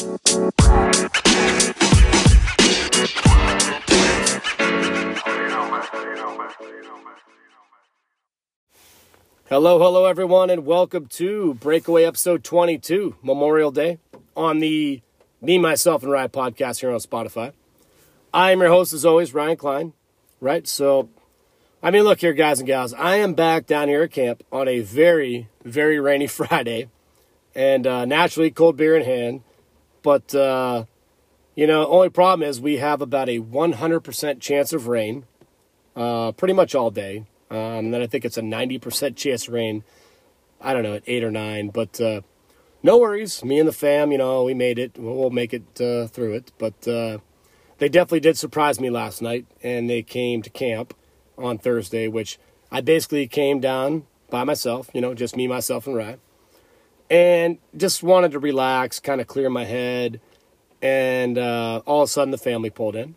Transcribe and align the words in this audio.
Hello, 0.00 0.16
hello, 9.50 10.06
everyone, 10.06 10.48
and 10.48 10.64
welcome 10.64 11.04
to 11.08 11.52
Breakaway 11.52 12.04
Episode 12.04 12.42
22, 12.42 13.16
Memorial 13.22 13.70
Day, 13.70 13.98
on 14.34 14.60
the 14.60 15.02
Me, 15.42 15.58
Myself, 15.58 16.02
and 16.02 16.10
Ryan 16.10 16.30
podcast 16.30 16.80
here 16.80 16.90
on 16.90 17.00
Spotify. 17.00 17.52
I 18.32 18.52
am 18.52 18.60
your 18.60 18.70
host, 18.70 18.94
as 18.94 19.04
always, 19.04 19.34
Ryan 19.34 19.58
Kline, 19.58 19.92
right? 20.40 20.66
So, 20.66 21.10
I 21.82 21.90
mean, 21.90 22.04
look 22.04 22.22
here, 22.22 22.32
guys 22.32 22.58
and 22.58 22.66
gals, 22.66 22.94
I 22.94 23.16
am 23.16 23.34
back 23.34 23.66
down 23.66 23.88
here 23.88 24.04
at 24.04 24.12
camp 24.12 24.44
on 24.50 24.66
a 24.66 24.80
very, 24.80 25.48
very 25.62 26.00
rainy 26.00 26.26
Friday, 26.26 26.88
and 27.54 27.86
uh, 27.86 28.06
naturally, 28.06 28.50
cold 28.50 28.78
beer 28.78 28.96
in 28.96 29.04
hand. 29.04 29.42
But, 30.02 30.34
uh, 30.34 30.84
you 31.54 31.66
know, 31.66 31.86
only 31.86 32.08
problem 32.08 32.48
is 32.48 32.60
we 32.60 32.76
have 32.78 33.00
about 33.00 33.28
a 33.28 33.40
100% 33.40 34.40
chance 34.40 34.72
of 34.72 34.88
rain 34.88 35.26
uh, 35.96 36.32
pretty 36.32 36.54
much 36.54 36.74
all 36.74 36.90
day. 36.90 37.26
Um, 37.50 37.56
and 37.56 37.94
then 37.94 38.02
I 38.02 38.06
think 38.06 38.24
it's 38.24 38.38
a 38.38 38.42
90% 38.42 39.16
chance 39.16 39.48
of 39.48 39.54
rain. 39.54 39.84
I 40.60 40.72
don't 40.72 40.82
know, 40.82 40.94
at 40.94 41.02
8 41.06 41.24
or 41.24 41.30
9. 41.30 41.68
But 41.70 42.00
uh, 42.00 42.20
no 42.82 42.98
worries. 42.98 43.44
Me 43.44 43.58
and 43.58 43.68
the 43.68 43.72
fam, 43.72 44.12
you 44.12 44.18
know, 44.18 44.44
we 44.44 44.54
made 44.54 44.78
it. 44.78 44.96
We'll 44.96 45.30
make 45.30 45.52
it 45.52 45.80
uh, 45.80 46.06
through 46.06 46.34
it. 46.34 46.52
But 46.58 46.86
uh, 46.86 47.18
they 47.78 47.88
definitely 47.88 48.20
did 48.20 48.38
surprise 48.38 48.80
me 48.80 48.90
last 48.90 49.20
night. 49.20 49.46
And 49.62 49.90
they 49.90 50.02
came 50.02 50.42
to 50.42 50.50
camp 50.50 50.94
on 51.36 51.58
Thursday, 51.58 52.08
which 52.08 52.38
I 52.70 52.80
basically 52.80 53.26
came 53.26 53.60
down 53.60 54.06
by 54.30 54.44
myself, 54.44 54.88
you 54.94 55.00
know, 55.00 55.12
just 55.12 55.36
me, 55.36 55.48
myself, 55.48 55.86
and 55.86 55.96
Ryan. 55.96 56.20
And 57.10 57.58
just 57.76 58.02
wanted 58.02 58.30
to 58.32 58.38
relax, 58.38 59.00
kind 59.00 59.20
of 59.20 59.26
clear 59.26 59.50
my 59.50 59.64
head. 59.64 60.20
And 60.80 61.36
uh, 61.36 61.82
all 61.84 62.02
of 62.02 62.08
a 62.08 62.10
sudden, 62.10 62.30
the 62.30 62.38
family 62.38 62.70
pulled 62.70 62.96
in. 62.96 63.16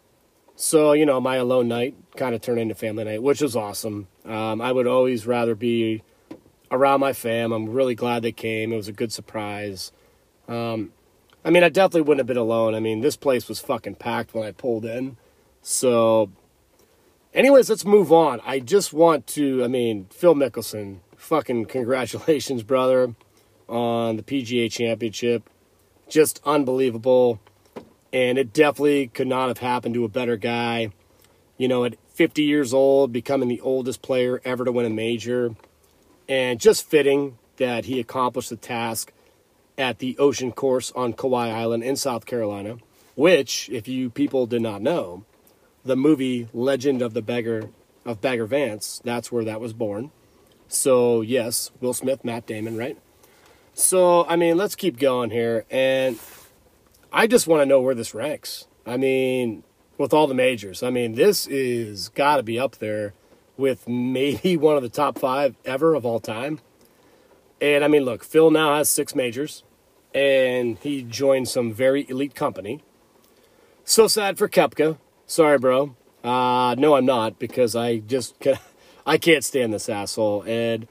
So, 0.56 0.94
you 0.94 1.06
know, 1.06 1.22
my 1.22 1.36
alone 1.38 1.68
night 1.68 1.96
kind 2.16 2.36
of 2.36 2.42
turned 2.42 2.60
into 2.60 2.76
family 2.76 3.04
night, 3.04 3.24
which 3.24 3.42
was 3.42 3.56
awesome. 3.56 4.08
Um, 4.26 4.62
I 4.62 4.72
would 4.72 4.88
always 4.88 5.26
rather 5.26 5.56
be 5.56 6.04
around 6.72 7.00
my 7.00 7.14
fam. 7.14 7.52
I'm 7.52 7.70
really 7.70 7.96
glad 7.96 8.24
they 8.24 8.32
came. 8.32 8.74
It 8.74 8.76
was 8.76 8.88
a 8.88 8.94
good 8.94 9.12
surprise. 9.12 9.92
Um, 10.48 10.92
I 11.46 11.50
mean, 11.50 11.64
I 11.64 11.70
definitely 11.70 12.02
wouldn't 12.02 12.20
have 12.20 12.28
been 12.28 12.38
alone. 12.38 12.76
I 12.76 12.80
mean, 12.80 13.02
this 13.02 13.18
place 13.18 13.48
was 13.48 13.60
fucking 13.60 13.96
packed 13.96 14.34
when 14.34 14.46
I 14.46 14.52
pulled 14.52 14.86
in. 14.86 15.18
So, 15.62 16.32
anyways, 17.34 17.70
let's 17.70 17.86
move 17.86 18.12
on. 18.12 18.40
I 18.46 18.60
just 18.60 18.94
want 18.94 19.28
to, 19.28 19.64
I 19.64 19.68
mean, 19.68 20.08
Phil 20.12 20.36
Mickelson, 20.36 21.00
fucking 21.16 21.66
congratulations, 21.66 22.64
brother, 22.64 23.16
on 23.74 24.18
the 24.18 24.24
PGA 24.24 24.72
Championship. 24.72 25.50
Just 26.08 26.42
unbelievable 26.46 27.40
and 28.14 28.38
it 28.38 28.54
definitely 28.54 29.08
could 29.08 29.28
not 29.28 29.48
have 29.48 29.58
happened 29.58 29.96
to 29.96 30.06
a 30.06 30.10
better 30.10 30.38
guy. 30.38 30.92
You 31.58 31.68
know, 31.68 31.84
at 31.84 31.96
50 32.14 32.44
years 32.44 32.74
old, 32.74 33.12
becoming 33.12 33.50
the 33.50 33.62
oldest 33.62 34.02
player 34.02 34.40
ever 34.46 34.64
to 34.64 34.72
win 34.72 34.86
a 34.86 34.90
major, 34.90 35.56
and 36.30 36.60
just 36.60 36.88
fitting 36.88 37.38
that 37.58 37.86
he 37.86 38.00
accomplished 38.00 38.50
the 38.50 38.56
task 38.56 39.12
at 39.78 40.00
the 40.00 40.18
Ocean 40.20 40.52
Course 40.52 40.92
on 40.92 41.14
Kiawah 41.14 41.54
Island 41.54 41.84
in 41.84 41.96
South 41.96 42.26
Carolina, 42.26 42.78
which, 43.16 43.70
if 43.70 43.88
you 43.88 44.10
people 44.10 44.46
did 44.46 44.62
not 44.62 44.82
know, 44.82 45.26
the 45.84 45.96
movie 45.96 46.48
Legend 46.54 47.02
of 47.02 47.14
the 47.14 47.22
Beggar 47.22 47.70
of 48.06 48.22
Bagger 48.22 48.46
Vance, 48.46 49.02
that's 49.04 49.32
where 49.32 49.44
that 49.44 49.62
was 49.62 49.74
born. 49.74 50.12
So, 50.68 51.22
yes, 51.22 51.72
Will 51.80 51.94
Smith, 51.94 52.24
Matt 52.24 52.46
Damon, 52.46 52.78
right? 52.78 52.98
So, 53.74 54.26
I 54.28 54.36
mean, 54.36 54.58
let's 54.58 54.76
keep 54.76 55.00
going 55.00 55.32
here. 55.32 55.66
And 55.72 56.20
I 57.12 57.28
just 57.28 57.48
want 57.48 57.62
to 57.62 57.66
know 57.66 57.82
where 57.82 57.96
this 57.96 58.14
ranks. 58.14 58.68
I 58.86 58.98
mean, 58.98 59.64
with 59.98 60.14
all 60.14 60.28
the 60.28 60.34
majors, 60.34 60.84
I 60.84 60.90
mean, 60.90 61.16
this 61.16 61.48
is 61.48 62.10
got 62.10 62.38
to 62.38 62.44
be 62.44 62.60
up 62.60 62.78
there 62.78 63.14
with 63.58 63.88
maybe 63.88 64.58
one 64.58 64.76
of 64.76 64.84
the 64.84 64.90
top 64.90 65.18
five 65.18 65.56
ever 65.66 65.94
of 65.96 66.06
all 66.06 66.20
time. 66.20 66.60
And 67.62 67.84
I 67.84 67.88
mean, 67.88 68.04
look, 68.04 68.24
Phil 68.24 68.52
now 68.52 68.76
has 68.76 68.90
six 68.90 69.16
majors, 69.16 69.64
and 70.14 70.78
he 70.80 71.02
joined 71.02 71.48
some 71.48 71.72
very 71.72 72.06
elite 72.10 72.36
company. 72.36 72.84
So 73.86 74.08
sad 74.08 74.38
for 74.38 74.50
Koepka. 74.50 74.98
Sorry, 75.28 75.58
bro. 75.58 75.96
Uh, 76.24 76.76
no, 76.78 76.96
I'm 76.96 77.06
not 77.06 77.40
because 77.40 77.76
I 77.76 77.98
just 78.00 78.36
I 79.06 79.18
can't 79.18 79.44
stand 79.44 79.74
this 79.74 79.90
asshole. 79.90 80.44
And 80.44 80.88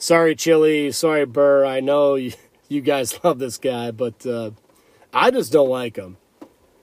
sorry, 0.00 0.34
Chili. 0.34 0.90
Sorry, 0.90 1.24
Burr. 1.24 1.64
I 1.64 1.78
know 1.78 2.14
you, 2.16 2.32
you 2.68 2.80
guys 2.80 3.22
love 3.22 3.38
this 3.38 3.58
guy, 3.58 3.92
but 3.92 4.26
uh, 4.26 4.50
I 5.14 5.30
just 5.30 5.52
don't 5.52 5.70
like 5.70 5.94
him. 5.96 6.16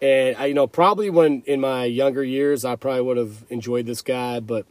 And 0.02 0.38
I, 0.38 0.46
you 0.46 0.54
know, 0.54 0.68
probably 0.68 1.10
when 1.10 1.42
in 1.46 1.60
my 1.60 1.84
younger 1.86 2.24
years, 2.24 2.64
I 2.64 2.76
probably 2.76 3.02
would 3.02 3.18
have 3.18 3.46
enjoyed 3.50 3.88
this 3.88 4.04
guy, 4.04 4.40
but 4.40 4.66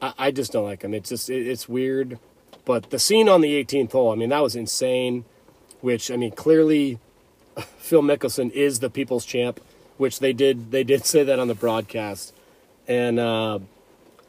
I, 0.00 0.14
I 0.18 0.30
just 0.30 0.52
don't 0.52 0.64
like 0.64 0.82
him. 0.82 0.94
It's 0.94 1.08
just 1.10 1.28
it, 1.28 1.46
it's 1.46 1.68
weird. 1.68 2.18
But 2.64 2.90
the 2.90 2.98
scene 2.98 3.28
on 3.28 3.40
the 3.40 3.62
18th 3.64 3.92
hole, 3.92 4.12
I 4.12 4.14
mean, 4.14 4.30
that 4.30 4.42
was 4.42 4.56
insane. 4.56 5.24
Which 5.80 6.10
I 6.10 6.16
mean, 6.16 6.30
clearly, 6.30 6.98
Phil 7.78 8.02
Mickelson 8.02 8.50
is 8.52 8.80
the 8.80 8.88
people's 8.88 9.24
champ, 9.24 9.60
which 9.98 10.20
they 10.20 10.32
did 10.32 10.70
they 10.70 10.84
did 10.84 11.04
say 11.04 11.24
that 11.24 11.38
on 11.38 11.48
the 11.48 11.54
broadcast. 11.54 12.32
And 12.86 13.18
uh, 13.18 13.58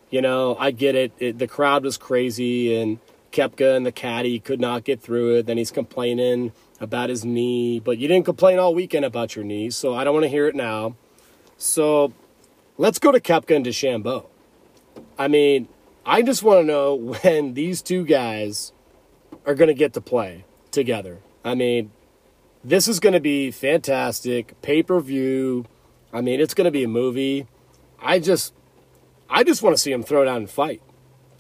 you 0.09 0.22
know, 0.22 0.56
I 0.59 0.72
get 0.72 0.96
it. 0.96 1.12
it. 1.19 1.38
The 1.38 1.48
crowd 1.48 1.84
was 1.84 1.98
crazy, 1.98 2.75
and 2.75 3.00
Koepka 3.38 3.78
and 3.78 3.86
the 3.86 3.92
caddy 3.92 4.40
could 4.40 4.59
not 4.59 4.84
get 4.84 5.00
through 5.00 5.36
it. 5.36 5.46
Then 5.46 5.58
he's 5.58 5.70
complaining 5.70 6.53
about 6.80 7.09
his 7.09 7.24
knee, 7.24 7.80
but 7.80 8.00
you 8.00 8.08
didn't 8.08 8.25
complain 8.25 8.58
all 8.58 8.74
weekend 8.74 9.06
about 9.06 9.36
your 9.36 9.46
knee, 9.46 9.70
so 9.70 9.94
I 9.94 10.03
don't 10.03 10.14
want 10.14 10.24
to 10.24 10.30
hear 10.30 10.48
it 10.48 10.56
now. 10.56 10.96
So 11.58 12.14
let's 12.78 12.98
go 12.98 13.12
to 13.12 13.20
Koepka 13.20 13.56
and 13.56 13.66
DeChambeau. 13.66 14.25
I 15.20 15.28
mean, 15.28 15.68
I 16.06 16.24
just 16.24 16.42
want 16.42 16.62
to 16.62 16.64
know 16.64 16.96
when 17.24 17.53
these 17.53 17.81
two 17.84 18.06
guys 18.06 18.74
are 19.46 19.54
going 19.54 19.68
to 19.68 19.75
get 19.75 19.94
to 19.94 20.02
play 20.02 20.46
together. 20.72 21.19
I 21.46 21.54
mean, 21.54 21.92
this 22.64 22.88
is 22.88 23.00
going 23.00 23.14
to 23.14 23.19
be 23.19 23.52
fantastic 23.52 24.59
pay 24.62 24.81
per 24.81 25.00
view. 25.00 25.66
I 26.12 26.22
mean, 26.22 26.40
it's 26.40 26.54
going 26.54 26.66
to 26.66 26.72
be 26.72 26.84
a 26.84 26.88
movie. 26.88 27.48
I 28.02 28.19
just, 28.19 28.54
I 29.30 29.44
just 29.44 29.62
want 29.62 29.75
to 29.75 29.81
see 29.81 29.92
them 29.92 30.04
throw 30.04 30.25
down 30.25 30.38
and 30.38 30.50
fight. 30.50 30.81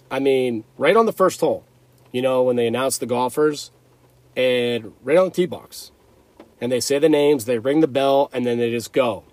I 0.09 0.19
mean, 0.19 0.63
right 0.77 0.95
on 0.95 1.05
the 1.05 1.13
first 1.13 1.39
hole, 1.39 1.65
you 2.11 2.21
know, 2.21 2.43
when 2.43 2.55
they 2.55 2.67
announce 2.67 2.97
the 2.97 3.05
golfers, 3.05 3.71
and 4.35 4.93
right 5.03 5.17
on 5.17 5.25
the 5.25 5.31
tee 5.31 5.45
box. 5.45 5.91
And 6.61 6.71
they 6.71 6.79
say 6.79 6.99
the 6.99 7.09
names, 7.09 7.45
they 7.45 7.59
ring 7.59 7.81
the 7.81 7.87
bell, 7.87 8.29
and 8.33 8.45
then 8.45 8.57
they 8.57 8.71
just 8.71 8.93
go. 8.93 9.23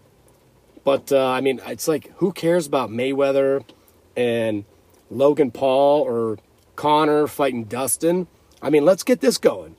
But 0.82 1.10
uh, 1.12 1.28
I 1.30 1.40
mean, 1.40 1.60
it's 1.66 1.88
like 1.88 2.12
who 2.16 2.32
cares 2.32 2.66
about 2.66 2.90
Mayweather 2.90 3.64
and 4.16 4.64
Logan 5.10 5.50
Paul 5.50 6.02
or 6.02 6.38
Conor 6.76 7.26
fighting 7.26 7.64
Dustin? 7.64 8.26
I 8.60 8.70
mean, 8.70 8.84
let's 8.84 9.02
get 9.02 9.20
this 9.20 9.38
going. 9.38 9.76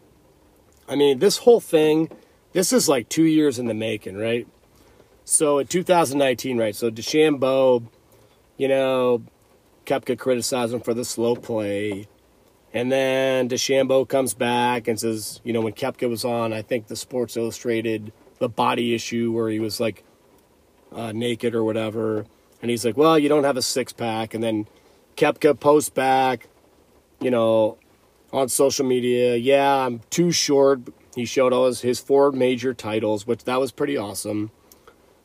I 0.87 0.95
mean, 0.95 1.19
this 1.19 1.37
whole 1.37 1.59
thing, 1.59 2.09
this 2.53 2.71
is 2.71 2.89
like 2.89 3.09
two 3.09 3.23
years 3.23 3.57
in 3.59 3.65
the 3.65 3.73
making, 3.73 4.17
right? 4.17 4.47
So 5.23 5.59
in 5.59 5.67
2019, 5.67 6.57
right? 6.57 6.75
So 6.75 6.91
DeChambeau, 6.91 7.87
you 8.57 8.67
know, 8.67 9.23
Koepka 9.85 10.17
criticized 10.17 10.73
him 10.73 10.81
for 10.81 10.93
the 10.93 11.05
slow 11.05 11.35
play. 11.35 12.07
And 12.75 12.91
then 12.91 13.47
DeChambeau 13.47 14.05
comes 14.05 14.33
back 14.33 14.89
and 14.89 14.99
says, 14.99 15.39
you 15.45 15.53
know, 15.53 15.61
when 15.61 15.71
Koepka 15.71 16.09
was 16.09 16.25
on, 16.25 16.51
I 16.51 16.61
think 16.61 16.87
the 16.87 16.97
Sports 16.97 17.37
Illustrated, 17.37 18.11
the 18.39 18.49
body 18.49 18.93
issue 18.93 19.31
where 19.31 19.49
he 19.49 19.61
was 19.61 19.79
like 19.79 20.03
uh, 20.91 21.13
naked 21.13 21.55
or 21.55 21.63
whatever. 21.63 22.25
And 22.61 22.69
he's 22.69 22.85
like, 22.85 22.97
well, 22.97 23.17
you 23.17 23.29
don't 23.29 23.45
have 23.45 23.55
a 23.55 23.61
six 23.61 23.93
pack. 23.93 24.33
And 24.33 24.43
then 24.43 24.67
Koepka 25.15 25.57
posts 25.57 25.89
back, 25.89 26.49
you 27.21 27.31
know, 27.31 27.77
on 28.33 28.49
social 28.49 28.85
media, 28.85 29.37
yeah, 29.37 29.85
I'm 29.85 30.01
too 30.09 30.33
short. 30.33 30.81
He 31.15 31.23
showed 31.23 31.53
all 31.53 31.67
his, 31.67 31.79
his 31.79 32.01
four 32.01 32.33
major 32.33 32.73
titles, 32.73 33.25
which 33.25 33.45
that 33.45 33.57
was 33.57 33.71
pretty 33.71 33.95
awesome. 33.95 34.51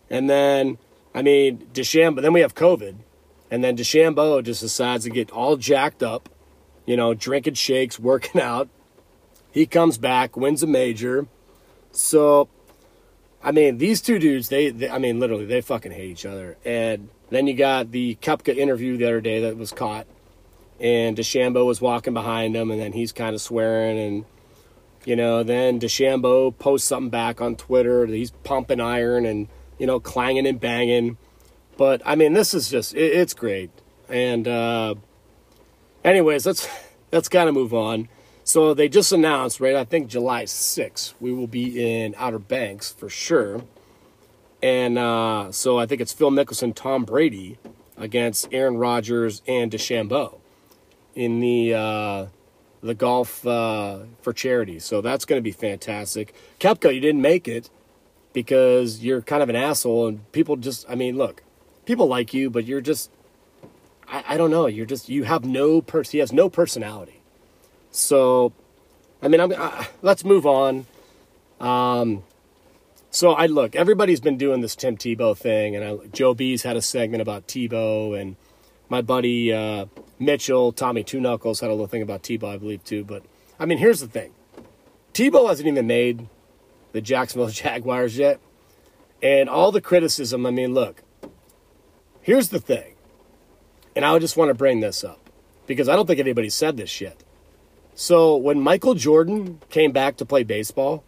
And 0.08 0.30
then, 0.30 0.78
I 1.16 1.22
mean, 1.22 1.66
DeChambeau, 1.72 2.22
then 2.22 2.32
we 2.32 2.42
have 2.42 2.54
COVID. 2.54 2.94
And 3.50 3.64
then 3.64 3.76
DeChambeau 3.76 4.44
just 4.44 4.60
decides 4.60 5.02
to 5.02 5.10
get 5.10 5.32
all 5.32 5.56
jacked 5.56 6.04
up 6.04 6.28
you 6.90 6.96
know, 6.96 7.14
drinking 7.14 7.54
shakes, 7.54 8.00
working 8.00 8.40
out. 8.42 8.68
He 9.52 9.64
comes 9.64 9.96
back, 9.96 10.36
wins 10.36 10.62
a 10.64 10.66
major. 10.66 11.28
So, 11.92 12.48
I 13.44 13.52
mean, 13.52 13.78
these 13.78 14.00
two 14.00 14.18
dudes, 14.18 14.48
they, 14.48 14.70
they 14.70 14.90
I 14.90 14.98
mean, 14.98 15.20
literally, 15.20 15.44
they 15.44 15.60
fucking 15.60 15.92
hate 15.92 16.10
each 16.10 16.26
other. 16.26 16.56
And 16.64 17.08
then 17.30 17.46
you 17.46 17.54
got 17.54 17.92
the 17.92 18.16
Koepka 18.16 18.56
interview 18.56 18.96
the 18.96 19.06
other 19.06 19.20
day 19.20 19.40
that 19.42 19.56
was 19.56 19.70
caught. 19.70 20.08
And 20.80 21.16
DeChambeau 21.16 21.64
was 21.64 21.80
walking 21.80 22.14
behind 22.14 22.56
him, 22.56 22.72
and 22.72 22.80
then 22.80 22.92
he's 22.92 23.12
kind 23.12 23.34
of 23.36 23.40
swearing. 23.40 23.98
And, 23.98 24.24
you 25.04 25.14
know, 25.14 25.44
then 25.44 25.78
DeChambeau 25.78 26.58
posts 26.58 26.88
something 26.88 27.10
back 27.10 27.40
on 27.40 27.54
Twitter. 27.54 28.04
He's 28.06 28.32
pumping 28.42 28.80
iron 28.80 29.26
and, 29.26 29.46
you 29.78 29.86
know, 29.86 30.00
clanging 30.00 30.46
and 30.46 30.58
banging. 30.58 31.18
But, 31.76 32.02
I 32.04 32.16
mean, 32.16 32.32
this 32.32 32.52
is 32.52 32.68
just, 32.68 32.94
it, 32.94 33.12
it's 33.12 33.34
great. 33.34 33.70
And, 34.08 34.48
uh, 34.48 34.94
anyways, 36.04 36.46
let's 36.46 36.68
let's 37.12 37.28
kind 37.28 37.48
of 37.48 37.54
move 37.54 37.74
on. 37.74 38.08
So 38.44 38.74
they 38.74 38.88
just 38.88 39.12
announced, 39.12 39.60
right? 39.60 39.76
I 39.76 39.84
think 39.84 40.08
July 40.08 40.44
6th, 40.44 41.14
we 41.20 41.32
will 41.32 41.46
be 41.46 41.84
in 41.84 42.14
Outer 42.18 42.38
Banks 42.38 42.90
for 42.90 43.08
sure. 43.08 43.62
And 44.62 44.98
uh, 44.98 45.52
so 45.52 45.78
I 45.78 45.86
think 45.86 46.00
it's 46.00 46.12
Phil 46.12 46.30
Mickelson, 46.30 46.74
Tom 46.74 47.04
Brady 47.04 47.58
against 47.96 48.48
Aaron 48.50 48.76
Rodgers 48.76 49.42
and 49.46 49.70
DeChambeau 49.70 50.38
in 51.14 51.40
the 51.40 51.74
uh, 51.74 52.26
the 52.82 52.94
golf 52.94 53.46
uh, 53.46 54.00
for 54.22 54.32
charity. 54.32 54.78
So 54.78 55.00
that's 55.00 55.24
going 55.24 55.38
to 55.38 55.42
be 55.42 55.52
fantastic. 55.52 56.34
Koepka, 56.58 56.94
you 56.94 57.00
didn't 57.00 57.22
make 57.22 57.46
it 57.46 57.70
because 58.32 59.02
you're 59.02 59.20
kind 59.22 59.42
of 59.42 59.48
an 59.48 59.56
asshole, 59.56 60.06
and 60.06 60.32
people 60.32 60.56
just, 60.56 60.88
I 60.88 60.94
mean, 60.94 61.16
look, 61.16 61.42
people 61.84 62.06
like 62.06 62.32
you, 62.32 62.48
but 62.48 62.64
you're 62.64 62.80
just, 62.80 63.10
I, 64.10 64.24
I 64.28 64.36
don't 64.36 64.50
know, 64.50 64.66
you're 64.66 64.86
just, 64.86 65.08
you 65.08 65.24
have 65.24 65.44
no 65.44 65.80
person, 65.80 66.12
he 66.12 66.18
has 66.18 66.32
no 66.32 66.48
personality. 66.48 67.20
So, 67.90 68.52
I 69.22 69.28
mean, 69.28 69.40
I'm, 69.40 69.52
I, 69.52 69.88
let's 70.02 70.24
move 70.24 70.46
on. 70.46 70.86
Um, 71.60 72.22
so 73.10 73.32
I 73.32 73.46
look, 73.46 73.74
everybody's 73.74 74.20
been 74.20 74.38
doing 74.38 74.60
this 74.60 74.76
Tim 74.76 74.96
Tebow 74.96 75.36
thing, 75.36 75.74
and 75.74 75.84
I, 75.84 76.06
Joe 76.12 76.32
B's 76.32 76.62
had 76.62 76.76
a 76.76 76.82
segment 76.82 77.20
about 77.20 77.48
Tebow, 77.48 78.18
and 78.18 78.36
my 78.88 79.02
buddy 79.02 79.52
uh, 79.52 79.86
Mitchell, 80.18 80.72
Tommy 80.72 81.02
Two 81.02 81.20
Knuckles, 81.20 81.60
had 81.60 81.70
a 81.70 81.72
little 81.72 81.88
thing 81.88 82.02
about 82.02 82.22
Tebow, 82.22 82.54
I 82.54 82.56
believe 82.56 82.84
too. 82.84 83.04
But 83.04 83.24
I 83.58 83.66
mean, 83.66 83.78
here's 83.78 84.00
the 84.00 84.06
thing: 84.06 84.32
Tebow 85.12 85.48
hasn't 85.48 85.66
even 85.66 85.88
made 85.88 86.28
the 86.92 87.00
Jacksonville 87.00 87.48
Jaguars 87.50 88.16
yet, 88.16 88.38
and 89.22 89.48
all 89.48 89.72
the 89.72 89.80
criticism. 89.80 90.46
I 90.46 90.52
mean, 90.52 90.72
look, 90.72 91.02
here's 92.22 92.50
the 92.50 92.60
thing, 92.60 92.89
and 93.94 94.04
I 94.04 94.18
just 94.18 94.36
want 94.36 94.48
to 94.48 94.54
bring 94.54 94.80
this 94.80 95.04
up 95.04 95.30
because 95.66 95.88
I 95.88 95.96
don't 95.96 96.06
think 96.06 96.20
anybody 96.20 96.50
said 96.50 96.76
this 96.76 96.90
shit. 96.90 97.24
So 97.94 98.36
when 98.36 98.60
Michael 98.60 98.94
Jordan 98.94 99.60
came 99.68 99.92
back 99.92 100.16
to 100.18 100.24
play 100.24 100.42
baseball 100.42 101.04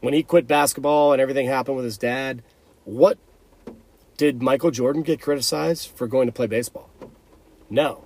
when 0.00 0.12
he 0.12 0.22
quit 0.22 0.46
basketball 0.46 1.12
and 1.12 1.22
everything 1.22 1.46
happened 1.46 1.76
with 1.76 1.84
his 1.84 1.96
dad, 1.96 2.42
what 2.84 3.18
did 4.16 4.42
Michael 4.42 4.70
Jordan 4.70 5.02
get 5.02 5.20
criticized 5.20 5.88
for 5.88 6.06
going 6.06 6.26
to 6.26 6.32
play 6.32 6.46
baseball? 6.46 6.90
No. 7.70 8.04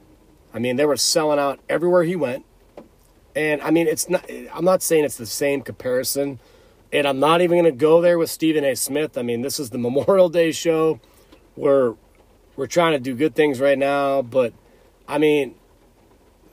I 0.53 0.59
mean, 0.59 0.77
they 0.77 0.87
were 0.87 0.97
selling 0.97 1.39
out 1.39 1.61
everywhere 1.69 2.05
he 2.05 2.17
went. 2.17 2.45
And 3.35 3.61
I 3.63 3.71
mean, 3.71 3.87
it's 3.87 4.09
not, 4.09 4.29
I'm 4.53 4.65
not 4.65 4.83
saying 4.83 5.05
it's 5.05 5.17
the 5.17 5.27
same 5.27 5.63
comparison. 5.63 6.39
And 6.93 7.07
I'm 7.07 7.21
not 7.21 7.43
even 7.43 7.59
going 7.59 7.73
to 7.73 7.79
go 7.79 8.01
there 8.01 8.19
with 8.19 8.31
Stephen 8.31 8.65
A. 8.65 8.75
Smith. 8.75 9.19
I 9.19 9.23
mean, 9.23 9.43
this 9.43 9.61
is 9.61 9.71
the 9.71 9.79
Memorial 9.89 10.29
Day 10.29 10.53
show. 10.53 11.01
We're, 11.57 11.95
we're 12.59 12.67
trying 12.67 12.93
to 12.93 12.99
do 12.99 13.15
good 13.15 13.37
things 13.37 13.61
right 13.61 13.79
now. 13.79 14.21
But 14.21 14.53
I 15.07 15.17
mean, 15.17 15.55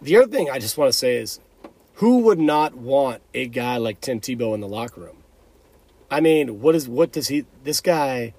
the 0.02 0.18
other 0.18 0.28
thing 0.28 0.52
I 0.52 0.60
just 0.60 0.78
want 0.78 0.88
to 0.90 0.98
say 0.98 1.18
is 1.18 1.40
who 1.96 2.20
would 2.20 2.40
not 2.40 2.76
want 2.76 3.24
a 3.34 3.48
guy 3.48 3.78
like 3.78 4.00
Tim 4.00 4.22
Tebow 4.22 4.54
in 4.54 4.62
the 4.62 4.68
locker 4.68 5.02
room? 5.02 5.18
I 6.10 6.22
mean, 6.22 6.62
what 6.62 6.76
is 6.76 6.88
what 6.88 7.12
does 7.12 7.28
he? 7.28 7.46
This 7.64 7.82
guy 7.82 8.36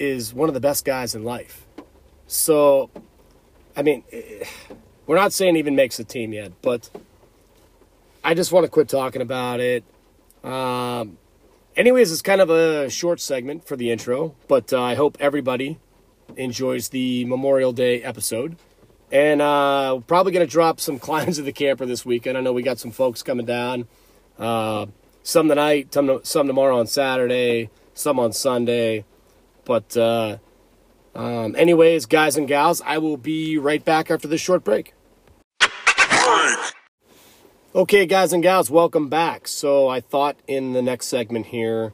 is 0.00 0.34
one 0.34 0.48
of 0.48 0.54
the 0.54 0.60
best 0.60 0.84
guys 0.84 1.14
in 1.14 1.22
life. 1.22 1.64
So, 2.26 2.90
I 3.76 3.82
mean, 3.82 4.02
we're 5.06 5.16
not 5.16 5.32
saying 5.32 5.56
even 5.56 5.76
makes 5.76 5.96
the 5.96 6.04
team 6.04 6.32
yet, 6.32 6.52
but 6.60 6.90
I 8.24 8.34
just 8.34 8.50
want 8.50 8.64
to 8.64 8.68
quit 8.68 8.88
talking 8.88 9.22
about 9.22 9.60
it. 9.60 9.84
Um, 10.42 11.18
anyways, 11.76 12.10
it's 12.10 12.20
kind 12.20 12.40
of 12.40 12.50
a 12.50 12.90
short 12.90 13.20
segment 13.20 13.64
for 13.64 13.76
the 13.76 13.92
intro, 13.92 14.34
but 14.48 14.72
uh, 14.72 14.82
I 14.82 14.96
hope 14.96 15.16
everybody 15.20 15.78
enjoys 16.36 16.88
the 16.88 17.24
Memorial 17.24 17.72
Day 17.72 18.02
episode. 18.02 18.56
And 19.12 19.40
uh, 19.40 20.00
probably 20.06 20.32
going 20.32 20.46
to 20.46 20.50
drop 20.50 20.80
some 20.80 20.98
climbs 21.00 21.38
of 21.38 21.44
the 21.44 21.52
camper 21.52 21.86
this 21.86 22.04
weekend. 22.04 22.36
I 22.36 22.40
know 22.40 22.52
we 22.52 22.62
got 22.62 22.78
some 22.78 22.90
folks 22.90 23.22
coming 23.22 23.46
down. 23.46 23.86
Uh, 24.38 24.86
some 25.22 25.48
tonight, 25.48 25.94
some, 25.94 26.20
some 26.24 26.46
tomorrow 26.46 26.78
on 26.78 26.86
Saturday, 26.86 27.70
some 27.94 28.18
on 28.18 28.32
Sunday. 28.32 29.04
But, 29.64 29.96
uh, 29.96 30.38
um, 31.14 31.54
anyways, 31.56 32.06
guys 32.06 32.36
and 32.36 32.48
gals, 32.48 32.82
I 32.84 32.98
will 32.98 33.16
be 33.16 33.56
right 33.56 33.84
back 33.84 34.10
after 34.10 34.28
this 34.28 34.40
short 34.40 34.64
break. 34.64 34.94
Okay, 37.76 38.06
guys 38.06 38.32
and 38.32 38.42
gals, 38.42 38.70
welcome 38.70 39.08
back. 39.08 39.48
So, 39.48 39.88
I 39.88 40.00
thought 40.00 40.36
in 40.46 40.74
the 40.74 40.82
next 40.82 41.06
segment 41.06 41.46
here, 41.46 41.92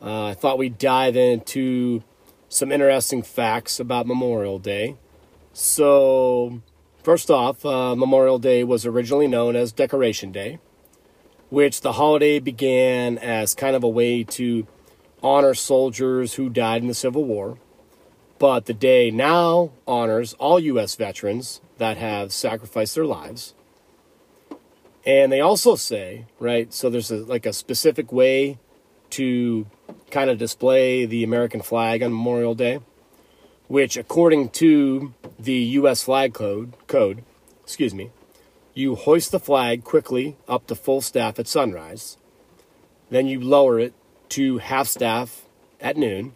uh, 0.00 0.26
I 0.26 0.34
thought 0.34 0.58
we'd 0.58 0.78
dive 0.78 1.16
into 1.16 2.02
some 2.52 2.70
interesting 2.70 3.22
facts 3.22 3.80
about 3.80 4.06
Memorial 4.06 4.58
Day. 4.58 4.96
So, 5.52 6.62
first 7.02 7.30
off, 7.30 7.64
uh, 7.64 7.94
Memorial 7.94 8.38
Day 8.38 8.64
was 8.64 8.84
originally 8.84 9.26
known 9.26 9.56
as 9.56 9.72
Decoration 9.72 10.32
Day 10.32 10.58
which 11.52 11.82
the 11.82 11.92
holiday 11.92 12.38
began 12.38 13.18
as 13.18 13.54
kind 13.54 13.76
of 13.76 13.84
a 13.84 13.88
way 13.88 14.24
to 14.24 14.66
honor 15.22 15.52
soldiers 15.52 16.32
who 16.32 16.48
died 16.48 16.80
in 16.80 16.88
the 16.88 16.94
Civil 16.94 17.24
War. 17.24 17.58
But 18.38 18.64
the 18.64 18.72
day 18.72 19.10
now 19.10 19.72
honors 19.86 20.32
all 20.38 20.58
U.S. 20.58 20.96
veterans 20.96 21.60
that 21.76 21.98
have 21.98 22.32
sacrificed 22.32 22.94
their 22.94 23.04
lives. 23.04 23.52
And 25.04 25.30
they 25.30 25.42
also 25.42 25.76
say, 25.76 26.24
right, 26.40 26.72
so 26.72 26.88
there's 26.88 27.10
a, 27.10 27.16
like 27.16 27.44
a 27.44 27.52
specific 27.52 28.10
way 28.10 28.58
to 29.12 29.66
kind 30.10 30.30
of 30.30 30.38
display 30.38 31.06
the 31.06 31.24
American 31.24 31.62
flag 31.62 32.02
on 32.02 32.12
Memorial 32.12 32.54
Day, 32.54 32.80
which 33.68 33.96
according 33.96 34.50
to 34.50 35.14
the 35.38 35.54
U.S. 35.80 36.02
flag 36.02 36.34
code, 36.34 36.74
code, 36.86 37.24
excuse 37.62 37.94
me, 37.94 38.10
you 38.74 38.94
hoist 38.94 39.32
the 39.32 39.40
flag 39.40 39.84
quickly 39.84 40.36
up 40.48 40.66
to 40.66 40.74
full 40.74 41.00
staff 41.00 41.38
at 41.38 41.46
sunrise. 41.46 42.16
Then 43.10 43.26
you 43.26 43.40
lower 43.40 43.78
it 43.78 43.94
to 44.30 44.58
half 44.58 44.88
staff 44.88 45.42
at 45.80 45.96
noon. 45.96 46.34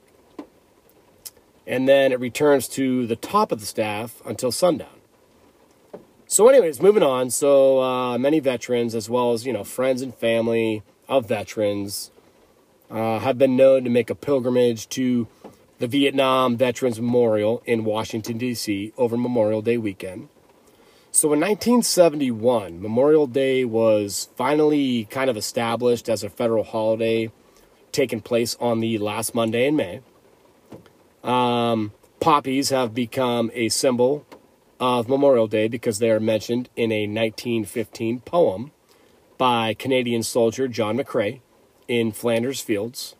And 1.66 1.88
then 1.88 2.12
it 2.12 2.20
returns 2.20 2.68
to 2.68 3.06
the 3.06 3.16
top 3.16 3.50
of 3.50 3.60
the 3.60 3.66
staff 3.66 4.20
until 4.24 4.52
sundown. 4.52 5.00
So, 6.28 6.48
anyways, 6.48 6.82
moving 6.82 7.02
on. 7.02 7.30
So, 7.30 7.80
uh, 7.80 8.18
many 8.18 8.40
veterans, 8.40 8.94
as 8.94 9.08
well 9.08 9.32
as, 9.32 9.46
you 9.46 9.52
know, 9.52 9.64
friends 9.64 10.02
and 10.02 10.14
family 10.14 10.82
of 11.08 11.26
veterans, 11.26 12.10
uh, 12.90 13.18
have 13.18 13.38
been 13.38 13.56
known 13.56 13.84
to 13.84 13.90
make 13.90 14.10
a 14.10 14.14
pilgrimage 14.14 14.88
to 14.90 15.26
the 15.78 15.86
Vietnam 15.86 16.56
Veterans 16.56 17.00
Memorial 17.00 17.62
in 17.66 17.84
Washington, 17.84 18.38
D.C. 18.38 18.92
over 18.96 19.16
Memorial 19.16 19.62
Day 19.62 19.76
weekend. 19.76 20.28
So 21.10 21.32
in 21.32 21.40
1971, 21.40 22.80
Memorial 22.80 23.26
Day 23.26 23.64
was 23.64 24.28
finally 24.36 25.06
kind 25.06 25.30
of 25.30 25.36
established 25.36 26.08
as 26.08 26.22
a 26.22 26.30
federal 26.30 26.64
holiday 26.64 27.30
taking 27.92 28.20
place 28.20 28.56
on 28.60 28.80
the 28.80 28.98
last 28.98 29.34
Monday 29.34 29.66
in 29.66 29.76
May. 29.76 30.00
Um, 31.24 31.92
poppies 32.20 32.68
have 32.70 32.94
become 32.94 33.50
a 33.54 33.70
symbol 33.70 34.26
of 34.78 35.08
Memorial 35.08 35.46
Day 35.46 35.68
because 35.68 35.98
they 35.98 36.10
are 36.10 36.20
mentioned 36.20 36.68
in 36.76 36.92
a 36.92 37.06
1915 37.06 38.20
poem 38.20 38.72
by 39.38 39.74
Canadian 39.74 40.22
soldier 40.22 40.68
John 40.68 40.98
McCrae 40.98 41.40
in 41.88 42.12
Flanders 42.12 42.60
Fields. 42.60 43.14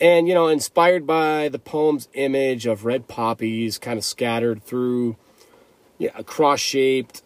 And, 0.00 0.26
you 0.26 0.34
know, 0.34 0.48
inspired 0.48 1.06
by 1.06 1.48
the 1.48 1.58
poem's 1.58 2.08
image 2.14 2.66
of 2.66 2.84
red 2.84 3.06
poppies 3.06 3.78
kind 3.78 3.98
of 3.98 4.04
scattered 4.04 4.64
through 4.64 5.16
yeah, 5.98 6.22
cross 6.22 6.58
shaped 6.58 7.22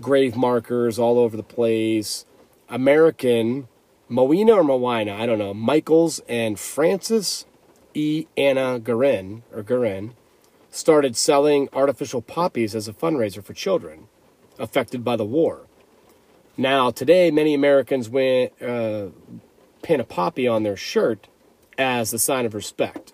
grave 0.00 0.36
markers 0.36 0.98
all 0.98 1.18
over 1.18 1.36
the 1.36 1.42
place. 1.42 2.26
American 2.68 3.68
Moena 4.08 4.54
or 4.54 4.64
Moina, 4.64 5.14
I 5.14 5.24
don't 5.24 5.38
know. 5.38 5.54
Michaels 5.54 6.20
and 6.28 6.58
Francis 6.58 7.46
E. 7.94 8.26
Anna 8.36 8.78
Guerin 8.78 9.42
or 9.54 9.62
Guerin 9.62 10.14
started 10.70 11.16
selling 11.16 11.68
artificial 11.72 12.20
poppies 12.20 12.74
as 12.74 12.86
a 12.86 12.92
fundraiser 12.92 13.42
for 13.42 13.54
children 13.54 14.08
affected 14.58 15.02
by 15.04 15.16
the 15.16 15.24
war. 15.24 15.62
Now, 16.56 16.90
today, 16.90 17.30
many 17.30 17.54
Americans 17.54 18.08
went, 18.08 18.52
uh, 18.60 19.06
pin 19.82 20.00
a 20.00 20.04
poppy 20.04 20.46
on 20.46 20.62
their 20.62 20.76
shirt 20.76 21.28
as 21.78 22.12
a 22.12 22.18
sign 22.18 22.46
of 22.46 22.54
respect. 22.54 23.12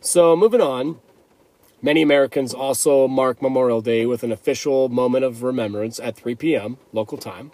So, 0.00 0.36
moving 0.36 0.60
on, 0.60 1.00
Many 1.84 2.00
Americans 2.00 2.54
also 2.54 3.08
mark 3.08 3.42
Memorial 3.42 3.80
Day 3.80 4.06
with 4.06 4.22
an 4.22 4.30
official 4.30 4.88
moment 4.88 5.24
of 5.24 5.42
remembrance 5.42 5.98
at 5.98 6.14
3 6.14 6.36
p.m. 6.36 6.78
local 6.92 7.18
time, 7.18 7.50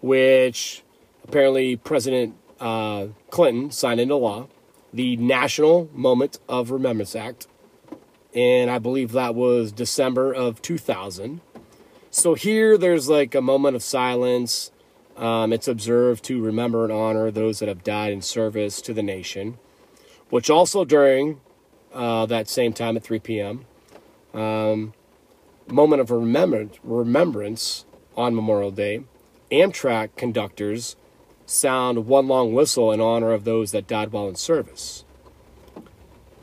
which 0.00 0.84
apparently 1.24 1.74
President 1.74 2.36
uh, 2.60 3.08
Clinton 3.30 3.72
signed 3.72 3.98
into 3.98 4.14
law, 4.14 4.46
the 4.92 5.16
National 5.16 5.90
Moment 5.92 6.38
of 6.48 6.70
Remembrance 6.70 7.16
Act, 7.16 7.48
and 8.32 8.70
I 8.70 8.78
believe 8.78 9.10
that 9.10 9.34
was 9.34 9.72
December 9.72 10.32
of 10.32 10.62
2000. 10.62 11.40
So 12.12 12.34
here 12.34 12.78
there's 12.78 13.08
like 13.08 13.34
a 13.34 13.42
moment 13.42 13.74
of 13.74 13.82
silence. 13.82 14.70
Um, 15.18 15.52
it's 15.52 15.66
observed 15.66 16.22
to 16.24 16.40
remember 16.40 16.84
and 16.84 16.92
honor 16.92 17.30
those 17.30 17.58
that 17.58 17.68
have 17.68 17.82
died 17.82 18.12
in 18.12 18.22
service 18.22 18.80
to 18.82 18.94
the 18.94 19.02
nation, 19.02 19.58
which 20.30 20.48
also 20.48 20.84
during 20.84 21.40
uh, 21.92 22.24
that 22.26 22.48
same 22.48 22.72
time 22.72 22.96
at 22.96 23.02
3 23.02 23.18
p.m. 23.18 23.64
Um, 24.32 24.94
moment 25.66 26.00
of 26.00 26.12
remembrance, 26.12 26.78
remembrance 26.84 27.84
on 28.16 28.34
Memorial 28.34 28.70
Day, 28.70 29.02
Amtrak 29.50 30.10
conductors 30.16 30.94
sound 31.46 32.06
one 32.06 32.28
long 32.28 32.52
whistle 32.52 32.92
in 32.92 33.00
honor 33.00 33.32
of 33.32 33.42
those 33.42 33.72
that 33.72 33.88
died 33.88 34.12
while 34.12 34.28
in 34.28 34.36
service. 34.36 35.04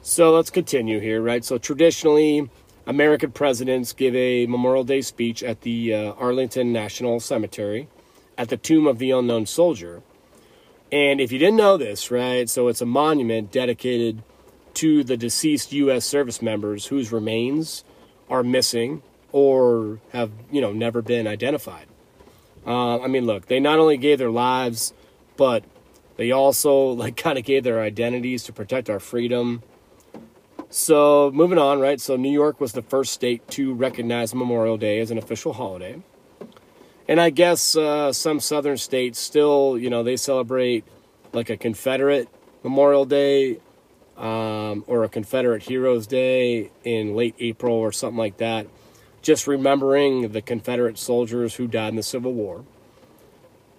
So 0.01 0.33
let's 0.35 0.49
continue 0.49 0.99
here, 0.99 1.21
right? 1.21 1.45
So 1.45 1.57
traditionally, 1.57 2.49
American 2.85 3.31
presidents 3.31 3.93
give 3.93 4.15
a 4.15 4.47
Memorial 4.47 4.83
Day 4.83 5.01
speech 5.01 5.43
at 5.43 5.61
the 5.61 5.93
uh, 5.93 6.13
Arlington 6.13 6.73
National 6.73 7.19
Cemetery 7.21 7.87
at 8.37 8.49
the 8.49 8.57
Tomb 8.57 8.87
of 8.87 8.99
the 8.99 9.11
Unknown 9.11 9.45
Soldier. 9.45 10.01
And 10.91 11.19
if 11.19 11.31
you 11.31 11.39
didn't 11.39 11.57
know 11.57 11.77
this, 11.77 12.11
right, 12.11 12.49
so 12.49 12.67
it's 12.67 12.81
a 12.81 12.85
monument 12.85 13.51
dedicated 13.51 14.23
to 14.75 15.03
the 15.03 15.17
deceased 15.17 15.71
U.S. 15.73 16.05
service 16.05 16.41
members 16.41 16.87
whose 16.87 17.11
remains 17.11 17.83
are 18.29 18.43
missing 18.43 19.01
or 19.31 19.99
have, 20.11 20.31
you 20.51 20.61
know, 20.61 20.71
never 20.71 21.01
been 21.01 21.27
identified. 21.27 21.87
Uh, 22.65 22.99
I 22.99 23.07
mean, 23.07 23.25
look, 23.25 23.47
they 23.47 23.59
not 23.59 23.79
only 23.79 23.97
gave 23.97 24.17
their 24.17 24.31
lives, 24.31 24.93
but 25.37 25.63
they 26.17 26.31
also 26.31 26.87
like 26.91 27.17
kind 27.17 27.37
of 27.37 27.45
gave 27.45 27.63
their 27.63 27.81
identities 27.81 28.43
to 28.43 28.53
protect 28.53 28.89
our 28.89 28.99
freedom. 28.99 29.63
So 30.69 31.31
moving 31.33 31.57
on, 31.57 31.79
right? 31.79 32.01
So 32.01 32.15
New 32.15 32.31
York 32.31 32.59
was 32.59 32.73
the 32.73 32.81
first 32.81 33.13
state 33.13 33.47
to 33.51 33.73
recognize 33.73 34.33
Memorial 34.33 34.77
Day 34.77 34.99
as 34.99 35.11
an 35.11 35.17
official 35.17 35.53
holiday, 35.53 36.01
and 37.07 37.19
I 37.19 37.29
guess 37.29 37.75
uh, 37.75 38.13
some 38.13 38.39
southern 38.39 38.77
states 38.77 39.19
still, 39.19 39.77
you 39.77 39.89
know, 39.89 40.03
they 40.03 40.17
celebrate 40.17 40.83
like 41.33 41.49
a 41.49 41.57
Confederate 41.57 42.29
Memorial 42.63 43.05
Day 43.05 43.59
um, 44.17 44.83
or 44.87 45.03
a 45.03 45.09
Confederate 45.09 45.63
Heroes 45.63 46.07
Day 46.07 46.71
in 46.83 47.15
late 47.15 47.35
April 47.39 47.75
or 47.75 47.91
something 47.91 48.17
like 48.17 48.37
that 48.37 48.67
just 49.25 49.47
remembering 49.47 50.33
the 50.33 50.41
Confederate 50.41 50.99
soldiers 50.99 51.55
who 51.55 51.67
died 51.67 51.89
in 51.89 51.95
the 51.95 52.03
Civil 52.03 52.31
War. 52.31 52.63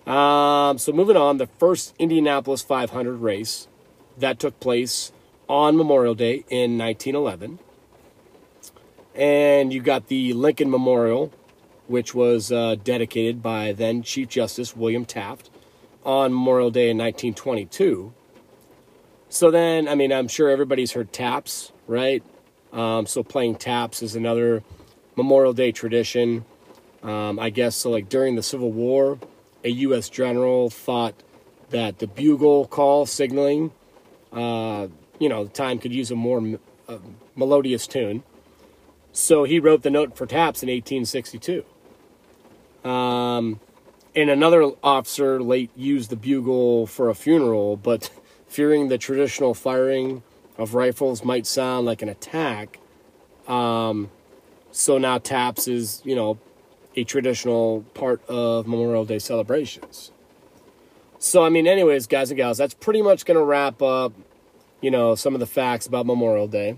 Um, 0.05 0.77
so 0.77 0.93
moving 0.93 1.17
on, 1.17 1.39
the 1.39 1.47
first 1.47 1.95
Indianapolis 2.01 2.63
500 2.63 3.15
race 3.15 3.69
that 4.19 4.41
took 4.41 4.59
place 4.59 5.13
on 5.49 5.77
Memorial 5.77 6.17
Day 6.17 6.45
in 6.49 6.77
1911. 6.77 7.61
And 9.15 9.73
you 9.73 9.81
got 9.81 10.09
the 10.09 10.33
Lincoln 10.33 10.69
Memorial, 10.69 11.33
which 11.89 12.15
was 12.15 12.51
uh, 12.51 12.77
dedicated 12.83 13.43
by 13.43 13.73
then 13.73 14.03
Chief 14.03 14.29
Justice 14.29 14.77
William 14.77 15.05
Taft 15.05 15.51
on 16.05 16.33
Memorial 16.33 16.71
Day 16.71 16.91
in 16.91 16.99
1922. 16.99 18.13
So 19.29 19.51
then, 19.51 19.89
I 19.89 19.95
mean, 19.95 20.13
I'm 20.13 20.29
sure 20.29 20.49
everybody's 20.49 20.93
heard 20.93 21.13
taps, 21.13 21.73
right? 21.87 22.23
Um, 22.73 23.07
so 23.07 23.23
playing 23.23 23.57
taps 23.57 24.03
is 24.03 24.15
another 24.15 24.63
Memorial 25.17 25.53
Day 25.53 25.73
tradition. 25.73 26.45
Um, 27.03 27.39
I 27.39 27.51
guess 27.51 27.77
so. 27.77 27.91
Like 27.91 28.09
during 28.09 28.37
the 28.37 28.43
Civil 28.43 28.71
War, 28.73 29.19
a 29.65 29.69
U.S. 29.69 30.09
general 30.09 30.71
thought 30.71 31.15
that 31.71 31.99
the 31.99 32.07
bugle 32.07 32.67
call 32.67 33.07
signaling, 33.07 33.73
uh, 34.33 34.89
you 35.19 35.29
know, 35.29 35.45
the 35.45 35.51
time 35.51 35.79
could 35.79 35.93
use 35.93 36.11
a 36.11 36.17
more 36.17 36.59
uh, 36.89 36.99
melodious 37.35 37.87
tune. 37.87 38.23
So 39.13 39.45
he 39.45 39.59
wrote 39.59 39.83
the 39.83 39.91
note 39.91 40.17
for 40.17 40.27
taps 40.27 40.63
in 40.63 40.69
1862. 40.69 41.65
Um, 42.87 43.61
and 44.15 44.31
another 44.31 44.71
officer 44.83 45.43
late 45.43 45.71
used 45.77 46.11
the 46.11 46.17
bugle 46.17 46.87
for 46.87 47.11
a 47.11 47.15
funeral, 47.15 47.77
but 47.77 48.11
fearing 48.49 48.89
the 48.89 48.97
traditional 48.97 49.55
firing 49.55 50.23
of 50.57 50.75
rifles 50.75 51.25
might 51.25 51.47
sound 51.47 51.85
like 51.85 52.01
an 52.01 52.09
attack, 52.09 52.79
um, 53.49 54.11
so 54.71 54.99
now 54.99 55.19
taps 55.19 55.69
is, 55.69 56.01
you 56.05 56.15
know, 56.15 56.39
a 56.95 57.05
traditional 57.05 57.83
part 57.95 58.25
of 58.29 58.67
Memorial 58.67 59.05
Day 59.05 59.19
celebrations. 59.19 60.13
So, 61.19 61.45
I 61.45 61.49
mean, 61.49 61.67
anyways, 61.67 62.07
guys 62.07 62.31
and 62.31 62.37
gals, 62.37 62.57
that's 62.57 62.75
pretty 62.75 63.03
much 63.03 63.25
to 63.25 63.43
wrap 63.43 63.83
up, 63.83 64.13
you 64.81 64.91
know, 64.91 65.15
some 65.15 65.35
of 65.35 65.41
the 65.41 65.47
facts 65.47 65.87
about 65.87 66.07
Memorial 66.07 66.47
Day. 66.47 66.77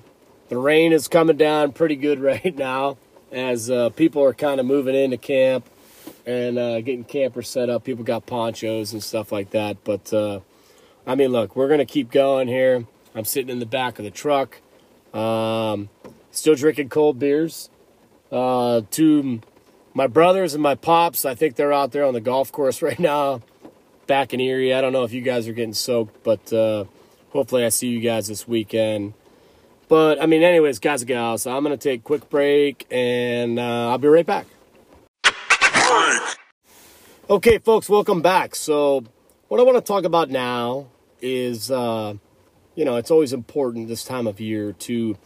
The 0.49 0.57
rain 0.57 0.93
is 0.93 1.07
coming 1.07 1.37
down 1.37 1.73
pretty 1.73 1.97
good 1.97 2.19
right 2.21 2.57
now 2.57 2.97
as 3.31 3.71
uh, 3.71 3.91
people 3.91 4.23
are 4.25 4.35
kind 4.35 4.59
of 4.59 4.67
moving 4.67 4.95
into 4.95 5.19
camp 5.19 5.69
and 6.29 6.59
uh, 6.59 6.81
getting 6.83 7.05
campers 7.05 7.49
set 7.49 7.71
up. 7.71 7.85
People 7.85 8.05
got 8.05 8.27
ponchos 8.27 8.93
and 8.93 9.03
stuff 9.03 9.33
like 9.33 9.51
that. 9.51 9.83
But, 9.83 10.13
uh, 10.13 10.41
I 11.07 11.15
mean, 11.15 11.33
look, 11.33 11.57
we're 11.57 11.75
to 11.79 11.87
keep 11.87 12.11
going 12.11 12.49
here. 12.49 12.87
I'm 13.15 13.25
sitting 13.25 13.49
in 13.49 13.61
the 13.61 13.67
back 13.67 13.99
of 13.99 14.05
the 14.05 14.11
truck, 14.11 14.61
um, 15.15 15.89
still 16.31 16.55
drinking 16.55 16.91
cold 16.91 17.19
beers. 17.19 17.71
Uh, 18.31 18.83
to 18.91 19.41
my 19.95 20.07
brothers 20.07 20.53
and 20.53 20.63
my 20.63 20.75
pops, 20.75 21.25
I 21.25 21.35
think 21.35 21.57
they're 21.57 21.73
out 21.73 21.93
there 21.93 22.05
on 22.05 22.13
the 22.13 22.21
golf 22.21 22.53
course 22.53 22.83
right 22.83 22.99
now, 22.99 23.41
back 24.07 24.35
in 24.35 24.41
Erie. 24.41 24.75
I 24.75 24.83
don't 24.83 24.93
know 24.93 25.05
if 25.05 25.15
you 25.15 25.23
guys 25.23 25.49
are 25.49 25.55
getting 25.55 25.73
soaked, 25.73 26.23
but 26.25 26.53
uh, 26.53 26.85
hopefully 27.31 27.65
I 27.65 27.71
see 27.71 27.89
you 27.89 28.01
guys 28.01 28.29
this 28.29 28.47
weekend. 28.47 29.15
But 29.89 30.23
I 30.23 30.27
mean, 30.27 30.43
anyways, 30.43 30.79
guys 30.79 31.01
and 31.01 31.09
gals, 31.09 31.47
I'm 31.47 31.63
gonna 31.63 31.79
take 31.79 32.01
a 32.01 32.05
quick 32.05 32.29
break 32.29 32.87
and 32.91 33.59
uh, 33.59 33.89
I'll 33.89 33.97
be 33.97 34.09
right 34.09 34.27
back. 34.27 34.47
Okay, 37.31 37.59
folks, 37.59 37.91
welcome 37.91 38.23
back. 38.23 38.55
So, 38.55 39.05
what 39.49 39.61
I 39.61 39.63
want 39.63 39.77
to 39.77 39.83
talk 39.83 40.05
about 40.05 40.31
now 40.31 40.87
is, 41.21 41.71
uh, 41.71 42.15
you 42.75 42.87
know, 42.87 42.97
it's 42.97 43.11
always 43.11 43.35
important 43.35 43.89
this 43.89 44.03
time 44.03 44.27
of 44.27 44.41
year 44.41 44.73
to 44.73 45.19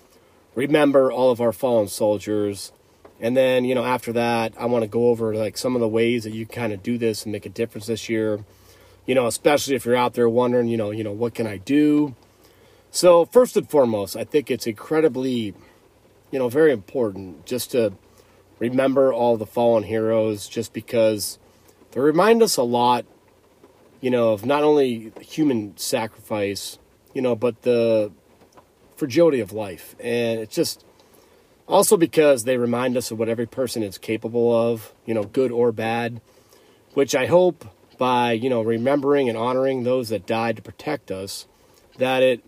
remember 0.56 1.12
all 1.12 1.30
of 1.30 1.40
our 1.40 1.52
fallen 1.52 1.86
soldiers 1.86 2.72
and 3.20 3.36
then, 3.36 3.64
you 3.64 3.76
know, 3.76 3.84
after 3.84 4.12
that, 4.14 4.52
I 4.58 4.66
want 4.66 4.82
to 4.82 4.88
go 4.88 5.10
over 5.10 5.32
like 5.32 5.56
some 5.56 5.76
of 5.76 5.80
the 5.80 5.86
ways 5.86 6.24
that 6.24 6.32
you 6.32 6.44
kind 6.44 6.72
of 6.72 6.82
do 6.82 6.98
this 6.98 7.22
and 7.22 7.30
make 7.30 7.46
a 7.46 7.48
difference 7.48 7.86
this 7.86 8.08
year. 8.08 8.44
You 9.06 9.14
know, 9.14 9.28
especially 9.28 9.76
if 9.76 9.84
you're 9.84 9.94
out 9.94 10.14
there 10.14 10.28
wondering, 10.28 10.66
you 10.66 10.76
know, 10.76 10.90
you 10.90 11.04
know, 11.04 11.12
what 11.12 11.34
can 11.34 11.46
I 11.46 11.58
do? 11.58 12.16
So, 12.90 13.26
first 13.26 13.56
and 13.56 13.70
foremost, 13.70 14.16
I 14.16 14.24
think 14.24 14.50
it's 14.50 14.66
incredibly, 14.66 15.54
you 16.32 16.38
know, 16.40 16.48
very 16.48 16.72
important 16.72 17.46
just 17.46 17.70
to 17.70 17.92
remember 18.58 19.12
all 19.12 19.36
the 19.36 19.46
fallen 19.46 19.84
heroes 19.84 20.48
just 20.48 20.72
because 20.72 21.38
they 21.92 22.00
remind 22.00 22.42
us 22.42 22.56
a 22.56 22.62
lot, 22.62 23.04
you 24.00 24.10
know, 24.10 24.32
of 24.32 24.44
not 24.44 24.62
only 24.62 25.12
human 25.20 25.76
sacrifice, 25.76 26.78
you 27.14 27.22
know, 27.22 27.36
but 27.36 27.62
the 27.62 28.10
fragility 28.96 29.40
of 29.40 29.52
life. 29.52 29.94
And 30.00 30.40
it's 30.40 30.54
just 30.54 30.84
also, 31.68 31.96
because 31.96 32.44
they 32.44 32.56
remind 32.56 32.96
us 32.96 33.10
of 33.10 33.18
what 33.18 33.28
every 33.28 33.46
person 33.46 33.82
is 33.82 33.96
capable 33.96 34.54
of, 34.54 34.92
you 35.06 35.14
know, 35.14 35.24
good 35.24 35.52
or 35.52 35.72
bad, 35.72 36.20
which 36.94 37.14
I 37.14 37.26
hope 37.26 37.64
by, 37.98 38.32
you 38.32 38.50
know, 38.50 38.62
remembering 38.62 39.28
and 39.28 39.38
honoring 39.38 39.84
those 39.84 40.08
that 40.08 40.26
died 40.26 40.56
to 40.56 40.62
protect 40.62 41.10
us, 41.10 41.46
that 41.98 42.22
it, 42.22 42.42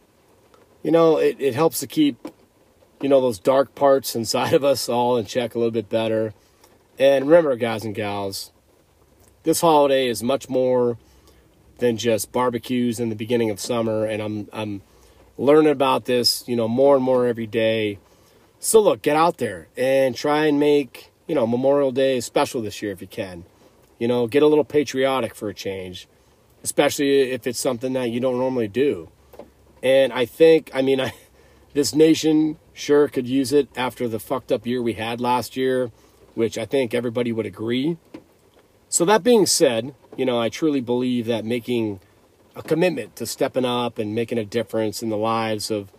you 0.83 0.91
know, 0.91 1.19
it, 1.19 1.37
it 1.39 1.55
helps 1.55 1.81
to 1.81 1.87
keep, 1.87 2.29
you 3.01 3.09
know, 3.09 3.21
those 3.21 3.39
dark 3.39 3.75
parts 3.75 4.17
inside 4.17 4.53
of 4.53 4.65
us 4.65 4.89
all 4.89 5.17
in 5.17 5.27
check 5.27 5.55
a 5.55 5.59
little 5.59 5.71
bit 5.71 5.89
better. 5.89 6.35
And 6.99 7.27
remember, 7.27 7.57
guys 7.57 7.85
and 7.85 7.95
gals, 7.95 8.53
this 9.45 9.61
holiday 9.61 10.09
is 10.09 10.23
much 10.23 10.49
more 10.49 10.99
than 11.79 11.97
just 11.97 12.33
barbecues 12.33 13.01
in 13.01 13.09
the 13.09 13.17
beginning 13.17 13.51
of 13.51 13.61
summer. 13.61 14.05
And 14.05 14.21
I'm, 14.23 14.49
I'm 14.53 14.83
learning 15.39 15.71
about 15.71 16.05
this, 16.05 16.47
you 16.49 16.57
know, 16.57 16.69
more 16.69 16.97
and 16.97 17.05
more 17.05 17.27
every 17.27 17.47
day 17.47 17.99
so 18.65 18.81
look, 18.81 19.03
get 19.03 19.15
out 19.15 19.37
there 19.37 19.69
and 19.77 20.17
try 20.17 20.47
and 20.47 20.59
make, 20.59 21.13
you 21.27 21.35
know, 21.35 21.47
Memorial 21.47 21.93
Day 21.93 22.19
special 22.21 22.63
this 22.63 22.81
year 22.81 22.93
if 22.93 23.03
you 23.03 23.07
can. 23.07 23.45
You 23.99 24.09
know, 24.09 24.27
get 24.27 24.43
a 24.43 24.47
little 24.47 24.65
patriotic 24.65 25.35
for 25.35 25.51
a 25.51 25.55
change, 25.55 26.09
especially 26.63 27.31
if 27.31 27.47
it's 27.47 27.59
something 27.59 27.93
that 27.93 28.07
you 28.07 28.21
don't 28.21 28.39
normally 28.39 28.69
do. 28.69 29.11
And 29.83 30.15
I 30.15 30.25
think, 30.25 30.71
I 30.73 30.81
mean, 30.81 30.99
I, 31.03 31.13
this 31.75 31.95
nation 31.95 32.57
sure 32.73 33.07
could 33.07 33.29
use 33.29 33.53
it 33.53 33.69
after 33.77 34.09
the 34.09 34.19
fucked 34.19 34.51
up 34.51 34.67
year 34.67 34.81
we 34.81 34.95
had 34.95 35.21
last 35.21 35.59
year, 35.59 35.93
which 36.35 36.57
I 36.57 36.65
think 36.65 36.95
everybody 36.95 37.33
would 37.33 37.45
agree. 37.45 37.99
So 38.95 39.05
that 39.07 39.25
being 39.25 39.45
said, 39.45 39.93
you 40.17 40.25
know, 40.25 40.41
I 40.41 40.49
truly 40.49 40.81
believe 40.81 41.27
that 41.27 41.45
making 41.45 41.99
a 42.55 42.63
commitment 42.63 43.17
to 43.17 43.27
stepping 43.27 43.65
up 43.65 43.99
and 43.99 44.15
making 44.15 44.39
a 44.39 44.45
difference 44.45 45.03
in 45.03 45.09
the 45.09 45.17
lives 45.17 45.69
of 45.69 45.91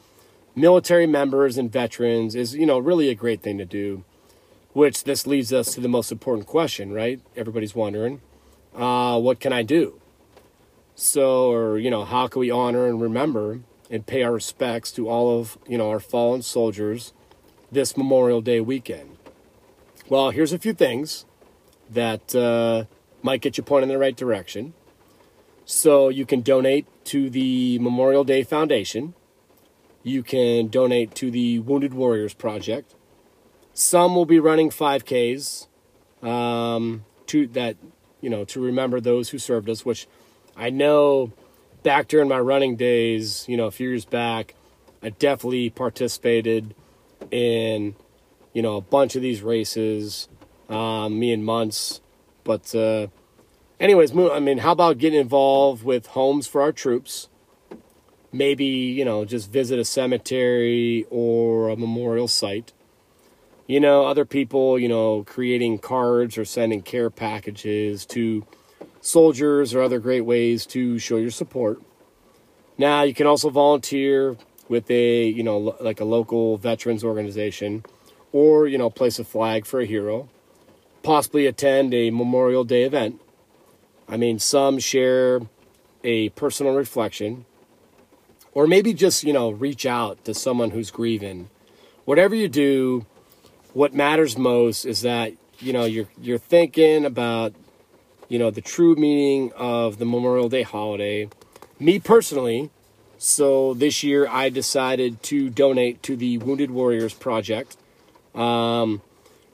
military 0.55 1.05
members 1.05 1.57
and 1.57 1.69
veterans 1.69 2.35
is, 2.35 2.55
you 2.55 2.65
know, 2.65 2.79
really 2.79 3.09
a 3.09 3.13
great 3.13 3.41
thing 3.41 3.57
to 3.57 3.65
do. 3.65 4.05
Which 4.71 5.03
this 5.03 5.27
leads 5.27 5.51
us 5.51 5.73
to 5.73 5.81
the 5.81 5.89
most 5.89 6.09
important 6.09 6.47
question, 6.47 6.93
right? 6.93 7.19
Everybody's 7.35 7.75
wondering, 7.75 8.21
uh, 8.73 9.19
what 9.19 9.41
can 9.41 9.51
I 9.51 9.61
do? 9.61 9.99
So, 10.95 11.51
or, 11.51 11.77
you 11.77 11.91
know, 11.91 12.05
how 12.05 12.29
can 12.29 12.39
we 12.39 12.49
honor 12.49 12.87
and 12.87 13.01
remember 13.01 13.59
and 13.91 14.07
pay 14.07 14.23
our 14.23 14.31
respects 14.31 14.93
to 14.93 15.09
all 15.09 15.37
of, 15.37 15.57
you 15.67 15.77
know, 15.77 15.89
our 15.89 15.99
fallen 15.99 16.43
soldiers 16.43 17.11
this 17.69 17.97
Memorial 17.97 18.39
Day 18.39 18.61
weekend? 18.61 19.17
Well, 20.07 20.29
here's 20.29 20.53
a 20.53 20.57
few 20.59 20.71
things 20.71 21.25
that 21.89 22.35
uh, 22.35 22.85
might 23.21 23.41
get 23.41 23.57
you 23.57 23.63
pointed 23.63 23.89
in 23.89 23.93
the 23.93 23.99
right 23.99 24.15
direction. 24.15 24.73
So 25.65 26.09
you 26.09 26.25
can 26.25 26.41
donate 26.41 26.85
to 27.05 27.29
the 27.29 27.79
Memorial 27.79 28.23
Day 28.23 28.43
Foundation 28.43 29.13
you 30.05 30.21
can 30.21 30.67
donate 30.67 31.15
to 31.15 31.31
the 31.31 31.57
Wounded 31.59 31.95
Warriors 31.95 32.35
Project. 32.35 32.93
Some 33.73 34.15
will 34.15 34.27
be 34.27 34.39
running 34.39 34.69
5Ks. 34.69 35.67
Um, 36.21 37.05
to 37.27 37.47
that 37.47 37.75
you 38.21 38.29
know 38.29 38.45
to 38.45 38.61
remember 38.61 39.01
those 39.01 39.29
who 39.29 39.39
served 39.39 39.67
us, 39.67 39.83
which 39.83 40.07
I 40.55 40.69
know 40.69 41.33
back 41.81 42.07
during 42.07 42.29
my 42.29 42.39
running 42.39 42.75
days, 42.75 43.45
you 43.47 43.57
know, 43.57 43.65
a 43.65 43.71
few 43.71 43.89
years 43.89 44.05
back, 44.05 44.53
I 45.01 45.09
definitely 45.09 45.71
participated 45.71 46.75
in 47.31 47.95
you 48.53 48.61
know 48.61 48.77
a 48.77 48.81
bunch 48.81 49.15
of 49.15 49.23
these 49.23 49.41
races. 49.41 50.29
Um, 50.69 51.19
me 51.19 51.31
and 51.31 51.45
Months, 51.45 52.01
but 52.43 52.73
uh, 52.73 53.07
anyways, 53.79 54.17
I 54.17 54.39
mean, 54.39 54.59
how 54.59 54.71
about 54.71 54.97
getting 54.97 55.19
involved 55.19 55.83
with 55.83 56.07
homes 56.07 56.47
for 56.47 56.61
our 56.61 56.71
troops? 56.71 57.29
Maybe 58.31 58.65
you 58.65 59.05
know 59.05 59.25
just 59.25 59.51
visit 59.51 59.79
a 59.79 59.85
cemetery 59.85 61.05
or 61.09 61.69
a 61.69 61.77
memorial 61.77 62.27
site 62.27 62.73
you 63.67 63.79
know, 63.79 64.05
other 64.05 64.25
people, 64.25 64.77
you 64.77 64.87
know, 64.87 65.23
creating 65.23 65.79
cards 65.79 66.37
or 66.37 66.45
sending 66.45 66.81
care 66.81 67.09
packages 67.09 68.05
to 68.07 68.45
soldiers 69.01 69.73
or 69.73 69.81
other 69.81 69.99
great 69.99 70.21
ways 70.21 70.65
to 70.67 70.99
show 70.99 71.17
your 71.17 71.31
support. 71.31 71.81
Now, 72.77 73.03
you 73.03 73.13
can 73.13 73.25
also 73.25 73.49
volunteer 73.49 74.37
with 74.67 74.89
a, 74.91 75.25
you 75.27 75.43
know, 75.43 75.57
like 75.79 75.99
a 75.99 76.05
local 76.05 76.57
veterans 76.57 77.03
organization 77.03 77.83
or, 78.31 78.67
you 78.67 78.77
know, 78.77 78.89
place 78.89 79.17
a 79.17 79.23
flag 79.23 79.65
for 79.65 79.79
a 79.79 79.85
hero, 79.85 80.29
possibly 81.05 81.45
attend 81.45 81.93
a 81.93 82.09
Memorial 82.09 82.63
Day 82.63 82.83
event. 82.83 83.21
I 84.09 84.17
mean, 84.17 84.39
some 84.39 84.79
share 84.79 85.41
a 86.03 86.29
personal 86.29 86.75
reflection 86.75 87.45
or 88.53 88.65
maybe 88.67 88.93
just, 88.93 89.23
you 89.23 89.33
know, 89.33 89.51
reach 89.51 89.85
out 89.85 90.23
to 90.25 90.33
someone 90.33 90.71
who's 90.71 90.89
grieving. 90.89 91.49
Whatever 92.05 92.33
you 92.33 92.47
do, 92.47 93.05
what 93.73 93.93
matters 93.93 94.37
most 94.37 94.85
is 94.85 95.01
that 95.01 95.33
you 95.59 95.73
know 95.73 95.85
you're 95.85 96.07
you're 96.21 96.37
thinking 96.37 97.05
about 97.05 97.53
you 98.29 98.39
know 98.39 98.49
the 98.49 98.61
true 98.61 98.95
meaning 98.95 99.51
of 99.55 99.97
the 99.97 100.05
Memorial 100.05 100.49
Day 100.49 100.63
holiday. 100.63 101.29
Me 101.79 101.99
personally, 101.99 102.69
so 103.17 103.73
this 103.73 104.03
year 104.03 104.27
I 104.29 104.49
decided 104.49 105.21
to 105.23 105.49
donate 105.49 106.01
to 106.03 106.15
the 106.15 106.37
Wounded 106.37 106.71
Warriors 106.71 107.13
Project, 107.13 107.75
um, 108.33 109.01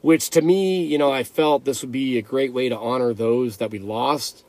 which 0.02 0.30
to 0.32 0.42
me, 0.42 0.84
you 0.84 0.98
know, 0.98 1.12
I 1.12 1.24
felt 1.24 1.66
this 1.66 1.82
would 1.82 1.92
be 1.92 2.18
a 2.18 2.22
great 2.22 2.54
way 2.54 2.70
to 2.70 2.78
honor 2.78 3.14
those 3.14 3.58
that 3.58 3.72
we 3.72 3.80
lost, 3.80 4.44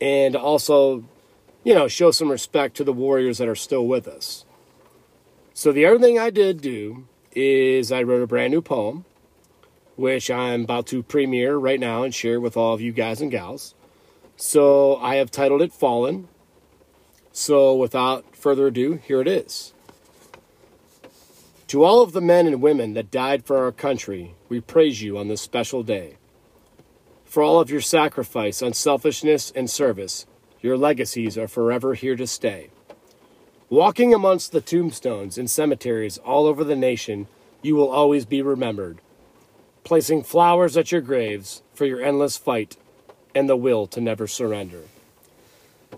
and 0.00 0.36
also, 0.36 1.04
you 1.62 1.74
know, 1.74 1.88
show 1.88 2.10
some 2.10 2.30
respect 2.30 2.76
to 2.76 2.84
the 2.84 2.92
warriors 2.92 3.38
that 3.38 3.48
are 3.48 3.54
still 3.54 3.86
with 3.86 4.08
us. 4.08 4.44
So 5.52 5.72
the 5.72 5.86
other 5.86 5.98
thing 5.98 6.18
I 6.18 6.30
did 6.30 6.60
do 6.60 7.06
is 7.32 7.92
I 7.92 8.02
wrote 8.02 8.22
a 8.22 8.26
brand 8.26 8.52
new 8.52 8.62
poem 8.62 9.04
which 9.96 10.30
I'm 10.30 10.64
about 10.64 10.86
to 10.88 11.02
premiere 11.02 11.56
right 11.56 11.78
now 11.78 12.02
and 12.02 12.14
share 12.14 12.40
with 12.40 12.56
all 12.56 12.74
of 12.74 12.80
you 12.80 12.92
guys 12.92 13.20
and 13.20 13.30
gals. 13.30 13.74
So 14.36 14.96
I 14.96 15.16
have 15.16 15.30
titled 15.30 15.62
it 15.62 15.72
Fallen. 15.72 16.28
So 17.32 17.74
without 17.74 18.36
further 18.36 18.68
ado, 18.68 18.94
here 18.94 19.20
it 19.20 19.28
is. 19.28 19.72
To 21.68 21.82
all 21.82 22.02
of 22.02 22.12
the 22.12 22.20
men 22.20 22.46
and 22.46 22.60
women 22.60 22.94
that 22.94 23.10
died 23.10 23.44
for 23.44 23.58
our 23.58 23.72
country, 23.72 24.34
we 24.48 24.60
praise 24.60 25.02
you 25.02 25.16
on 25.16 25.28
this 25.28 25.40
special 25.40 25.82
day. 25.82 26.16
For 27.24 27.42
all 27.42 27.58
of 27.60 27.70
your 27.70 27.80
sacrifice, 27.80 28.62
unselfishness, 28.62 29.50
and 29.56 29.68
service, 29.68 30.26
your 30.60 30.76
legacies 30.76 31.36
are 31.38 31.48
forever 31.48 31.94
here 31.94 32.16
to 32.16 32.26
stay. 32.26 32.70
Walking 33.70 34.14
amongst 34.14 34.52
the 34.52 34.60
tombstones 34.60 35.38
in 35.38 35.48
cemeteries 35.48 36.18
all 36.18 36.46
over 36.46 36.62
the 36.64 36.76
nation, 36.76 37.26
you 37.62 37.74
will 37.74 37.90
always 37.90 38.24
be 38.24 38.42
remembered 38.42 39.00
placing 39.84 40.22
flowers 40.22 40.76
at 40.76 40.90
your 40.90 41.02
graves 41.02 41.62
for 41.74 41.84
your 41.84 42.00
endless 42.02 42.38
fight 42.38 42.76
and 43.34 43.48
the 43.48 43.56
will 43.56 43.86
to 43.86 44.00
never 44.00 44.26
surrender. 44.26 44.80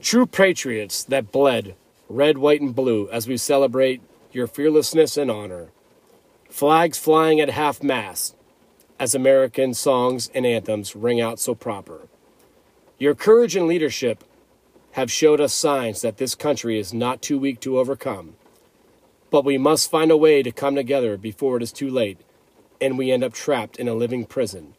True 0.01 0.27
patriots 0.27 1.05
that 1.05 1.33
bled 1.33 1.75
red, 2.09 2.39
white, 2.39 2.61
and 2.61 2.75
blue 2.75 3.09
as 3.11 3.27
we 3.27 3.37
celebrate 3.37 4.01
your 4.37 4.47
fearlessness 4.47 5.17
and 5.17 5.31
honor. 5.31 5.71
Flags 6.51 6.99
flying 6.99 7.41
at 7.41 7.49
half 7.49 7.83
mast 7.83 8.37
as 9.01 9.15
American 9.15 9.73
songs 9.73 10.31
and 10.35 10.45
anthems 10.45 10.95
ring 10.95 11.21
out 11.21 11.41
so 11.41 11.55
proper. 11.55 12.09
Your 12.99 13.15
courage 13.15 13.57
and 13.57 13.67
leadership 13.67 14.23
have 14.93 15.11
showed 15.11 15.41
us 15.41 15.55
signs 15.55 16.03
that 16.03 16.19
this 16.19 16.35
country 16.35 16.79
is 16.79 16.95
not 16.95 17.23
too 17.23 17.39
weak 17.39 17.61
to 17.61 17.79
overcome. 17.79 18.35
But 19.31 19.45
we 19.45 19.59
must 19.59 19.91
find 19.91 20.11
a 20.11 20.17
way 20.17 20.43
to 20.43 20.53
come 20.53 20.75
together 20.75 21.17
before 21.17 21.57
it 21.57 21.63
is 21.63 21.73
too 21.73 21.91
late 21.91 22.19
and 22.79 22.99
we 22.99 23.11
end 23.11 23.25
up 23.25 23.33
trapped 23.33 23.77
in 23.77 23.89
a 23.89 23.95
living 23.95 24.27
prison. 24.27 24.75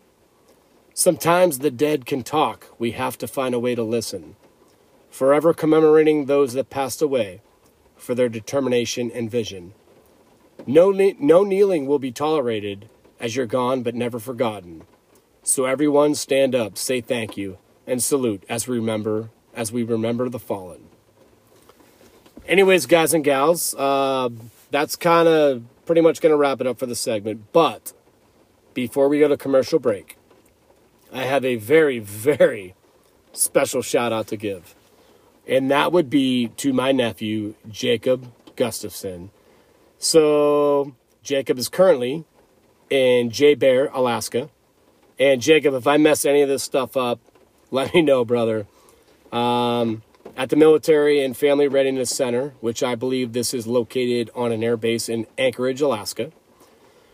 Sometimes 0.93 1.60
the 1.60 1.71
dead 1.71 2.05
can 2.05 2.23
talk, 2.23 2.67
we 2.77 2.91
have 2.91 3.17
to 3.17 3.27
find 3.27 3.55
a 3.55 3.60
way 3.60 3.73
to 3.73 3.84
listen. 3.84 4.36
Forever 5.10 5.51
commemorating 5.51 6.25
those 6.25 6.53
that 6.53 6.69
passed 6.69 7.01
away 7.01 7.41
for 7.97 8.15
their 8.15 8.29
determination 8.29 9.12
and 9.12 9.29
vision. 9.29 9.73
No, 10.65 10.91
no 10.91 11.43
kneeling 11.43 11.86
will 11.88 11.99
be 11.99 12.12
tolerated 12.12 12.89
as 13.19 13.36
you're 13.36 13.45
gone 13.45 13.83
but 13.83 13.95
never 13.95 14.19
forgotten. 14.19 14.83
So 15.43 15.65
everyone 15.65 16.15
stand 16.15 16.53
up, 16.53 16.77
say 16.77 17.01
thank 17.01 17.38
you, 17.38 17.57
and 17.86 18.03
salute 18.03 18.43
as 18.49 18.67
we 18.67 18.77
remember 18.77 19.29
as 19.53 19.71
we 19.71 19.81
remember 19.81 20.29
the 20.29 20.39
fallen. 20.39 20.88
Anyways, 22.47 22.86
guys 22.86 23.13
and 23.13 23.23
gals, 23.23 23.73
uh, 23.75 24.29
that's 24.69 24.95
kind 24.95 25.27
of 25.27 25.63
pretty 25.86 26.01
much 26.01 26.21
going 26.21 26.31
to 26.31 26.38
wrap 26.38 26.62
it 26.62 26.67
up 26.67 26.77
for 26.77 26.86
the 26.86 26.95
segment. 26.95 27.51
But 27.51 27.91
before 28.73 29.10
we 29.10 29.19
go 29.19 29.27
to 29.27 29.36
commercial 29.36 29.79
break, 29.79 30.17
I 31.12 31.23
have 31.23 31.43
a 31.43 31.55
very, 31.55 31.99
very 31.99 32.75
special 33.33 33.81
shout 33.81 34.13
out 34.13 34.27
to 34.27 34.38
give. 34.38 34.75
And 35.47 35.71
that 35.71 35.91
would 35.91 36.10
be 36.10 36.49
to 36.57 36.73
my 36.73 36.91
nephew, 36.91 37.55
Jacob 37.69 38.31
Gustafson. 38.55 39.31
So, 39.97 40.93
Jacob 41.23 41.57
is 41.57 41.69
currently 41.69 42.25
in 42.89 43.29
JBER, 43.29 43.89
Alaska. 43.93 44.49
And, 45.17 45.41
Jacob, 45.41 45.73
if 45.73 45.88
I 45.88 45.97
mess 45.97 46.25
any 46.25 46.41
of 46.41 46.49
this 46.49 46.63
stuff 46.63 46.97
up, 46.97 47.19
let 47.71 47.93
me 47.93 48.01
know, 48.01 48.25
brother. 48.25 48.67
Um, 49.31 50.03
at 50.36 50.49
the 50.49 50.55
Military 50.55 51.23
and 51.23 51.36
Family 51.36 51.67
Readiness 51.67 52.10
Center, 52.10 52.53
which 52.60 52.83
I 52.83 52.95
believe 52.95 53.33
this 53.33 53.53
is 53.53 53.65
located 53.65 54.29
on 54.36 54.51
an 54.51 54.62
airbase 54.62 55.10
in 55.10 55.25
Anchorage, 55.38 55.81
Alaska. 55.81 56.31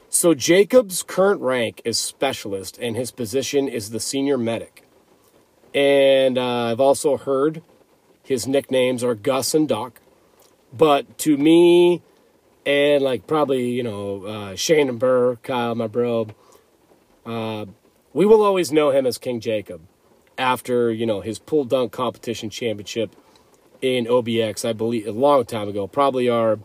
So 0.09 0.33
Jacob's 0.33 1.01
current 1.01 1.41
rank 1.41 1.81
is 1.85 1.97
specialist, 1.97 2.77
and 2.79 2.95
his 2.95 3.11
position 3.11 3.67
is 3.67 3.89
the 3.89 3.99
senior 3.99 4.37
medic. 4.37 4.83
And 5.73 6.37
uh, 6.37 6.71
I've 6.71 6.79
also 6.79 7.17
heard 7.17 7.63
his 8.23 8.47
nicknames 8.47 9.03
are 9.03 9.15
Gus 9.15 9.53
and 9.53 9.67
Doc. 9.67 9.99
But 10.71 11.17
to 11.19 11.37
me, 11.37 12.01
and 12.65 13.03
like 13.03 13.27
probably, 13.27 13.69
you 13.69 13.83
know, 13.83 14.25
uh, 14.25 14.55
Shane 14.55 14.89
and 14.89 14.99
Burr, 14.99 15.35
Kyle, 15.37 15.75
my 15.75 15.87
bro, 15.87 16.27
uh, 17.25 17.65
we 18.13 18.25
will 18.25 18.41
always 18.41 18.71
know 18.71 18.89
him 18.91 19.05
as 19.05 19.17
King 19.17 19.39
Jacob 19.39 19.81
after 20.37 20.91
you 20.91 21.05
know 21.05 21.21
his 21.21 21.39
pull 21.39 21.63
dunk 21.63 21.91
competition 21.91 22.49
championship 22.49 23.15
in 23.81 24.05
OBX, 24.05 24.67
I 24.67 24.73
believe 24.73 25.05
a 25.07 25.11
long 25.11 25.45
time 25.45 25.67
ago, 25.67 25.87
probably 25.87 26.29
our 26.29 26.59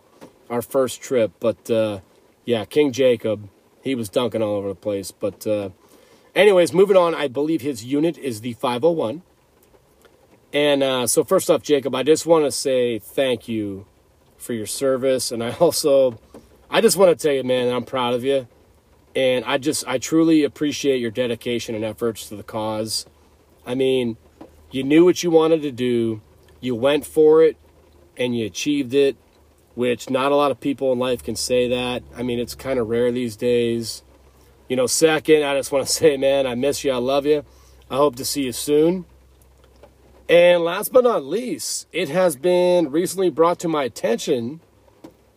our 0.49 0.62
first 0.62 1.03
trip. 1.03 1.33
But 1.40 1.71
uh, 1.71 2.01
yeah, 2.44 2.64
King 2.64 2.92
Jacob, 2.92 3.49
he 3.83 3.94
was 3.94 4.09
dunking 4.09 4.42
all 4.42 4.57
over 4.57 4.68
the 4.68 4.75
place. 4.75 5.11
But 5.11 5.47
uh, 5.47 5.71
anyways, 6.35 6.73
moving 6.73 6.97
on. 6.97 7.14
I 7.14 7.29
believe 7.29 7.61
his 7.61 7.85
unit 7.85 8.16
is 8.18 8.40
the 8.40 8.55
501. 8.55 9.23
And 10.52 10.82
uh, 10.82 11.06
so 11.06 11.24
first 11.24 11.50
off, 11.50 11.62
Jacob, 11.62 11.94
I 11.94 12.02
just 12.02 12.26
want 12.26 12.44
to 12.44 12.52
say 12.52 12.98
thank 12.98 13.48
you 13.48 13.87
for 14.37 14.52
your 14.52 14.66
service, 14.66 15.30
and 15.30 15.42
I 15.42 15.52
also 15.61 16.18
I 16.70 16.82
just 16.82 16.98
want 16.98 17.18
to 17.18 17.22
tell 17.22 17.34
you, 17.34 17.44
man, 17.44 17.74
I'm 17.74 17.84
proud 17.84 18.14
of 18.14 18.24
you. 18.24 18.46
And 19.16 19.44
I 19.46 19.56
just, 19.56 19.87
I 19.88 19.98
truly 19.98 20.44
appreciate 20.44 21.00
your 21.00 21.11
dedication 21.11 21.74
and 21.74 21.82
efforts 21.82 22.28
to 22.28 22.37
the 22.37 22.42
cause. 22.42 23.06
I 23.66 23.74
mean, 23.74 24.18
you 24.70 24.82
knew 24.84 25.04
what 25.04 25.22
you 25.22 25.30
wanted 25.30 25.62
to 25.62 25.72
do, 25.72 26.20
you 26.61 26.74
went 26.74 27.06
for 27.06 27.42
it, 27.42 27.56
and 28.18 28.37
you 28.37 28.44
achieved 28.44 28.92
it, 28.92 29.16
which 29.74 30.11
not 30.11 30.30
a 30.30 30.37
lot 30.37 30.50
of 30.50 30.61
people 30.61 30.92
in 30.92 30.98
life 30.98 31.22
can 31.22 31.37
say 31.37 31.68
that. 31.68 32.02
I 32.14 32.22
mean, 32.22 32.38
it's 32.38 32.54
kind 32.54 32.78
of 32.78 32.88
rare 32.88 33.11
these 33.11 33.34
days. 33.34 34.02
You 34.68 34.76
know, 34.76 34.87
second, 34.87 35.42
I 35.42 35.56
just 35.56 35.72
want 35.72 35.87
to 35.87 35.92
say, 35.92 36.18
man, 36.18 36.46
I 36.46 36.54
miss 36.54 36.84
you. 36.84 36.92
I 36.92 36.96
love 36.96 37.24
you. 37.24 37.46
I 37.90 37.96
hope 37.96 38.16
to 38.16 38.26
see 38.26 38.42
you 38.42 38.52
soon. 38.52 39.06
And 40.29 40.62
last 40.62 40.93
but 40.93 41.05
not 41.05 41.25
least, 41.25 41.87
it 41.93 42.11
has 42.11 42.37
been 42.37 42.91
recently 42.91 43.31
brought 43.31 43.59
to 43.61 43.69
my 43.69 43.85
attention 43.85 44.61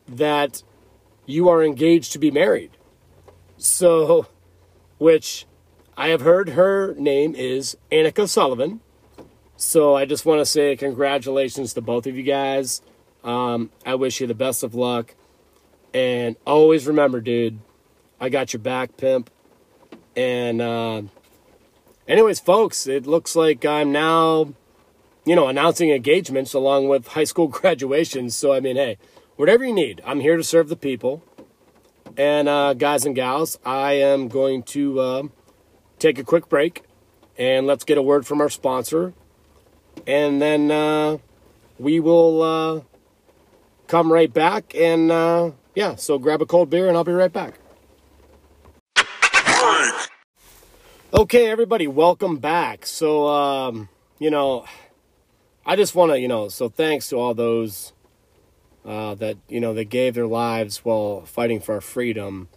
that 0.07 0.63
you 1.25 1.47
are 1.47 1.63
engaged 1.63 2.11
to 2.11 2.19
be 2.19 2.29
married. 2.29 2.71
So, 3.57 4.27
which 4.97 5.45
I 5.95 6.09
have 6.09 6.21
heard 6.21 6.49
her 6.49 6.93
name 6.95 7.35
is 7.35 7.77
Annika 7.91 8.27
Sullivan. 8.27 8.81
So 9.55 9.95
I 9.95 10.05
just 10.05 10.25
want 10.25 10.39
to 10.39 10.45
say 10.45 10.75
congratulations 10.75 11.73
to 11.75 11.81
both 11.81 12.07
of 12.07 12.17
you 12.17 12.23
guys. 12.23 12.81
Um, 13.23 13.69
I 13.85 13.95
wish 13.95 14.19
you 14.19 14.27
the 14.27 14.33
best 14.33 14.63
of 14.63 14.73
luck. 14.73 15.13
And 15.93 16.35
always 16.45 16.87
remember, 16.87 17.21
dude, 17.21 17.59
I 18.19 18.29
got 18.29 18.53
your 18.53 18.61
back, 18.61 18.97
pimp. 18.97 19.29
And 20.15 20.61
uh, 20.61 21.03
anyways, 22.07 22.39
folks, 22.39 22.87
it 22.87 23.05
looks 23.05 23.35
like 23.35 23.63
I'm 23.63 23.91
now, 23.91 24.53
you 25.25 25.35
know, 25.35 25.47
announcing 25.47 25.89
engagements 25.89 26.53
along 26.53 26.87
with 26.87 27.07
high 27.07 27.23
school 27.23 27.47
graduations. 27.59 28.35
So, 28.35 28.53
I 28.53 28.59
mean, 28.59 28.75
hey, 28.75 28.97
whatever 29.35 29.65
you 29.65 29.73
need, 29.73 30.01
I'm 30.05 30.19
here 30.19 30.37
to 30.37 30.43
serve 30.43 30.69
the 30.69 30.75
people. 30.75 31.23
And, 32.17 32.49
uh, 32.49 32.73
guys 32.73 33.05
and 33.05 33.15
gals, 33.15 33.57
I 33.65 33.93
am 33.93 34.27
going 34.27 34.63
to 34.63 34.99
uh, 34.99 35.23
take 35.97 36.19
a 36.19 36.23
quick 36.23 36.49
break 36.49 36.83
and 37.37 37.65
let's 37.65 37.83
get 37.83 37.97
a 37.97 38.01
word 38.01 38.27
from 38.27 38.41
our 38.41 38.49
sponsor. 38.49 39.13
And 40.05 40.41
then 40.41 40.71
uh, 40.71 41.17
we 41.79 41.99
will 41.99 42.41
uh, 42.41 42.81
come 43.87 44.11
right 44.11 44.31
back. 44.31 44.75
And 44.75 45.11
uh, 45.11 45.51
yeah, 45.73 45.95
so 45.95 46.17
grab 46.19 46.41
a 46.41 46.45
cold 46.45 46.69
beer 46.69 46.87
and 46.87 46.97
I'll 46.97 47.03
be 47.03 47.13
right 47.13 47.31
back. 47.31 47.55
Okay, 51.13 51.49
everybody, 51.49 51.87
welcome 51.87 52.37
back. 52.37 52.85
So, 52.85 53.27
um, 53.27 53.89
you 54.17 54.31
know, 54.31 54.65
I 55.65 55.75
just 55.75 55.93
want 55.95 56.11
to, 56.11 56.19
you 56.19 56.27
know, 56.27 56.47
so 56.49 56.69
thanks 56.69 57.09
to 57.09 57.17
all 57.17 57.33
those 57.33 57.93
uh, 58.85 59.15
that, 59.15 59.37
you 59.47 59.59
know, 59.59 59.73
that 59.73 59.85
gave 59.85 60.15
their 60.15 60.27
lives 60.27 60.79
while 60.79 61.21
fighting 61.25 61.59
for 61.59 61.75
our 61.75 61.81
freedom. 61.81 62.49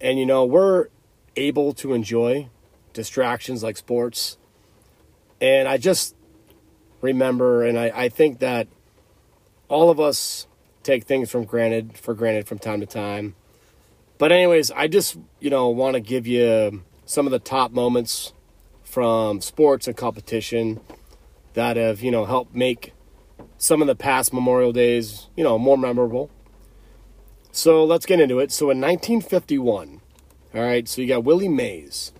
And, 0.00 0.18
you 0.18 0.26
know, 0.26 0.44
we're 0.44 0.88
able 1.36 1.72
to 1.74 1.92
enjoy 1.92 2.48
distractions 2.92 3.62
like 3.62 3.76
sports. 3.76 4.38
And 5.40 5.68
I 5.68 5.76
just 5.76 6.16
remember, 7.00 7.62
and 7.62 7.78
I, 7.78 7.92
I 7.94 8.08
think 8.08 8.38
that 8.38 8.66
all 9.68 9.90
of 9.90 10.00
us 10.00 10.46
take 10.82 11.04
things 11.04 11.30
from 11.30 11.44
granted 11.44 11.98
for 11.98 12.14
granted 12.14 12.48
from 12.48 12.58
time 12.58 12.80
to 12.80 12.86
time. 12.86 13.34
But 14.16 14.32
anyways, 14.32 14.70
I 14.70 14.88
just, 14.88 15.18
you 15.38 15.50
know, 15.50 15.68
want 15.68 15.94
to 15.94 16.00
give 16.00 16.26
you 16.26 16.82
some 17.04 17.26
of 17.26 17.30
the 17.30 17.38
top 17.38 17.72
moments 17.72 18.32
from 18.82 19.40
sports 19.42 19.86
and 19.86 19.96
competition 19.96 20.80
that 21.58 21.76
have, 21.76 22.02
you 22.02 22.12
know, 22.12 22.24
helped 22.24 22.54
make 22.54 22.92
some 23.56 23.82
of 23.82 23.88
the 23.88 23.96
past 23.96 24.32
Memorial 24.32 24.72
Days, 24.72 25.26
you 25.36 25.42
know, 25.42 25.58
more 25.58 25.76
memorable. 25.76 26.30
So 27.50 27.84
let's 27.84 28.06
get 28.06 28.20
into 28.20 28.38
it. 28.38 28.52
So 28.52 28.70
in 28.70 28.80
1951, 28.80 30.00
all 30.54 30.60
right, 30.62 30.88
so 30.88 31.02
you 31.02 31.08
got 31.08 31.24
Willie 31.24 31.48
Mays 31.48 32.12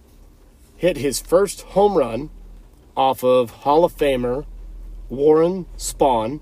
hit 0.76 0.96
his 0.96 1.20
first 1.20 1.62
home 1.62 1.96
run 1.96 2.30
off 2.96 3.22
of 3.22 3.50
Hall 3.62 3.84
of 3.84 3.96
Famer 3.96 4.44
Warren 5.08 5.66
Spahn. 5.76 6.40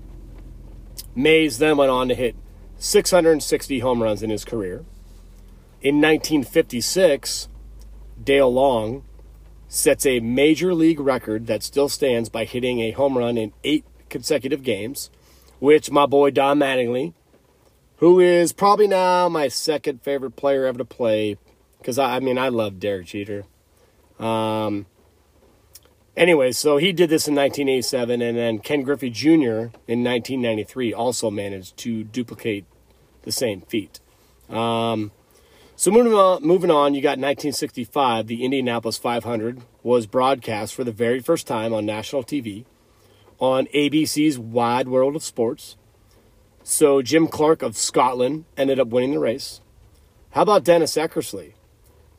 Mays 1.13 1.59
then 1.59 1.77
went 1.77 1.91
on 1.91 2.07
to 2.07 2.15
hit 2.15 2.35
660 2.79 3.79
home 3.79 4.01
runs 4.01 4.23
in 4.23 4.31
his 4.31 4.43
career. 4.43 4.85
In 5.83 6.01
1956, 6.01 7.47
Dale 8.23 8.51
Long 8.51 9.03
sets 9.67 10.05
a 10.05 10.19
major 10.19 10.73
league 10.73 10.99
record 10.99 11.47
that 11.47 11.63
still 11.63 11.89
stands 11.89 12.29
by 12.29 12.45
hitting 12.45 12.79
a 12.79 12.91
home 12.91 13.17
run 13.17 13.37
in 13.37 13.53
eight 13.63 13.85
consecutive 14.09 14.63
games, 14.63 15.09
which 15.59 15.91
my 15.91 16.05
boy 16.05 16.31
Don 16.31 16.59
Mattingly, 16.59 17.13
who 17.97 18.19
is 18.19 18.53
probably 18.53 18.87
now 18.87 19.27
my 19.27 19.47
second 19.47 20.01
favorite 20.01 20.35
player 20.35 20.65
ever 20.65 20.77
to 20.77 20.85
play, 20.85 21.37
because 21.79 21.99
I, 21.99 22.17
I, 22.17 22.19
mean, 22.19 22.37
I 22.37 22.49
love 22.49 22.79
Derek 22.79 23.07
Jeter. 23.07 23.45
Um, 24.19 24.85
anyway, 26.15 26.51
so 26.51 26.77
he 26.77 26.91
did 26.91 27.09
this 27.09 27.27
in 27.27 27.35
1987, 27.35 28.21
and 28.21 28.37
then 28.37 28.59
Ken 28.59 28.83
Griffey 28.83 29.09
Jr. 29.09 29.71
in 29.87 30.03
1993 30.03 30.93
also 30.93 31.29
managed 31.29 31.75
to 31.77 32.03
duplicate 32.03 32.65
the 33.23 33.31
same 33.31 33.61
feat. 33.61 33.99
Um, 34.49 35.11
so 35.77 35.91
moving 35.91 36.13
on, 36.13 36.41
moving 36.41 36.71
on, 36.71 36.95
you 36.95 37.01
got 37.01 37.19
1965. 37.19 38.25
The 38.25 38.43
Indianapolis 38.43 38.97
500 38.97 39.61
was 39.83 40.07
broadcast 40.07 40.73
for 40.73 40.83
the 40.83 40.91
very 40.91 41.19
first 41.19 41.45
time 41.45 41.71
on 41.71 41.85
national 41.85 42.23
TV 42.23 42.65
on 43.37 43.67
ABC's 43.67 44.39
Wide 44.39 44.87
World 44.87 45.15
of 45.15 45.21
Sports. 45.21 45.77
So 46.63 47.03
Jim 47.03 47.27
Clark 47.27 47.61
of 47.61 47.77
Scotland 47.77 48.45
ended 48.57 48.79
up 48.79 48.87
winning 48.87 49.11
the 49.11 49.19
race. 49.19 49.61
How 50.31 50.41
about 50.41 50.63
Dennis 50.63 50.95
Eckersley? 50.95 51.53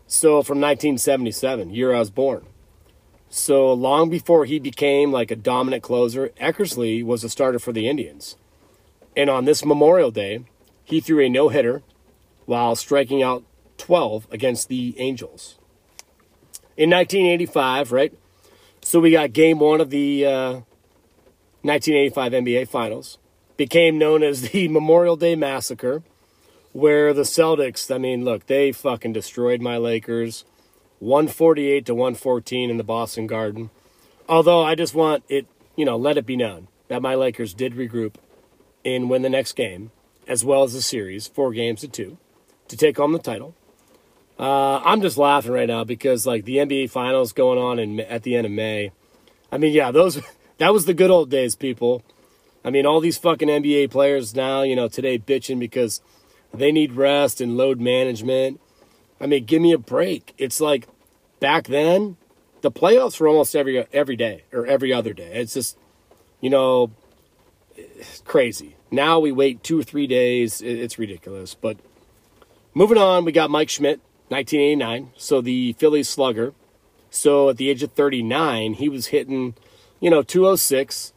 So 0.06 0.44
from 0.44 0.60
1977, 0.60 1.70
year 1.70 1.92
I 1.92 1.98
was 1.98 2.10
born. 2.10 2.46
So 3.28 3.72
long 3.72 4.08
before 4.08 4.44
he 4.44 4.60
became 4.60 5.10
like 5.10 5.32
a 5.32 5.36
dominant 5.36 5.82
closer, 5.82 6.28
Eckersley 6.40 7.04
was 7.04 7.24
a 7.24 7.28
starter 7.28 7.58
for 7.58 7.72
the 7.72 7.88
Indians. 7.88 8.36
And 9.16 9.28
on 9.28 9.46
this 9.46 9.64
Memorial 9.64 10.12
Day, 10.12 10.44
he 10.84 11.00
threw 11.00 11.24
a 11.24 11.28
no 11.28 11.48
hitter 11.48 11.82
while 12.46 12.76
striking 12.76 13.22
out 13.22 13.44
12 13.78 14.26
against 14.30 14.68
the 14.68 14.94
Angels. 14.98 15.56
In 16.76 16.90
1985, 16.90 17.92
right? 17.92 18.12
So 18.82 19.00
we 19.00 19.10
got 19.10 19.32
game 19.32 19.58
one 19.58 19.80
of 19.80 19.90
the 19.90 20.24
uh, 20.24 20.52
1985 21.62 22.32
NBA 22.32 22.68
Finals. 22.68 23.18
Became 23.56 23.98
known 23.98 24.22
as 24.22 24.50
the 24.50 24.68
Memorial 24.68 25.16
Day 25.16 25.34
Massacre, 25.34 26.02
where 26.72 27.12
the 27.12 27.22
Celtics, 27.22 27.92
I 27.92 27.98
mean, 27.98 28.24
look, 28.24 28.46
they 28.46 28.70
fucking 28.70 29.12
destroyed 29.12 29.60
my 29.60 29.76
Lakers 29.76 30.44
148 31.00 31.86
to 31.86 31.94
114 31.94 32.70
in 32.70 32.76
the 32.76 32.84
Boston 32.84 33.26
Garden. 33.26 33.70
Although 34.28 34.62
I 34.62 34.74
just 34.74 34.94
want 34.94 35.24
it, 35.28 35.46
you 35.76 35.84
know, 35.84 35.96
let 35.96 36.16
it 36.18 36.26
be 36.26 36.36
known 36.36 36.68
that 36.88 37.02
my 37.02 37.14
Lakers 37.14 37.54
did 37.54 37.74
regroup 37.74 38.14
and 38.84 39.10
win 39.10 39.22
the 39.22 39.28
next 39.28 39.54
game, 39.54 39.90
as 40.26 40.44
well 40.44 40.62
as 40.62 40.72
the 40.72 40.82
series, 40.82 41.26
four 41.26 41.52
games 41.52 41.80
to 41.80 41.88
two, 41.88 42.18
to 42.68 42.76
take 42.76 42.96
home 42.96 43.12
the 43.12 43.18
title. 43.18 43.54
Uh, 44.38 44.80
I'm 44.84 45.02
just 45.02 45.16
laughing 45.16 45.50
right 45.50 45.66
now 45.66 45.82
because 45.84 46.26
like 46.26 46.44
the 46.44 46.58
NBA 46.58 46.90
Finals 46.90 47.32
going 47.32 47.58
on 47.58 47.78
in 47.78 48.00
at 48.00 48.22
the 48.22 48.36
end 48.36 48.46
of 48.46 48.52
May. 48.52 48.92
I 49.50 49.58
mean, 49.58 49.72
yeah, 49.72 49.90
those 49.90 50.20
that 50.58 50.72
was 50.72 50.84
the 50.84 50.94
good 50.94 51.10
old 51.10 51.30
days, 51.30 51.56
people. 51.56 52.04
I 52.64 52.70
mean, 52.70 52.86
all 52.86 53.00
these 53.00 53.18
fucking 53.18 53.48
NBA 53.48 53.90
players 53.90 54.34
now, 54.34 54.62
you 54.62 54.76
know, 54.76 54.88
today 54.88 55.18
bitching 55.18 55.58
because 55.58 56.02
they 56.52 56.70
need 56.70 56.92
rest 56.92 57.40
and 57.40 57.56
load 57.56 57.80
management. 57.80 58.60
I 59.20 59.26
mean, 59.26 59.44
give 59.44 59.60
me 59.60 59.72
a 59.72 59.78
break. 59.78 60.34
It's 60.38 60.60
like 60.60 60.86
back 61.40 61.66
then, 61.66 62.16
the 62.60 62.70
playoffs 62.70 63.18
were 63.18 63.28
almost 63.28 63.56
every 63.56 63.86
every 63.92 64.16
day 64.16 64.44
or 64.52 64.66
every 64.66 64.92
other 64.92 65.12
day. 65.12 65.32
It's 65.34 65.54
just, 65.54 65.76
you 66.40 66.50
know, 66.50 66.92
crazy. 68.24 68.76
Now 68.90 69.18
we 69.18 69.32
wait 69.32 69.64
two 69.64 69.80
or 69.80 69.82
three 69.82 70.06
days. 70.06 70.62
It's 70.62 70.98
ridiculous. 70.98 71.54
But 71.54 71.78
moving 72.72 72.98
on, 72.98 73.24
we 73.24 73.32
got 73.32 73.50
Mike 73.50 73.70
Schmidt 73.70 74.00
1989. 74.28 75.10
So 75.16 75.40
the 75.40 75.72
Phillies 75.74 76.08
slugger. 76.08 76.54
So 77.10 77.50
at 77.50 77.56
the 77.56 77.70
age 77.70 77.82
of 77.82 77.92
39, 77.92 78.74
he 78.74 78.88
was 78.88 79.06
hitting, 79.06 79.54
you 80.00 80.10
know, 80.10 80.22
206. 80.22 81.12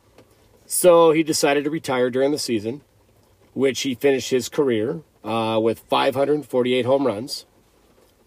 So 0.65 1.12
he 1.12 1.24
decided 1.24 1.65
to 1.65 1.69
retire 1.69 2.10
during 2.10 2.32
the 2.32 2.39
season, 2.39 2.82
which 3.54 3.82
he 3.82 3.93
finished 3.93 4.30
his 4.30 4.47
career 4.47 5.02
uh, 5.24 5.60
with 5.62 5.80
548 5.80 6.86
home 6.86 7.06
runs. 7.06 7.45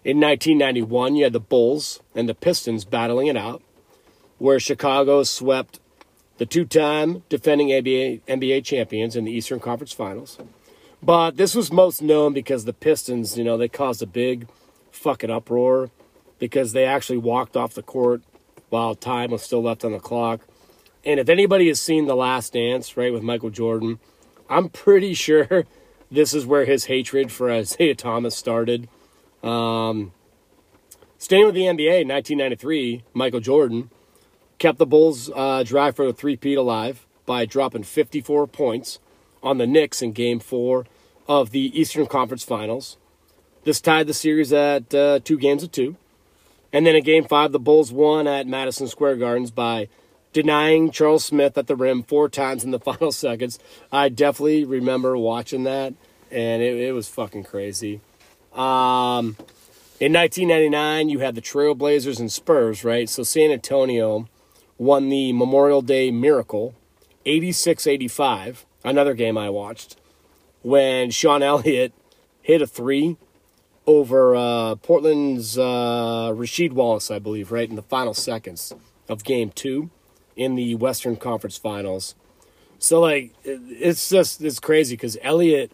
In 0.05 0.21
1991, 0.21 1.17
you 1.17 1.25
had 1.25 1.33
the 1.33 1.41
Bulls 1.41 2.01
and 2.15 2.29
the 2.29 2.35
Pistons 2.35 2.85
battling 2.85 3.27
it 3.27 3.37
out, 3.37 3.63
where 4.37 4.61
Chicago 4.61 5.23
swept 5.23 5.81
the 6.37 6.45
two 6.45 6.67
time 6.67 7.23
defending 7.31 7.69
NBA, 7.69 8.21
NBA 8.29 8.65
champions 8.65 9.17
in 9.17 9.25
the 9.25 9.33
Eastern 9.33 9.61
Conference 9.61 9.93
Finals. 9.93 10.39
But 11.03 11.37
this 11.37 11.55
was 11.55 11.73
most 11.73 12.03
known 12.03 12.35
because 12.35 12.65
the 12.65 12.73
Pistons, 12.73 13.39
you 13.39 13.45
know, 13.45 13.57
they 13.57 13.69
caused 13.69 14.03
a 14.03 14.07
big 14.07 14.47
fucking 14.95 15.31
uproar 15.31 15.91
because 16.39 16.73
they 16.73 16.85
actually 16.85 17.19
walked 17.19 17.57
off 17.57 17.75
the 17.75 17.83
court 17.83 18.23
while 18.71 18.95
time 18.95 19.31
was 19.31 19.43
still 19.43 19.63
left 19.63 19.85
on 19.85 19.93
the 19.93 19.99
clock. 19.99 20.41
And 21.05 21.21
if 21.21 21.29
anybody 21.29 21.69
has 21.69 21.81
seen 21.81 22.07
The 22.07 22.17
Last 22.17 22.55
Dance, 22.55 22.97
right, 22.97 23.13
with 23.13 23.23
Michael 23.23 23.51
Jordan, 23.51 23.99
I'm 24.49 24.69
pretty 24.69 25.15
sure 25.27 25.65
this 26.11 26.35
is 26.35 26.47
where 26.47 26.65
his 26.65 26.87
hatred 26.87 27.31
for 27.31 27.51
Isiah 27.53 27.95
Thomas 27.95 28.37
started. 28.37 28.89
Um, 29.43 30.13
staying 31.19 31.47
with 31.47 31.55
the 31.55 31.63
NBA 31.63 32.03
in 32.03 32.09
1993, 32.09 33.05
Michael 33.13 33.41
Jordan 33.41 33.91
kept 34.59 34.79
the 34.79 34.87
Bulls' 34.87 35.31
uh, 35.35 35.63
drive 35.63 35.97
for 35.97 36.07
a 36.07 36.13
three-peat 36.13 36.57
alive 36.57 37.07
by 37.27 37.45
dropping 37.45 37.83
54 37.83 38.47
points 38.47 38.99
on 39.43 39.59
the 39.59 39.67
Knicks 39.67 40.01
in 40.03 40.13
Game 40.13 40.41
4 40.41 40.87
of 41.29 41.51
the 41.51 41.79
Eastern 41.79 42.07
Conference 42.07 42.45
Finals. 42.45 42.97
This 43.65 43.81
tied 43.81 44.07
the 44.07 44.15
series 44.15 44.53
at 44.53 44.95
uh, 44.95 45.21
two 45.25 45.39
games 45.39 45.63
of 45.63 45.73
two. 45.73 45.97
And 46.71 46.87
then 46.87 46.97
in 46.97 47.03
game 47.03 47.25
five, 47.25 47.53
the 47.53 47.59
Bulls 47.59 47.93
won 47.93 48.27
at 48.27 48.47
Madison 48.47 48.89
Square 48.89 49.17
Gardens 49.17 49.51
by 49.51 49.89
denying 50.35 50.91
Charles 50.91 51.25
Smith 51.25 51.57
at 51.57 51.67
the 51.67 51.77
rim 51.77 52.03
four 52.03 52.29
times 52.29 52.63
in 52.63 52.73
the 52.73 52.81
final 52.81 53.11
seconds. 53.11 53.59
I 53.91 54.11
definitely 54.11 54.65
remember 54.65 55.17
watching 55.17 55.65
that, 55.65 55.95
and 56.31 56.63
it, 56.63 56.79
it 56.79 56.93
was 56.93 57.09
fucking 57.09 57.45
crazy. 57.45 58.01
Um, 58.53 59.37
in 59.99 60.13
1999, 60.13 61.09
you 61.09 61.21
had 61.21 61.35
the 61.35 61.41
Trailblazers 61.41 62.21
and 62.21 62.31
Spurs, 62.31 62.85
right? 62.85 63.09
So 63.09 63.23
San 63.23 63.51
Antonio 63.51 64.29
won 64.77 65.09
the 65.09 65.33
Memorial 65.33 65.81
Day 65.81 66.11
Miracle, 66.11 66.75
86 67.25 67.87
85, 67.87 68.67
another 68.85 69.15
game 69.15 69.39
I 69.39 69.49
watched, 69.49 69.97
when 70.63 71.11
Sean 71.11 71.43
Elliott 71.43 71.95
hit 72.43 72.61
a 72.61 72.67
three 72.67 73.17
over 73.87 74.35
uh, 74.35 74.75
Portland's 74.77 75.59
uh, 75.59 76.31
Rasheed 76.35 76.73
Wallace, 76.73 77.11
I 77.11 77.19
believe, 77.19 77.53
right 77.53 77.69
in 77.69 77.77
the 77.77 77.83
final 77.83 78.15
seconds 78.15 78.73
of 79.09 79.25
Game 79.25 79.51
Two 79.51 79.91
in 80.37 80.55
the 80.55 80.75
Western 80.75 81.17
Conference 81.17 81.57
Finals. 81.57 82.15
So 82.79 83.01
like, 83.01 83.33
it's 83.45 84.09
just 84.09 84.43
it's 84.43 84.61
crazy 84.61 84.97
because 84.97 85.17
Elliott, 85.23 85.73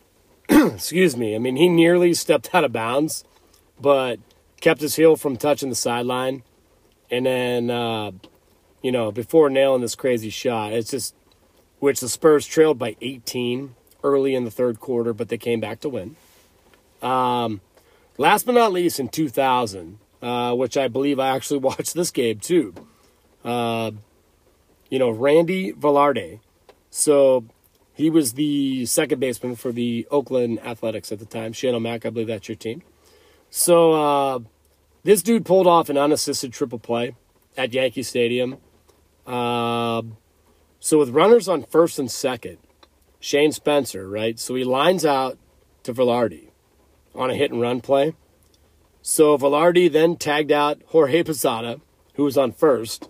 excuse 0.48 1.16
me, 1.16 1.34
I 1.34 1.38
mean 1.38 1.56
he 1.56 1.68
nearly 1.68 2.14
stepped 2.14 2.54
out 2.54 2.64
of 2.64 2.72
bounds, 2.72 3.24
but 3.80 4.18
kept 4.60 4.80
his 4.80 4.96
heel 4.96 5.16
from 5.16 5.36
touching 5.36 5.68
the 5.68 5.74
sideline, 5.74 6.42
and 7.10 7.26
then 7.26 7.70
uh, 7.70 8.10
you 8.82 8.92
know 8.92 9.10
before 9.12 9.48
nailing 9.50 9.80
this 9.80 9.94
crazy 9.94 10.30
shot, 10.30 10.72
it's 10.72 10.90
just 10.90 11.14
which 11.78 12.00
the 12.00 12.08
Spurs 12.08 12.46
trailed 12.46 12.78
by 12.78 12.94
18 13.00 13.74
early 14.04 14.34
in 14.34 14.44
the 14.44 14.50
third 14.50 14.80
quarter, 14.80 15.12
but 15.12 15.28
they 15.28 15.38
came 15.38 15.60
back 15.60 15.80
to 15.80 15.88
win. 15.88 16.16
Um, 17.02 17.60
last 18.18 18.46
but 18.46 18.52
not 18.54 18.72
least, 18.72 19.00
in 19.00 19.08
2000, 19.08 19.98
uh, 20.22 20.54
which 20.54 20.76
I 20.76 20.88
believe 20.88 21.18
I 21.18 21.28
actually 21.28 21.58
watched 21.60 21.94
this 21.94 22.10
game 22.10 22.38
too. 22.38 22.74
Uh, 23.44 23.92
you 24.88 24.98
know, 24.98 25.10
Randy 25.10 25.72
Velarde. 25.72 26.40
So 26.90 27.44
he 27.94 28.10
was 28.10 28.34
the 28.34 28.86
second 28.86 29.20
baseman 29.20 29.56
for 29.56 29.72
the 29.72 30.06
Oakland 30.10 30.60
Athletics 30.60 31.12
at 31.12 31.18
the 31.18 31.24
time. 31.24 31.52
Shannon 31.52 31.82
Mack, 31.82 32.04
I 32.04 32.10
believe 32.10 32.28
that's 32.28 32.48
your 32.48 32.56
team. 32.56 32.82
So 33.48 33.92
uh, 33.92 34.38
this 35.02 35.22
dude 35.22 35.44
pulled 35.44 35.66
off 35.66 35.88
an 35.88 35.96
unassisted 35.96 36.52
triple 36.52 36.78
play 36.78 37.14
at 37.56 37.72
Yankee 37.72 38.02
Stadium. 38.02 38.58
Uh, 39.26 40.02
so 40.80 40.98
with 40.98 41.10
runners 41.10 41.48
on 41.48 41.62
first 41.64 41.98
and 41.98 42.10
second, 42.10 42.58
Shane 43.20 43.52
Spencer, 43.52 44.08
right? 44.08 44.38
So 44.38 44.54
he 44.54 44.64
lines 44.64 45.04
out 45.04 45.38
to 45.82 45.92
Velarde 45.92 46.49
on 47.14 47.30
a 47.30 47.34
hit 47.34 47.50
and 47.50 47.60
run 47.60 47.80
play. 47.80 48.14
So 49.02 49.36
Velarde 49.38 49.90
then 49.90 50.16
tagged 50.16 50.52
out 50.52 50.80
Jorge 50.88 51.22
Posada, 51.22 51.80
who 52.14 52.24
was 52.24 52.36
on 52.36 52.52
first, 52.52 53.08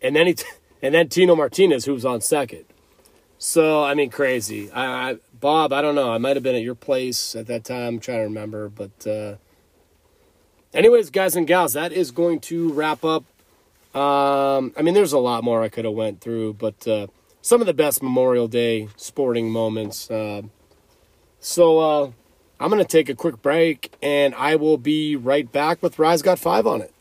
and 0.00 0.14
then 0.14 0.26
he 0.26 0.34
t- 0.34 0.46
and 0.82 0.94
then 0.94 1.08
Tino 1.08 1.34
Martinez, 1.34 1.84
who 1.84 1.94
was 1.94 2.04
on 2.04 2.20
second. 2.20 2.64
So 3.38 3.82
I 3.82 3.94
mean, 3.94 4.10
crazy. 4.10 4.70
I, 4.70 5.10
I 5.10 5.16
Bob, 5.38 5.72
I 5.72 5.82
don't 5.82 5.96
know. 5.96 6.12
I 6.12 6.18
might 6.18 6.36
have 6.36 6.42
been 6.42 6.54
at 6.54 6.62
your 6.62 6.76
place 6.76 7.34
at 7.34 7.46
that 7.48 7.64
time. 7.64 7.94
I'm 7.94 8.00
trying 8.00 8.18
to 8.18 8.24
remember, 8.24 8.68
but 8.68 9.06
uh, 9.06 9.36
anyways, 10.72 11.10
guys 11.10 11.34
and 11.34 11.46
gals, 11.46 11.72
that 11.72 11.92
is 11.92 12.12
going 12.12 12.38
to 12.40 12.72
wrap 12.72 13.04
up 13.04 13.24
um, 13.94 14.72
I 14.74 14.82
mean, 14.82 14.94
there's 14.94 15.12
a 15.12 15.18
lot 15.18 15.44
more 15.44 15.62
I 15.62 15.68
could 15.68 15.84
have 15.84 15.92
went 15.92 16.22
through, 16.22 16.54
but 16.54 16.88
uh, 16.88 17.08
some 17.42 17.60
of 17.60 17.66
the 17.66 17.74
best 17.74 18.02
Memorial 18.02 18.48
Day 18.48 18.88
sporting 18.96 19.50
moments. 19.50 20.10
Uh, 20.10 20.42
so 21.40 21.78
uh, 21.78 22.10
I'm 22.62 22.70
going 22.70 22.78
to 22.78 22.88
take 22.88 23.08
a 23.08 23.14
quick 23.16 23.42
break, 23.42 23.92
and 24.00 24.36
I 24.36 24.54
will 24.54 24.78
be 24.78 25.16
right 25.16 25.50
back 25.50 25.82
with 25.82 25.98
Ry's 25.98 26.22
Got 26.22 26.38
Five 26.38 26.64
on 26.64 26.80
it. 26.80 26.94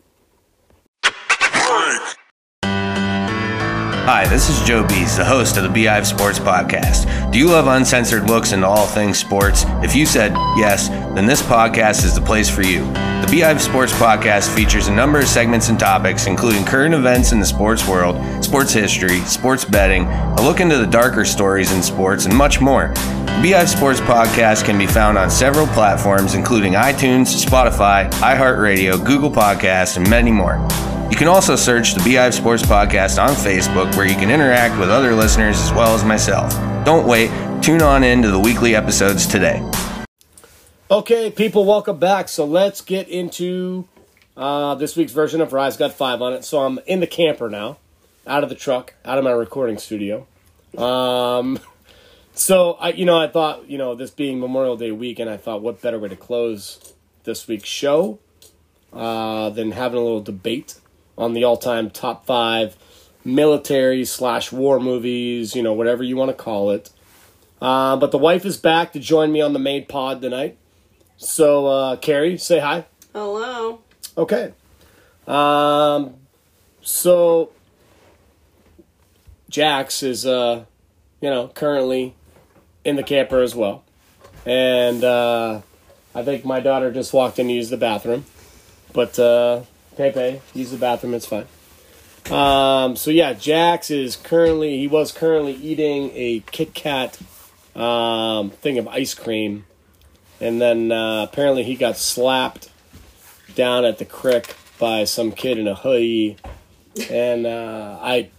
Hi, 4.05 4.27
this 4.27 4.49
is 4.49 4.59
Joe 4.67 4.85
Bees, 4.87 5.15
the 5.15 5.23
host 5.23 5.57
of 5.57 5.63
the 5.63 5.69
Beehive 5.69 6.07
Sports 6.07 6.39
Podcast. 6.39 7.31
Do 7.31 7.37
you 7.37 7.47
love 7.47 7.67
uncensored 7.67 8.27
looks 8.27 8.51
into 8.51 8.65
all 8.65 8.87
things 8.87 9.19
sports? 9.19 9.63
If 9.83 9.95
you 9.95 10.07
said 10.07 10.31
yes, 10.57 10.89
then 10.89 11.27
this 11.27 11.43
podcast 11.43 12.03
is 12.03 12.15
the 12.15 12.21
place 12.21 12.49
for 12.49 12.63
you. 12.63 12.79
The 12.81 13.27
Beehive 13.29 13.61
Sports 13.61 13.93
Podcast 13.93 14.53
features 14.55 14.87
a 14.87 14.91
number 14.91 15.19
of 15.19 15.27
segments 15.27 15.69
and 15.69 15.79
topics, 15.79 16.25
including 16.25 16.65
current 16.65 16.95
events 16.95 17.31
in 17.31 17.39
the 17.39 17.45
sports 17.45 17.87
world, 17.87 18.43
sports 18.43 18.73
history, 18.73 19.19
sports 19.19 19.65
betting, 19.65 20.07
a 20.07 20.41
look 20.41 20.61
into 20.61 20.79
the 20.79 20.87
darker 20.87 21.23
stories 21.23 21.71
in 21.71 21.83
sports, 21.83 22.25
and 22.25 22.35
much 22.35 22.59
more. 22.59 22.87
The 22.95 23.39
Beehive 23.43 23.69
Sports 23.69 23.99
Podcast 23.99 24.65
can 24.65 24.79
be 24.79 24.87
found 24.87 25.19
on 25.19 25.29
several 25.29 25.67
platforms, 25.67 26.33
including 26.33 26.73
iTunes, 26.73 27.45
Spotify, 27.45 28.09
iHeartRadio, 28.13 29.05
Google 29.05 29.29
Podcasts, 29.29 29.95
and 29.95 30.09
many 30.09 30.31
more. 30.31 30.57
You 31.11 31.17
can 31.17 31.27
also 31.27 31.57
search 31.57 31.93
the 31.93 32.01
Beehive 32.03 32.33
Sports 32.33 32.63
Podcast 32.63 33.21
on 33.21 33.35
Facebook, 33.35 33.93
where 33.97 34.07
you 34.07 34.15
can 34.15 34.31
interact 34.31 34.79
with 34.79 34.89
other 34.89 35.13
listeners 35.13 35.59
as 35.59 35.71
well 35.73 35.93
as 35.93 36.05
myself. 36.05 36.53
Don't 36.85 37.05
wait, 37.05 37.29
tune 37.61 37.81
on 37.81 38.05
in 38.05 38.21
to 38.21 38.31
the 38.31 38.39
weekly 38.39 38.75
episodes 38.75 39.27
today. 39.27 39.61
Okay, 40.89 41.29
people, 41.29 41.65
welcome 41.65 41.99
back. 41.99 42.29
So 42.29 42.45
let's 42.45 42.79
get 42.79 43.09
into 43.09 43.89
uh, 44.37 44.75
this 44.75 44.95
week's 44.95 45.11
version 45.11 45.41
of 45.41 45.51
Ry's 45.51 45.75
Got 45.75 45.93
Five 45.93 46.21
on 46.21 46.31
it. 46.31 46.45
So 46.45 46.59
I'm 46.59 46.79
in 46.87 47.01
the 47.01 47.07
camper 47.07 47.49
now, 47.49 47.77
out 48.25 48.43
of 48.43 48.49
the 48.49 48.55
truck, 48.55 48.93
out 49.03 49.17
of 49.17 49.25
my 49.25 49.31
recording 49.31 49.77
studio. 49.77 50.25
Um, 50.77 51.59
so 52.33 52.73
I, 52.73 52.93
you 52.93 53.03
know, 53.03 53.19
I 53.19 53.27
thought, 53.27 53.69
you 53.69 53.77
know, 53.77 53.95
this 53.95 54.11
being 54.11 54.39
Memorial 54.39 54.77
Day 54.77 54.91
weekend, 54.91 55.29
I 55.29 55.35
thought, 55.35 55.61
what 55.61 55.81
better 55.81 55.99
way 55.99 56.07
to 56.07 56.15
close 56.15 56.93
this 57.25 57.49
week's 57.49 57.67
show 57.67 58.17
uh, 58.93 59.49
than 59.49 59.73
having 59.73 59.99
a 59.99 60.03
little 60.03 60.21
debate 60.21 60.75
on 61.21 61.33
the 61.33 61.43
all-time 61.43 61.89
top 61.89 62.25
five 62.25 62.75
military 63.23 64.03
slash 64.03 64.51
war 64.51 64.79
movies, 64.79 65.55
you 65.55 65.61
know, 65.61 65.73
whatever 65.73 66.03
you 66.03 66.17
want 66.17 66.29
to 66.29 66.43
call 66.43 66.71
it. 66.71 66.89
Uh, 67.61 67.95
but 67.95 68.11
the 68.11 68.17
wife 68.17 68.43
is 68.43 68.57
back 68.57 68.91
to 68.93 68.99
join 68.99 69.31
me 69.31 69.39
on 69.39 69.53
the 69.53 69.59
main 69.59 69.85
pod 69.85 70.21
tonight. 70.21 70.57
So, 71.17 71.67
uh, 71.67 71.95
Carrie, 71.97 72.37
say 72.37 72.59
hi. 72.59 72.85
Hello. 73.13 73.81
Okay. 74.17 74.53
Um, 75.27 76.15
so, 76.81 77.51
Jax 79.47 80.01
is, 80.01 80.25
uh, 80.25 80.65
you 81.21 81.29
know, 81.29 81.49
currently 81.49 82.15
in 82.83 82.95
the 82.95 83.03
camper 83.03 83.41
as 83.41 83.55
well. 83.55 83.83
And 84.43 85.03
uh, 85.03 85.61
I 86.15 86.23
think 86.23 86.43
my 86.43 86.59
daughter 86.59 86.91
just 86.91 87.13
walked 87.13 87.37
in 87.37 87.47
to 87.47 87.53
use 87.53 87.69
the 87.69 87.77
bathroom. 87.77 88.25
But 88.91 89.19
uh, 89.19 89.61
Pepe, 90.01 90.41
use 90.53 90.71
the 90.71 90.77
bathroom, 90.77 91.13
it's 91.13 91.27
fine. 91.27 91.45
Um, 92.31 92.95
so, 92.95 93.11
yeah, 93.11 93.33
Jax 93.33 93.91
is 93.91 94.15
currently, 94.15 94.77
he 94.79 94.87
was 94.87 95.11
currently 95.11 95.53
eating 95.53 96.11
a 96.15 96.43
Kit 96.51 96.73
Kat 96.73 97.19
um, 97.75 98.49
thing 98.49 98.79
of 98.79 98.87
ice 98.87 99.13
cream. 99.13 99.65
And 100.39 100.59
then 100.59 100.91
uh, 100.91 101.27
apparently 101.29 101.63
he 101.63 101.75
got 101.75 101.97
slapped 101.97 102.69
down 103.53 103.85
at 103.85 103.99
the 103.99 104.05
crick 104.05 104.55
by 104.79 105.03
some 105.03 105.31
kid 105.31 105.59
in 105.59 105.67
a 105.67 105.75
hoodie, 105.75 106.37
and 107.11 107.45
uh, 107.45 107.99
I 108.01 108.31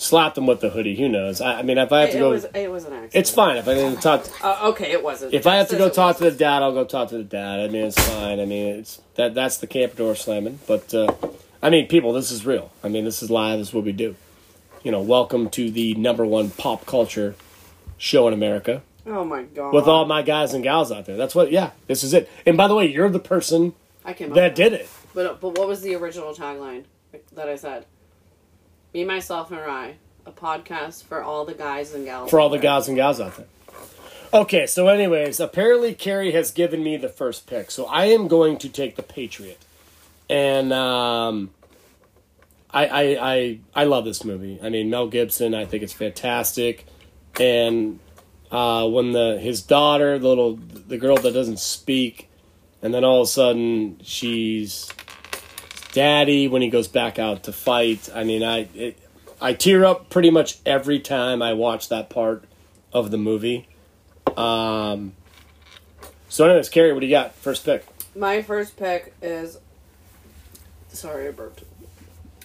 slapped 0.00 0.38
him 0.38 0.46
with 0.46 0.60
the 0.60 0.70
hoodie. 0.70 0.96
Who 0.96 1.08
knows? 1.08 1.40
I, 1.40 1.58
I 1.58 1.62
mean, 1.62 1.76
if 1.78 1.92
I 1.92 2.00
have 2.00 2.08
It, 2.08 2.12
to 2.12 2.18
it 2.18 2.20
go, 2.20 2.30
was 2.30 2.44
it 2.44 2.70
was 2.70 2.84
an 2.86 2.92
accident. 2.94 3.14
it's 3.14 3.30
fine. 3.30 3.56
If 3.58 3.68
I 3.68 3.74
need 3.74 3.94
to 3.96 4.00
talk, 4.00 4.26
Uh, 4.42 4.68
okay, 4.70 4.90
it 4.92 5.02
wasn't. 5.02 5.34
if 5.34 5.46
I 5.46 5.56
have 5.56 5.68
to 5.68 5.76
go 5.76 5.86
it 5.86 5.94
talk 5.94 6.16
to 6.18 6.24
the 6.24 6.30
dad, 6.30 6.62
I'll 6.62 6.72
go 6.72 6.84
talk 6.84 7.10
to 7.10 7.18
the 7.18 7.24
dad. 7.24 7.60
I 7.60 7.68
mean, 7.68 7.84
it's 7.86 7.98
fine. 8.08 8.40
I 8.40 8.44
mean, 8.46 8.76
it's 8.76 9.00
that 9.16 9.34
that's 9.34 9.58
the 9.58 9.66
camp 9.66 9.96
door 9.96 10.14
slamming. 10.14 10.58
But 10.66 10.92
uh, 10.94 11.12
I 11.62 11.68
mean, 11.70 11.86
people, 11.88 12.12
this 12.12 12.30
is 12.30 12.46
real. 12.46 12.72
I 12.82 12.88
mean, 12.88 13.04
this 13.04 13.22
is 13.22 13.30
live. 13.30 13.58
This 13.58 13.68
is 13.68 13.74
what 13.74 13.84
we 13.84 13.92
do. 13.92 14.16
You 14.82 14.90
know, 14.90 15.02
welcome 15.02 15.50
to 15.50 15.70
the 15.70 15.94
number 15.94 16.24
one 16.24 16.48
pop 16.50 16.86
culture 16.86 17.34
show 17.98 18.26
in 18.28 18.32
America 18.32 18.80
Oh 19.06 19.24
my 19.26 19.42
god. 19.42 19.74
with 19.74 19.86
all 19.86 20.06
my 20.06 20.22
guys 20.22 20.54
and 20.54 20.64
gals 20.64 20.90
out 20.90 21.04
there. 21.04 21.18
That's 21.18 21.34
what. 21.34 21.50
Yeah, 21.52 21.70
this 21.86 22.02
is 22.02 22.14
it. 22.14 22.28
And 22.46 22.56
by 22.56 22.66
the 22.68 22.74
way, 22.74 22.86
you're 22.86 23.10
the 23.10 23.18
person 23.18 23.74
I 24.04 24.14
came 24.14 24.32
that 24.32 24.54
did 24.54 24.72
it. 24.72 24.88
But 25.12 25.40
but 25.42 25.58
what 25.58 25.68
was 25.68 25.82
the 25.82 25.94
original 25.96 26.32
tagline 26.34 26.84
that 27.34 27.48
I 27.48 27.56
said? 27.56 27.84
Me, 28.92 29.04
myself, 29.04 29.50
and 29.52 29.60
I, 29.60 29.94
a 30.26 30.32
podcast 30.32 31.04
for 31.04 31.22
all 31.22 31.44
the 31.44 31.54
guys 31.54 31.94
and 31.94 32.04
gals. 32.04 32.30
for 32.30 32.40
all 32.40 32.48
the 32.48 32.56
there. 32.56 32.62
guys 32.62 32.88
and 32.88 32.96
gals 32.96 33.20
out 33.20 33.36
there. 33.36 33.46
Okay, 34.32 34.66
so 34.66 34.88
anyways, 34.88 35.40
apparently 35.40 35.94
Carrie 35.94 36.32
has 36.32 36.50
given 36.52 36.82
me 36.82 36.96
the 36.96 37.08
first 37.08 37.46
pick, 37.46 37.70
so 37.70 37.86
I 37.86 38.06
am 38.06 38.28
going 38.28 38.58
to 38.58 38.68
take 38.68 38.96
the 38.96 39.02
Patriot, 39.02 39.58
and 40.28 40.72
um, 40.72 41.50
I, 42.70 42.86
I 42.86 43.32
I 43.34 43.58
I 43.74 43.84
love 43.84 44.04
this 44.04 44.24
movie. 44.24 44.58
I 44.62 44.68
mean, 44.68 44.88
Mel 44.90 45.08
Gibson, 45.08 45.54
I 45.54 45.64
think 45.64 45.82
it's 45.82 45.92
fantastic, 45.92 46.86
and 47.40 47.98
uh, 48.52 48.88
when 48.88 49.12
the 49.12 49.38
his 49.40 49.62
daughter, 49.62 50.18
the 50.18 50.28
little 50.28 50.56
the 50.56 50.98
girl 50.98 51.16
that 51.16 51.32
doesn't 51.32 51.58
speak, 51.58 52.28
and 52.82 52.94
then 52.94 53.04
all 53.04 53.22
of 53.22 53.24
a 53.24 53.30
sudden 53.30 53.98
she's 54.02 54.92
daddy 55.92 56.48
when 56.48 56.62
he 56.62 56.70
goes 56.70 56.88
back 56.88 57.18
out 57.18 57.44
to 57.44 57.52
fight. 57.52 58.08
I 58.14 58.24
mean, 58.24 58.42
I 58.42 58.68
it, 58.74 58.98
I 59.40 59.54
tear 59.54 59.84
up 59.84 60.10
pretty 60.10 60.30
much 60.30 60.58
every 60.66 61.00
time 61.00 61.42
I 61.42 61.52
watch 61.54 61.88
that 61.88 62.10
part 62.10 62.44
of 62.92 63.10
the 63.10 63.18
movie. 63.18 63.68
Um, 64.36 65.14
so, 66.28 66.44
anyways, 66.44 66.68
Carrie, 66.68 66.92
what 66.92 67.00
do 67.00 67.06
you 67.06 67.12
got? 67.12 67.34
First 67.34 67.64
pick. 67.64 67.84
My 68.14 68.42
first 68.42 68.76
pick 68.76 69.14
is. 69.22 69.58
Sorry, 70.88 71.28
I 71.28 71.30
burped. 71.30 71.64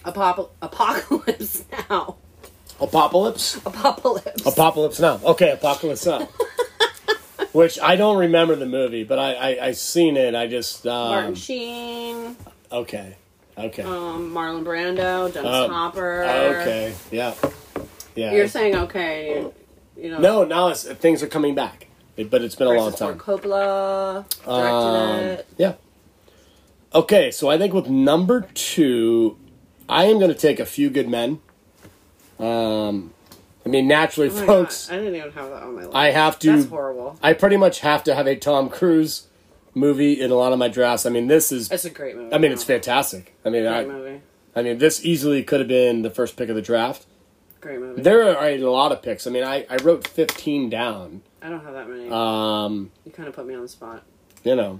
Apop- 0.04 0.50
Apocalypse 0.62 1.64
Now. 1.90 2.16
Apocalypse. 2.80 3.56
Apocalypse. 3.66 4.46
Apocalypse 4.46 5.00
Now. 5.00 5.20
Okay, 5.24 5.50
Apocalypse 5.50 6.06
Now. 6.06 6.28
Which 7.52 7.78
I 7.80 7.96
don't 7.96 8.18
remember 8.18 8.54
the 8.54 8.66
movie, 8.66 9.02
but 9.04 9.18
I 9.18 9.32
I, 9.34 9.66
I 9.68 9.72
seen 9.72 10.16
it. 10.16 10.34
I 10.34 10.46
just 10.46 10.84
Martin 10.84 11.28
um, 11.28 11.34
Sheen, 11.34 12.36
okay, 12.70 13.16
okay, 13.58 13.82
um, 13.82 14.32
Marlon 14.32 14.64
Brando, 14.64 15.32
Dennis 15.32 15.50
Um, 15.52 15.70
Hopper. 15.70 16.24
okay, 16.24 16.94
yeah, 17.10 17.34
yeah. 18.14 18.32
You're 18.32 18.48
saying 18.48 18.74
okay. 18.76 19.30
You, 19.40 19.54
you 19.96 20.10
know. 20.10 20.18
no, 20.18 20.44
now 20.44 20.68
it's, 20.68 20.84
things 20.84 21.22
are 21.22 21.28
coming 21.28 21.54
back. 21.54 21.86
It- 22.16 22.30
but 22.30 22.42
it's 22.42 22.54
been 22.54 22.66
a 22.68 22.72
long 22.72 22.92
time. 22.92 23.18
Ford 23.18 23.42
Coppola 23.42 24.24
directed 24.44 24.50
Um, 24.50 25.18
it. 25.20 25.46
yeah. 25.58 25.74
Okay, 26.94 27.30
so 27.30 27.48
I 27.50 27.58
think 27.58 27.74
with 27.74 27.88
number 27.88 28.46
two, 28.54 29.36
I 29.88 30.04
am 30.04 30.18
going 30.18 30.30
to 30.32 30.38
take 30.38 30.58
a 30.58 30.64
few 30.64 30.88
good 30.88 31.08
men. 31.10 31.40
Um, 32.38 33.12
I 33.64 33.68
mean, 33.68 33.86
naturally, 33.88 34.30
Oh 34.30 34.46
folks, 34.46 34.86
God, 34.88 34.94
I 34.94 34.98
didn't 34.98 35.16
even 35.16 35.32
have 35.32 35.50
that 35.50 35.62
on 35.62 35.74
my 35.74 35.82
list. 35.82 35.94
I 35.94 36.10
have 36.10 36.38
to. 36.40 36.52
That's 36.56 36.68
horrible. 36.70 37.18
I 37.22 37.32
pretty 37.34 37.56
much 37.56 37.80
have 37.80 38.02
to 38.04 38.14
have 38.14 38.26
a 38.26 38.36
Tom 38.36 38.68
Cruise 38.70 39.26
movie 39.76 40.20
in 40.20 40.30
a 40.30 40.34
lot 40.34 40.52
of 40.52 40.58
my 40.58 40.68
drafts. 40.68 41.06
I 41.06 41.10
mean, 41.10 41.28
this 41.28 41.52
is. 41.52 41.70
It's 41.70 41.84
a 41.84 41.90
great 41.90 42.16
movie. 42.16 42.34
I 42.34 42.38
mean, 42.38 42.50
it's 42.50 42.64
fantastic. 42.64 43.36
I 43.44 43.50
mean, 43.50 43.62
Great 43.62 43.72
I, 43.72 43.84
movie. 43.84 44.20
I 44.56 44.62
mean, 44.62 44.78
this 44.78 45.04
easily 45.04 45.44
could 45.44 45.60
have 45.60 45.68
been 45.68 46.02
the 46.02 46.10
first 46.10 46.36
pick 46.36 46.48
of 46.48 46.56
the 46.56 46.62
draft. 46.62 47.06
Great 47.60 47.78
movie. 47.78 48.02
There 48.02 48.22
are 48.36 48.48
a 48.48 48.58
lot 48.58 48.90
of 48.90 49.02
picks. 49.02 49.26
I 49.26 49.30
mean, 49.30 49.44
I, 49.44 49.66
I 49.68 49.76
wrote 49.76 50.08
15 50.08 50.70
down. 50.70 51.22
I 51.42 51.48
don't 51.50 51.62
have 51.62 51.74
that 51.74 51.88
many. 51.88 52.08
Um, 52.10 52.90
you 53.04 53.12
kind 53.12 53.28
of 53.28 53.34
put 53.34 53.46
me 53.46 53.54
on 53.54 53.62
the 53.62 53.68
spot. 53.68 54.02
you 54.42 54.56
know, 54.56 54.78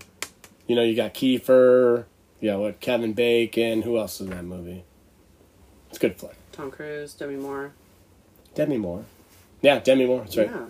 you 0.66 0.74
know, 0.74 0.82
you 0.82 0.96
got 0.96 1.14
Kiefer, 1.14 2.06
you 2.40 2.50
know, 2.50 2.60
what 2.60 2.80
Kevin 2.80 3.12
Bacon. 3.12 3.82
Who 3.82 3.98
else 3.98 4.14
is 4.20 4.22
in 4.22 4.30
that 4.30 4.44
movie? 4.44 4.84
It's 5.90 5.98
a 5.98 6.00
good 6.00 6.16
flick. 6.16 6.34
Tom 6.52 6.70
Cruise, 6.70 7.12
Demi 7.14 7.36
Moore. 7.36 7.72
Demi 8.54 8.78
Moore. 8.78 9.04
Yeah, 9.60 9.78
Demi 9.78 10.06
Moore. 10.06 10.20
That's 10.20 10.36
right. 10.38 10.50
Yeah. 10.50 10.66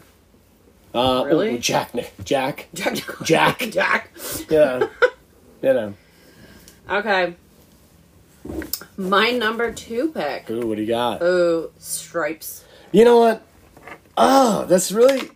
Uh, 0.97 1.25
Really? 1.25 1.55
ooh, 1.55 1.59
Jack. 1.59 1.93
Jack. 2.25 2.69
Jack. 2.75 2.97
Jack. 3.23 3.59
Jack. 3.71 4.11
Yeah. 4.51 4.87
you 5.63 5.73
know. 5.73 5.95
Okay. 6.91 7.35
My 8.97 9.31
number 9.31 9.73
two 9.73 10.13
pick. 10.13 10.49
Ooh, 10.51 10.67
what 10.67 10.77
do 10.77 10.83
you 10.83 10.89
got? 10.89 11.23
Ooh, 11.23 11.71
Stripes. 11.79 12.65
You 12.93 13.05
know 13.05 13.19
what? 13.19 13.43
Oh, 14.17 14.65
that's 14.67 14.91
really. 14.93 15.31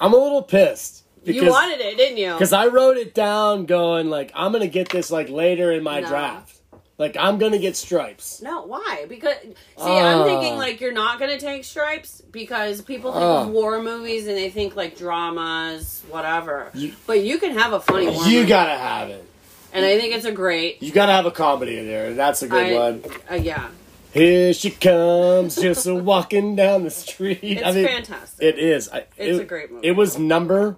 I'm 0.00 0.12
a 0.12 0.16
little 0.16 0.42
pissed 0.42 1.04
because 1.24 1.42
you 1.42 1.48
wanted 1.48 1.80
it, 1.80 1.96
didn't 1.96 2.18
you? 2.18 2.32
because 2.32 2.52
I 2.52 2.66
wrote 2.66 2.98
it 2.98 3.14
down, 3.14 3.64
going 3.64 4.10
like 4.10 4.30
I'm 4.34 4.52
gonna 4.52 4.66
get 4.66 4.90
this 4.90 5.10
like 5.10 5.30
later 5.30 5.72
in 5.72 5.82
my 5.82 6.00
No. 6.00 6.08
draft. 6.08 6.55
Like 6.98 7.16
I'm 7.18 7.36
gonna 7.38 7.58
get 7.58 7.76
stripes. 7.76 8.40
No, 8.40 8.62
why? 8.62 9.04
Because 9.06 9.36
see, 9.42 9.52
I'm 9.98 10.24
thinking 10.24 10.56
like 10.56 10.80
you're 10.80 10.92
not 10.94 11.20
gonna 11.20 11.38
take 11.38 11.64
stripes 11.64 12.22
because 12.30 12.80
people 12.80 13.12
think 13.12 13.22
of 13.22 13.48
war 13.50 13.82
movies 13.82 14.26
and 14.26 14.36
they 14.36 14.48
think 14.48 14.74
like 14.76 14.96
dramas, 14.96 16.02
whatever. 16.08 16.70
You- 16.74 16.94
but 17.06 17.20
you 17.22 17.36
can 17.38 17.52
have 17.52 17.74
a 17.74 17.80
funny 17.80 18.06
war 18.08 18.24
You 18.26 18.38
movie, 18.40 18.48
gotta 18.48 18.78
have 18.78 19.10
it. 19.10 19.22
and 19.74 19.84
I 19.84 19.98
think 20.00 20.14
it's 20.14 20.24
a 20.24 20.32
great. 20.32 20.82
You 20.82 20.90
gotta 20.90 21.12
have 21.12 21.26
a 21.26 21.30
comedy 21.30 21.78
in 21.78 21.86
there. 21.86 22.14
That's 22.14 22.40
a 22.42 22.48
good 22.48 22.66
I- 22.66 22.74
one. 22.74 23.04
Uh, 23.30 23.34
yeah, 23.34 23.68
Here 24.14 24.54
she 24.54 24.70
comes, 24.70 25.56
just 25.56 25.86
a 25.86 25.94
walking 26.12 26.56
down 26.56 26.84
the 26.84 26.90
street. 26.90 27.40
it's 27.42 27.62
I 27.62 27.72
mean, 27.72 27.86
fantastic. 27.86 28.42
it 28.42 28.58
is. 28.58 28.88
I, 28.88 29.00
It's 29.18 29.38
it- 29.38 29.42
a 29.42 29.44
great 29.44 29.70
movie. 29.70 29.86
It 29.86 29.92
was 29.92 30.18
number 30.18 30.76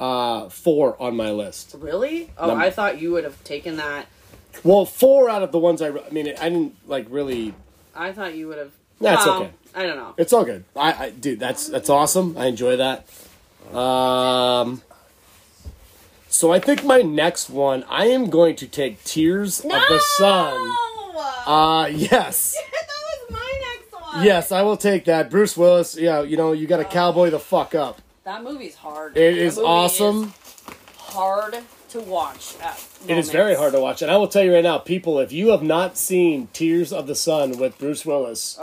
uh, 0.00 0.48
four 0.48 1.00
on 1.00 1.16
my 1.16 1.30
list. 1.30 1.76
really? 1.78 2.30
Oh, 2.36 2.48
Num- 2.48 2.58
I 2.58 2.70
thought 2.70 3.00
you 3.00 3.12
would 3.12 3.22
have 3.24 3.42
taken 3.44 3.76
that. 3.76 4.06
Well, 4.64 4.84
four 4.84 5.28
out 5.28 5.42
of 5.42 5.52
the 5.52 5.58
ones 5.58 5.80
I. 5.82 5.88
I 5.88 6.10
mean, 6.10 6.28
I 6.40 6.48
didn't 6.48 6.76
like 6.88 7.06
really. 7.10 7.54
I 7.94 8.12
thought 8.12 8.34
you 8.34 8.48
would 8.48 8.58
have. 8.58 8.72
That's 9.00 9.24
well, 9.24 9.42
okay. 9.42 9.50
I 9.74 9.82
don't 9.84 9.96
know. 9.96 10.14
It's 10.16 10.32
all 10.32 10.44
good. 10.44 10.64
I, 10.74 10.92
I 11.06 11.10
dude, 11.10 11.38
that's 11.38 11.68
that's 11.68 11.88
awesome. 11.88 12.36
I 12.36 12.46
enjoy 12.46 12.76
that. 12.76 13.06
Um. 13.76 14.82
So 16.28 16.52
I 16.52 16.60
think 16.60 16.84
my 16.84 17.00
next 17.02 17.48
one, 17.50 17.84
I 17.88 18.06
am 18.06 18.28
going 18.30 18.54
to 18.56 18.66
take 18.66 19.02
Tears 19.04 19.60
of 19.60 19.70
the 19.70 20.00
Sun. 20.18 20.74
Uh, 21.46 21.86
yes. 21.86 22.54
that 22.72 22.86
was 22.86 23.30
my 23.40 23.60
next 23.74 23.92
one. 24.14 24.22
Yes, 24.24 24.52
I 24.52 24.60
will 24.62 24.76
take 24.76 25.06
that. 25.06 25.30
Bruce 25.30 25.56
Willis, 25.56 25.96
yeah, 25.96 26.20
you 26.20 26.36
know, 26.36 26.52
you 26.52 26.66
got 26.66 26.76
to 26.76 26.84
cowboy 26.84 27.30
the 27.30 27.38
fuck 27.38 27.74
up. 27.74 28.02
That 28.24 28.44
movie's 28.44 28.76
hard. 28.76 29.16
It 29.16 29.32
That 29.34 29.38
is 29.40 29.56
movie 29.56 29.66
awesome. 29.66 30.24
is 30.24 30.64
hard 30.98 31.56
to 31.90 32.00
watch. 32.00 32.54
At 32.60 32.82
It 33.06 33.18
is 33.18 33.30
very 33.30 33.54
hard 33.54 33.72
to 33.72 33.80
watch. 33.80 34.02
And 34.02 34.10
I 34.10 34.16
will 34.16 34.28
tell 34.28 34.44
you 34.44 34.54
right 34.54 34.62
now, 34.62 34.78
people, 34.78 35.18
if 35.18 35.32
you 35.32 35.48
have 35.48 35.62
not 35.62 35.96
seen 35.96 36.48
Tears 36.52 36.92
of 36.92 37.06
the 37.06 37.14
Sun 37.14 37.58
with 37.58 37.78
Bruce 37.78 38.04
Willis, 38.04 38.58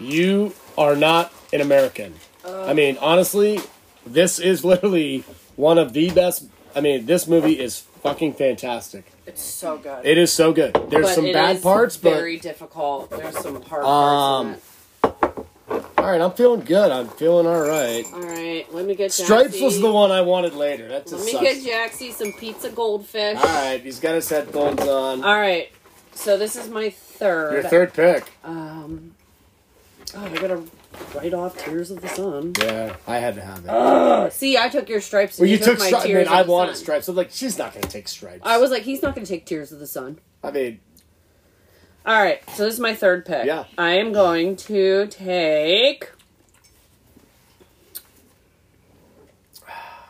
you 0.00 0.54
are 0.76 0.96
not 0.96 1.32
an 1.52 1.60
American. 1.60 2.14
I 2.44 2.72
mean, 2.72 2.96
honestly, 3.00 3.60
this 4.06 4.38
is 4.38 4.64
literally 4.72 5.24
one 5.56 5.78
of 5.78 5.92
the 5.92 6.10
best. 6.10 6.46
I 6.74 6.80
mean, 6.80 7.06
this 7.06 7.26
movie 7.26 7.58
is 7.58 7.80
fucking 8.02 8.34
fantastic. 8.34 9.04
It's 9.26 9.42
so 9.42 9.76
good. 9.76 10.06
It 10.06 10.16
is 10.16 10.32
so 10.32 10.52
good. 10.52 10.74
There's 10.88 11.06
But 11.06 11.14
some 11.14 11.32
bad 11.32 11.62
parts, 11.62 11.96
but 11.96 12.14
very 12.14 12.38
difficult. 12.38 13.10
There's 13.10 13.36
some 13.38 13.60
hard 13.62 13.84
Um, 13.84 14.46
parts. 14.54 14.67
All 15.70 15.80
right, 15.98 16.20
I'm 16.20 16.32
feeling 16.32 16.60
good. 16.60 16.90
I'm 16.90 17.08
feeling 17.08 17.46
all 17.46 17.60
right. 17.60 18.04
All 18.12 18.20
right, 18.22 18.66
let 18.74 18.86
me 18.86 18.94
get 18.94 19.12
Stripes 19.12 19.56
Jaxie. 19.56 19.62
was 19.64 19.80
the 19.80 19.90
one 19.92 20.10
I 20.10 20.20
wanted 20.22 20.54
later. 20.54 20.88
That 20.88 21.10
Let 21.10 21.24
me 21.24 21.32
sucks. 21.32 21.42
get 21.44 21.90
Jaxie 21.92 22.12
some 22.12 22.32
pizza 22.32 22.70
goldfish. 22.70 23.36
All 23.38 23.44
right, 23.44 23.80
he's 23.82 24.00
got 24.00 24.14
his 24.14 24.28
headphones 24.28 24.80
on. 24.80 25.22
All 25.24 25.38
right, 25.38 25.70
so 26.14 26.36
this 26.38 26.56
is 26.56 26.68
my 26.70 26.90
third. 26.90 27.52
Your 27.54 27.62
third 27.64 27.92
pick. 27.94 28.24
Um, 28.44 29.14
oh, 30.16 30.24
I 30.24 30.28
gotta 30.36 30.62
write 31.14 31.34
off 31.34 31.58
Tears 31.58 31.90
of 31.90 32.00
the 32.00 32.08
Sun. 32.08 32.54
Yeah, 32.60 32.96
I 33.06 33.18
had 33.18 33.34
to 33.34 33.42
have 33.42 33.64
it. 33.66 34.32
See, 34.32 34.56
I 34.56 34.68
took 34.68 34.88
your 34.88 35.00
stripes. 35.00 35.38
And 35.38 35.46
well, 35.48 35.50
you 35.50 35.58
took 35.62 35.78
my 35.78 35.86
stripes. 35.88 36.04
I 36.04 36.08
Tears 36.08 36.28
mean, 36.28 36.36
I 36.36 36.42
wanted 36.42 36.76
Sun. 36.76 36.82
stripes. 36.84 37.08
I'm 37.08 37.16
like, 37.16 37.30
she's 37.30 37.58
not 37.58 37.74
to 37.74 37.80
take 37.80 38.08
stripes. 38.08 38.40
I 38.44 38.58
was 38.58 38.70
like, 38.70 38.82
he's 38.84 39.02
not 39.02 39.14
gonna 39.14 39.26
take 39.26 39.44
Tears 39.46 39.72
of 39.72 39.80
the 39.80 39.86
Sun. 39.86 40.18
I 40.42 40.50
mean, 40.52 40.80
All 42.08 42.14
right, 42.22 42.40
so 42.50 42.64
this 42.64 42.74
is 42.74 42.80
my 42.80 42.94
third 42.94 43.26
pick. 43.26 43.44
Yeah. 43.44 43.64
I 43.76 43.90
am 43.98 44.12
going 44.14 44.56
to 44.56 45.06
take. 45.08 46.10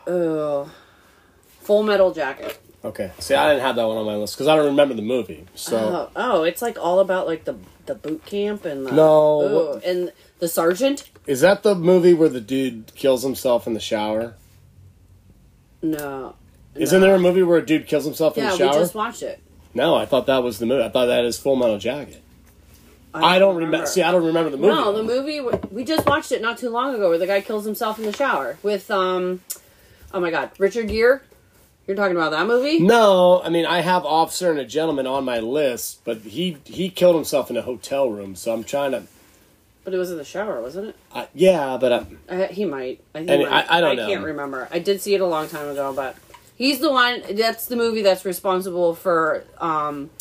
Oh, 0.07 0.71
Full 1.61 1.83
Metal 1.83 2.13
Jacket. 2.13 2.57
okay. 2.83 3.11
See, 3.19 3.35
I 3.35 3.49
didn't 3.49 3.61
have 3.63 3.75
that 3.75 3.85
one 3.87 3.97
on 3.97 4.05
my 4.05 4.15
list 4.15 4.35
because 4.35 4.47
I 4.47 4.55
don't 4.55 4.67
remember 4.67 4.93
the 4.95 5.01
movie. 5.03 5.45
So 5.55 6.09
Oh, 6.15 6.39
oh, 6.39 6.43
it's 6.43 6.61
like 6.61 6.79
all 6.79 6.99
about 6.99 7.27
like 7.27 7.43
the 7.43 7.57
the 7.85 7.95
boot 7.95 8.25
camp 8.25 8.65
and 8.65 8.85
the 8.87 8.91
No, 8.91 9.41
Ooh, 9.41 9.67
what- 9.73 9.83
and 9.83 10.11
the 10.39 10.47
sergeant. 10.47 11.09
is 11.27 11.41
that 11.41 11.63
the 11.63 11.75
movie 11.75 12.13
where 12.13 12.29
the 12.29 12.39
dude 12.41 12.93
kills 12.95 13.23
himself 13.23 13.67
in 13.67 13.73
the 13.73 13.79
shower? 13.79 14.35
No. 15.81 16.35
Isn't 16.75 17.01
there 17.01 17.15
a 17.15 17.19
movie 17.19 17.43
where 17.43 17.57
a 17.57 17.65
dude 17.65 17.87
kills 17.87 18.05
himself 18.05 18.37
in 18.37 18.43
Yeah, 18.45 18.51
the 18.51 18.57
shower? 18.57 18.73
we 18.73 18.79
just 18.79 18.95
watched 18.95 19.21
it. 19.23 19.41
No, 19.73 19.95
I 19.95 20.05
thought 20.05 20.25
that 20.27 20.43
was 20.43 20.59
the 20.59 20.65
movie. 20.65 20.83
I 20.83 20.89
thought 20.89 21.05
that 21.07 21.25
is 21.25 21.37
Full 21.37 21.55
Metal 21.55 21.77
Jacket. 21.77 22.21
I 23.13 23.39
don't 23.39 23.55
remember. 23.55 23.87
See, 23.87 24.03
I 24.03 24.11
don't 24.11 24.25
remember 24.25 24.51
the 24.51 24.57
movie. 24.57 24.69
No, 24.73 24.93
the 24.93 25.03
movie 25.03 25.41
we 25.71 25.83
just 25.83 26.05
watched 26.05 26.31
it 26.31 26.41
not 26.41 26.57
too 26.59 26.69
long 26.69 26.93
ago, 26.93 27.09
where 27.09 27.17
the 27.17 27.25
guy 27.27 27.41
kills 27.41 27.65
himself 27.65 27.97
in 27.97 28.05
the 28.05 28.13
shower 28.13 28.57
with 28.61 28.89
um, 28.91 29.41
oh 30.13 30.19
my 30.19 30.29
god, 30.31 30.51
Richard 30.59 30.87
Gere. 30.89 31.21
You're 31.87 31.95
talking 31.95 32.15
about 32.15 32.29
that 32.31 32.45
movie? 32.45 32.79
No, 32.79 33.41
I 33.43 33.49
mean 33.49 33.65
I 33.65 33.81
have 33.81 34.05
Officer 34.05 34.51
and 34.51 34.59
a 34.59 34.65
Gentleman 34.65 35.07
on 35.07 35.25
my 35.25 35.39
list, 35.39 36.01
but 36.05 36.19
he 36.19 36.57
he 36.65 36.89
killed 36.89 37.15
himself 37.15 37.49
in 37.49 37.57
a 37.57 37.63
hotel 37.63 38.09
room. 38.11 38.35
So 38.35 38.53
I'm 38.53 38.63
trying 38.63 38.91
to. 38.91 39.03
But 39.83 39.95
it 39.95 39.97
was 39.97 40.11
in 40.11 40.17
the 40.17 40.23
shower, 40.25 40.61
wasn't 40.61 40.89
it? 40.89 40.95
Uh, 41.11 41.25
yeah, 41.33 41.77
but 41.81 41.91
I, 41.91 42.05
Uh, 42.43 42.47
he 42.49 42.63
might. 42.65 43.01
I, 43.15 43.21
he 43.21 43.25
might. 43.25 43.47
I- 43.71 43.77
I 43.77 43.81
don't 43.81 43.95
know. 43.95 44.03
I 44.03 44.05
know. 44.05 44.13
can't 44.13 44.23
remember. 44.25 44.67
I 44.71 44.77
did 44.77 45.01
see 45.01 45.15
it 45.15 45.21
a 45.21 45.25
long 45.25 45.47
time 45.49 45.67
ago, 45.67 45.91
but 45.93 46.15
he's 46.59 46.77
the 46.79 46.91
one. 46.91 47.23
That's 47.31 47.65
the 47.65 47.75
movie 47.75 48.03
that's 48.03 48.23
responsible 48.25 48.93
for. 48.93 49.43
um 49.57 50.11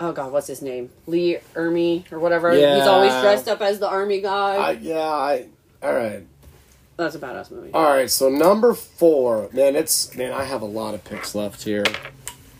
Oh 0.00 0.12
God, 0.12 0.32
what's 0.32 0.46
his 0.46 0.60
name? 0.62 0.90
Lee 1.06 1.38
Ermey 1.54 2.10
or 2.10 2.18
whatever. 2.18 2.50
He's 2.52 2.86
always 2.86 3.12
dressed 3.22 3.46
up 3.48 3.60
as 3.60 3.78
the 3.78 3.88
army 3.88 4.22
guy. 4.22 4.56
I 4.56 4.70
yeah 4.72 4.98
I. 5.00 5.46
All 5.82 5.94
right. 5.94 6.24
that's 6.96 7.14
a 7.14 7.18
badass 7.18 7.50
movie. 7.50 7.70
All 7.74 7.84
right, 7.84 8.10
so 8.10 8.28
number 8.30 8.72
four, 8.72 9.50
man, 9.52 9.76
it's 9.76 10.14
man, 10.16 10.32
I 10.32 10.44
have 10.44 10.62
a 10.62 10.66
lot 10.66 10.94
of 10.94 11.04
picks 11.04 11.34
left 11.34 11.62
here. 11.62 11.84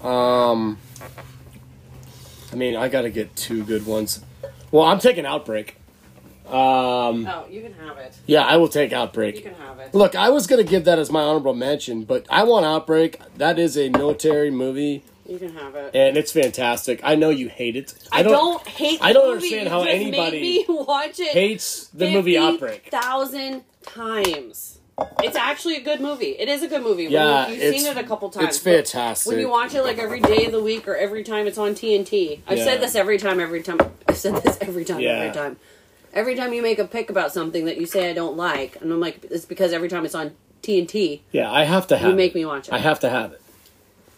Um, 0.02 0.78
I 2.52 2.56
mean, 2.56 2.76
I 2.76 2.88
got 2.88 3.02
to 3.02 3.10
get 3.10 3.34
two 3.34 3.64
good 3.64 3.86
ones. 3.86 4.20
Well, 4.70 4.84
I'm 4.84 4.98
taking 4.98 5.24
Outbreak. 5.24 5.76
Um, 6.46 7.26
Oh, 7.26 7.46
you 7.50 7.62
can 7.62 7.72
have 7.74 7.96
it. 7.98 8.14
yeah, 8.26 8.42
I 8.42 8.56
will 8.56 8.68
take 8.68 8.92
Outbreak. 8.92 9.36
You 9.36 9.42
can 9.42 9.54
have 9.54 9.78
it. 9.78 9.94
Look, 9.94 10.14
I 10.14 10.28
was 10.28 10.46
gonna 10.46 10.62
give 10.64 10.84
that 10.84 10.98
as 10.98 11.10
my 11.10 11.22
honorable 11.22 11.54
mention, 11.54 12.04
but 12.04 12.26
I 12.28 12.42
want 12.44 12.66
Outbreak. 12.66 13.18
That 13.38 13.58
is 13.58 13.78
a 13.78 13.88
military 13.88 14.50
movie, 14.50 15.04
You 15.26 15.38
can 15.38 15.54
have 15.54 15.74
it. 15.74 15.94
and 15.94 16.16
it's 16.18 16.32
fantastic. 16.32 17.00
I 17.02 17.14
know 17.14 17.30
you 17.30 17.48
hate 17.48 17.76
it. 17.76 17.94
I 18.12 18.22
don't, 18.22 18.66
hate. 18.66 18.98
I 19.02 19.12
don't 19.14 19.30
understand 19.32 19.68
how 19.68 19.82
anybody 19.84 20.64
watch 20.68 21.18
it. 21.18 21.32
hates 21.32 21.88
the 21.94 22.12
movie 22.12 22.36
Outbreak. 22.36 22.90
Thousand 22.90 23.62
times. 23.82 24.78
It's 25.24 25.34
actually 25.36 25.74
a 25.76 25.80
good 25.80 26.00
movie. 26.00 26.36
It 26.38 26.48
is 26.48 26.62
a 26.62 26.68
good 26.68 26.82
movie. 26.82 27.04
Yeah, 27.04 27.48
you- 27.48 27.54
you've 27.54 27.62
it's- 27.62 27.82
seen 27.82 27.90
it 27.90 27.96
a 27.98 28.04
couple 28.06 28.28
times. 28.28 28.48
It's 28.48 28.58
fantastic. 28.58 29.28
When 29.30 29.40
you 29.40 29.48
watch 29.48 29.74
it 29.74 29.82
like 29.82 29.98
every 29.98 30.20
day 30.20 30.44
of 30.46 30.52
the 30.52 30.62
week 30.62 30.86
or 30.86 30.94
every 30.94 31.24
time 31.24 31.46
it's 31.48 31.58
on 31.58 31.74
TNT. 31.74 32.40
I've 32.46 32.58
Yeah. 32.58 32.64
said 32.64 32.80
this 32.80 32.94
every 32.94 33.18
time, 33.18 33.40
every 33.40 33.62
time. 33.62 33.78
I've 34.06 34.16
said 34.18 34.36
this 34.42 34.56
every 34.60 34.84
time, 34.84 35.00
Yeah. 35.00 35.18
every 35.20 35.34
time. 35.34 35.56
Every 36.14 36.34
time 36.36 36.52
you 36.54 36.62
make 36.62 36.78
a 36.78 36.86
pick 36.86 37.10
about 37.10 37.32
something 37.32 37.64
that 37.66 37.76
you 37.76 37.86
say 37.86 38.08
I 38.08 38.12
don't 38.12 38.36
like, 38.36 38.80
and 38.80 38.90
I'm 38.92 39.00
like, 39.00 39.24
it's 39.30 39.44
because 39.44 39.72
every 39.72 39.88
time 39.88 40.04
it's 40.06 40.14
on 40.14 40.32
TNT, 40.62 41.20
yeah, 41.32 41.50
I 41.50 41.64
have 41.64 41.88
to 41.88 41.96
have. 41.98 42.10
you 42.10 42.16
make 42.16 42.30
it. 42.32 42.36
me 42.36 42.44
watch 42.46 42.68
it. 42.68 42.74
I 42.74 42.78
have 42.78 43.00
to 43.00 43.10
have 43.10 43.32
it. 43.32 43.42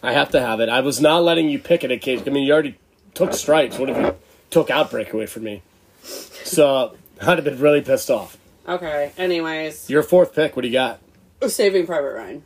I 0.03 0.13
have 0.13 0.31
to 0.33 0.41
have 0.41 0.61
it. 0.61 0.69
I 0.69 0.81
was 0.81 1.01
not 1.01 1.25
letting 1.25 1.49
you 1.49 1.59
pick 1.59 1.83
it 1.83 1.91
in 1.91 1.99
case. 1.99 2.23
I 2.27 2.31
mean, 2.31 2.45
you 2.45 2.53
already 2.53 2.77
took 3.15 3.33
stripes. 3.33 3.79
What 3.79 3.89
if 3.91 3.97
you 3.97 4.15
took 4.51 4.71
Outbreak 4.71 5.13
away 5.13 5.27
from 5.27 5.45
me? 5.45 5.63
So 6.03 6.95
I'd 7.21 7.39
have 7.39 7.45
been 7.45 7.59
really 7.59 7.81
pissed 7.81 8.11
off. 8.11 8.37
okay. 8.69 9.13
Anyways, 9.17 9.89
Your 9.91 10.03
fourth 10.03 10.35
pick. 10.35 10.55
What 10.55 10.63
do 10.63 10.69
you 10.69 10.75
got? 10.75 11.01
Saving 11.49 11.87
Private 11.87 12.13
Ryan. 12.15 12.45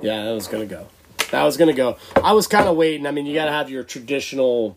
Yeah, 0.00 0.24
that 0.24 0.32
was 0.32 0.46
gonna 0.48 0.66
go. 0.66 0.86
That 1.30 1.42
was 1.42 1.56
gonna 1.56 1.72
go. 1.74 1.98
I 2.22 2.32
was 2.32 2.46
kind 2.46 2.68
of 2.68 2.76
waiting. 2.76 3.06
I 3.06 3.10
mean, 3.10 3.26
you 3.26 3.34
gotta 3.34 3.50
have 3.50 3.68
your 3.70 3.82
traditional 3.82 4.76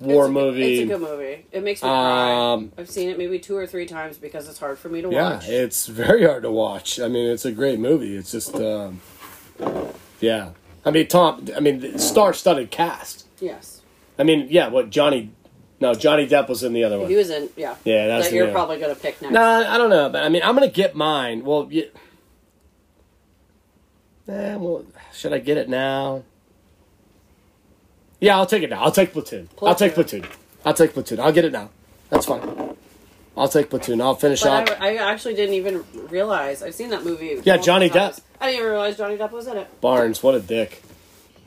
war 0.00 0.24
it's 0.24 0.30
a, 0.30 0.32
movie. 0.32 0.78
It's 0.78 0.90
a 0.90 0.98
good 0.98 1.00
movie. 1.00 1.46
It 1.52 1.62
makes 1.62 1.82
me 1.82 1.88
cry. 1.88 2.52
Um, 2.52 2.72
I've 2.76 2.90
seen 2.90 3.10
it 3.10 3.18
maybe 3.18 3.38
two 3.38 3.56
or 3.56 3.66
three 3.66 3.86
times 3.86 4.18
because 4.18 4.48
it's 4.48 4.58
hard 4.58 4.78
for 4.78 4.88
me 4.88 5.02
to 5.02 5.10
yeah, 5.10 5.34
watch. 5.34 5.48
Yeah, 5.48 5.60
it's 5.60 5.86
very 5.86 6.24
hard 6.24 6.42
to 6.42 6.50
watch. 6.50 6.98
I 6.98 7.08
mean, 7.08 7.30
it's 7.30 7.44
a 7.44 7.52
great 7.52 7.78
movie. 7.78 8.16
It's 8.16 8.32
just, 8.32 8.54
um, 8.56 9.00
yeah. 10.20 10.50
I 10.84 10.90
mean, 10.90 11.06
Tom. 11.06 11.46
I 11.54 11.60
mean, 11.60 11.98
star-studded 11.98 12.70
cast. 12.70 13.26
yes. 13.40 13.82
I 14.18 14.22
mean, 14.22 14.48
yeah. 14.50 14.68
What 14.68 14.90
Johnny? 14.90 15.32
No, 15.80 15.94
Johnny 15.94 16.26
Depp 16.26 16.48
was 16.48 16.62
in 16.62 16.74
the 16.74 16.84
other 16.84 16.98
one. 16.98 17.08
He 17.08 17.16
was 17.16 17.30
in, 17.30 17.48
yeah. 17.56 17.76
Yeah, 17.84 18.06
that's 18.06 18.28
that 18.28 18.34
you're 18.34 18.50
probably 18.50 18.78
going 18.78 18.94
to 18.94 19.00
pick 19.00 19.20
next. 19.22 19.32
Nah, 19.32 19.72
I 19.74 19.78
don't 19.78 19.88
know, 19.88 20.10
but 20.10 20.22
I 20.22 20.28
mean, 20.28 20.42
I'm 20.42 20.54
gonna 20.54 20.68
get 20.68 20.94
mine. 20.94 21.42
Well, 21.44 21.68
yeah. 21.70 21.84
Eh, 24.28 24.56
well, 24.56 24.84
should 25.12 25.32
I 25.32 25.38
get 25.38 25.56
it 25.56 25.68
now? 25.68 26.22
Yeah, 28.20 28.36
I'll 28.36 28.46
take 28.46 28.62
it 28.62 28.70
now. 28.70 28.82
I'll 28.82 28.92
take 28.92 29.12
Platoon. 29.12 29.48
I'll 29.62 29.74
take 29.74 29.94
Platoon. 29.94 30.20
Platoon. 30.22 30.38
I'll 30.64 30.74
take 30.74 30.92
Platoon. 30.92 31.20
I'll 31.20 31.32
get 31.32 31.44
it 31.44 31.52
now. 31.52 31.70
That's 32.10 32.26
fine. 32.26 32.76
I'll 33.36 33.48
take 33.48 33.70
Platoon. 33.70 34.00
I'll 34.00 34.14
finish 34.14 34.42
But 34.42 34.70
up. 34.70 34.80
I, 34.80 34.96
I 34.98 35.12
actually 35.12 35.34
didn't 35.34 35.54
even 35.54 35.84
realize. 36.08 36.62
I've 36.62 36.74
seen 36.74 36.90
that 36.90 37.04
movie. 37.04 37.40
Yeah, 37.44 37.56
Johnny 37.56 37.88
times. 37.88 38.16
Depp. 38.16 38.22
I 38.40 38.46
didn't 38.46 38.60
even 38.60 38.70
realize 38.72 38.96
Johnny 38.98 39.16
Depp 39.16 39.30
was 39.30 39.46
in 39.46 39.56
it. 39.56 39.80
Barnes, 39.80 40.22
what 40.22 40.34
a 40.34 40.40
dick. 40.40 40.82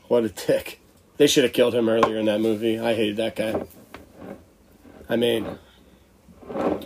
What 0.08 0.24
a 0.24 0.28
dick. 0.30 0.80
They 1.16 1.28
should 1.28 1.44
have 1.44 1.52
killed 1.52 1.74
him 1.74 1.88
earlier 1.88 2.18
in 2.18 2.26
that 2.26 2.40
movie. 2.40 2.78
I 2.80 2.94
hated 2.94 3.16
that 3.18 3.36
guy. 3.36 3.64
I 5.08 5.16
mean, 5.16 5.58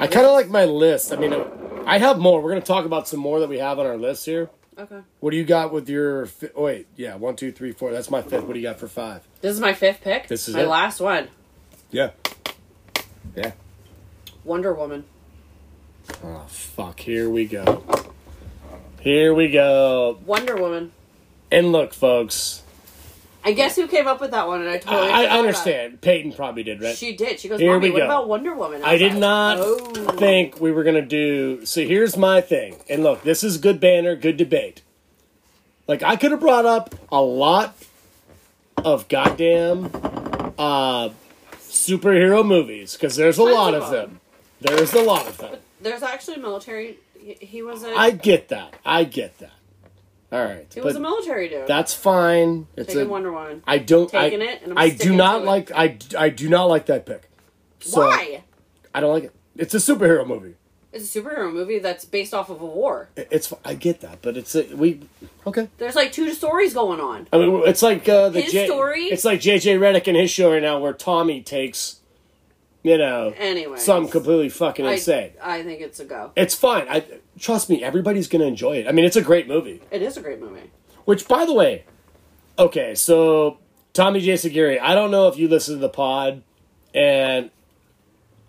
I 0.01 0.07
kind 0.07 0.27
of 0.27 0.33
like 0.33 0.51
my 0.51 0.67
list. 0.67 1.13
I 1.13 1.17
mean, 1.17 1.35
I 1.87 1.99
have 1.99 2.19
more. 2.19 2.43
We're 2.43 2.51
going 2.51 2.61
to 2.61 2.67
talk 2.67 2.85
about 2.85 3.09
some 3.09 3.21
more 3.21 3.41
that 3.41 3.49
we 3.49 3.59
have 3.59 3.79
on 3.79 3.87
our 3.87 3.97
list 3.97 4.27
here. 4.27 4.51
Okay. 4.79 5.01
What 5.19 5.33
do 5.33 5.37
you 5.37 5.45
got 5.45 5.73
with 5.73 5.89
your? 5.89 6.27
Fi- 6.27 6.51
oh, 6.55 6.65
wait, 6.65 6.87
yeah, 6.95 7.17
one, 7.17 7.35
two, 7.35 7.51
three, 7.51 7.73
four. 7.73 7.91
That's 7.91 8.11
my 8.11 8.23
fifth. 8.23 8.45
What 8.45 8.53
do 8.53 8.61
you 8.61 8.67
got 8.67 8.79
for 8.79 8.87
five? 8.87 9.27
This 9.41 9.53
is 9.53 9.61
my 9.61 9.73
fifth 9.73 10.03
pick. 10.03 10.29
This 10.29 10.49
is 10.49 10.55
my 10.55 10.63
it? 10.63 10.69
last 10.69 11.01
one. 11.01 11.29
Yeah, 11.91 12.11
yeah. 13.35 13.53
Wonder 14.45 14.73
Woman. 14.73 15.05
Oh 16.23 16.45
fuck! 16.47 17.01
Here 17.01 17.29
we 17.29 17.47
go. 17.47 17.83
Here 19.01 19.35
we 19.35 19.51
go. 19.51 20.19
Wonder 20.25 20.57
Woman. 20.57 20.93
And 21.51 21.73
look, 21.73 21.93
folks, 21.93 22.63
I 23.49 23.53
guess 23.53 23.77
who 23.77 23.89
came 23.89 24.07
up 24.07 24.21
with 24.21 24.33
that 24.33 24.47
one, 24.47 24.61
and 24.61 24.69
I 24.69 24.77
totally. 24.77 25.11
I, 25.11 25.23
I 25.25 25.39
understand. 25.39 26.03
Peyton 26.03 26.35
probably 26.35 26.63
did, 26.65 26.83
right? 26.83 26.95
She 26.95 27.17
did. 27.17 27.41
She 27.41 27.49
goes, 27.49 27.59
Here 27.59 27.73
"Mommy, 27.73 27.89
we 27.89 27.93
what 27.95 28.01
go. 28.01 28.05
about 28.05 28.29
Wonder 28.29 28.55
Woman?" 28.55 28.83
I 28.85 28.93
was 28.93 29.01
did 29.01 29.13
like, 29.13 29.21
not 29.21 29.57
"Oh." 29.59 30.17
think 30.19 30.61
we 30.61 30.71
were 30.71 30.85
gonna 30.85 31.01
do. 31.01 31.65
So 31.65 31.81
here's 31.81 32.15
my 32.15 32.43
thing. 32.43 32.77
And 32.91 33.03
look, 33.03 33.23
this 33.23 33.43
is 33.43 33.57
good 33.57 33.81
banner, 33.81 34.17
good 34.17 34.37
debate. 34.37 34.83
Like 35.87 36.03
I 36.03 36.17
could 36.17 36.31
have 36.31 36.41
brought 36.41 36.67
up 36.67 36.95
a 37.11 37.23
lot 37.23 37.75
of 38.85 39.09
goddamn 39.09 39.87
uh, 40.59 41.09
superhero 41.55 42.47
movies 42.47 42.93
because 42.93 43.17
there's 43.17 43.39
a 43.39 43.45
lot 43.45 43.73
of 43.73 43.91
them. 43.91 44.21
There's 44.61 44.93
a 44.93 45.03
lot 45.03 45.27
of 45.27 45.39
them. 45.39 45.57
There's 45.81 46.03
actually 46.03 46.37
military. 46.37 46.99
He, 47.19 47.33
he 47.41 47.63
was 47.63 47.83
a. 47.83 47.95
I 47.95 48.11
get 48.11 48.51
that. 48.51 48.75
I 48.85 49.05
get 49.05 49.39
that. 49.39 49.53
All 50.31 50.45
right, 50.45 50.67
he 50.75 50.81
was 50.83 50.95
a 50.97 51.01
military 51.01 51.49
dude. 51.49 51.67
that's 51.67 51.95
fine. 51.95 52.67
It's 52.77 52.89
Taking 52.89 53.07
a, 53.07 53.09
Wonder 53.11 53.33
Woman. 53.33 53.63
I 53.67 53.79
don't. 53.79 54.13
I, 54.15 54.29
Taking 54.29 54.47
it, 54.47 54.63
and 54.63 54.73
I'm 54.73 54.79
I 54.79 54.91
do 54.91 55.15
not 55.17 55.41
it. 55.43 55.45
like. 55.47 55.73
I 55.73 55.97
I 56.19 56.29
do 56.29 56.49
not 56.51 56.65
like 56.67 56.87
that 56.87 57.07
pick. 57.07 57.31
So, 57.81 58.01
Why? 58.03 58.43
I 58.95 59.01
don't 59.01 59.13
like 59.15 59.25
it. 59.25 59.35
It's 59.57 59.73
a 59.75 59.79
superhero 59.79 60.27
movie. 60.27 60.55
It's 60.93 61.15
a 61.15 61.21
superhero 61.21 61.53
movie 61.53 61.79
that's 61.79 62.05
based 62.05 62.35
off 62.35 62.51
of 62.51 62.61
a 62.61 62.67
war. 62.67 63.09
It- 63.17 63.29
It's. 63.31 63.53
I 63.65 63.73
get 63.75 64.01
that, 64.01 64.21
but 64.21 64.37
it's 64.37 64.55
a, 64.55 64.65
we. 64.75 65.01
Okay. 65.47 65.69
There's 65.79 65.95
like 65.95 66.13
two 66.13 66.33
stories 66.35 66.75
going 66.75 67.01
on. 67.01 67.27
I 67.33 67.39
mean, 67.39 67.63
it's 67.67 67.81
like 67.83 68.07
uh, 68.09 68.29
the 68.29 68.43
His 68.43 68.53
J- 68.53 68.67
story? 68.67 69.05
It's 69.05 69.25
like 69.25 69.41
JJ 69.41 69.79
Redick 69.79 70.07
and 70.09 70.17
his 70.17 70.31
show 70.31 70.53
right 70.53 70.61
now, 70.63 70.79
where 70.79 70.93
Tommy 70.93 71.41
takes, 71.41 71.98
you 72.83 72.97
know, 72.99 73.33
Anyway, 73.37 73.79
something 73.79 74.11
completely 74.11 74.49
fucking 74.49 74.87
I, 74.87 74.93
insane. 74.93 75.33
I 75.43 75.63
think 75.63 75.81
it's 75.81 76.01
a 76.01 76.05
go. 76.05 76.33
It's 76.37 76.55
fine. 76.55 76.87
I 76.89 77.05
trust 77.39 77.69
me. 77.69 77.83
Everybody's 77.83 78.29
gonna 78.29 78.45
enjoy 78.45 78.77
it. 78.79 78.87
I 78.89 78.93
mean, 78.93 79.05
it's 79.05 79.17
a 79.17 79.23
great 79.23 79.49
movie. 79.49 79.81
It 79.91 80.03
is 80.03 80.17
a 80.17 80.21
great 80.23 80.41
movie. 80.41 80.71
Which, 81.05 81.27
by 81.27 81.45
the 81.45 81.53
way, 81.55 81.85
okay, 82.59 82.95
so 82.95 83.59
Tommy 83.95 84.21
J. 84.21 84.35
Seguri, 84.35 84.79
I 84.81 84.95
don't 84.95 85.11
know 85.11 85.29
if 85.29 85.37
you 85.39 85.49
listen 85.49 85.75
to 85.75 85.81
the 85.81 85.89
pod, 85.89 86.43
and 86.95 87.51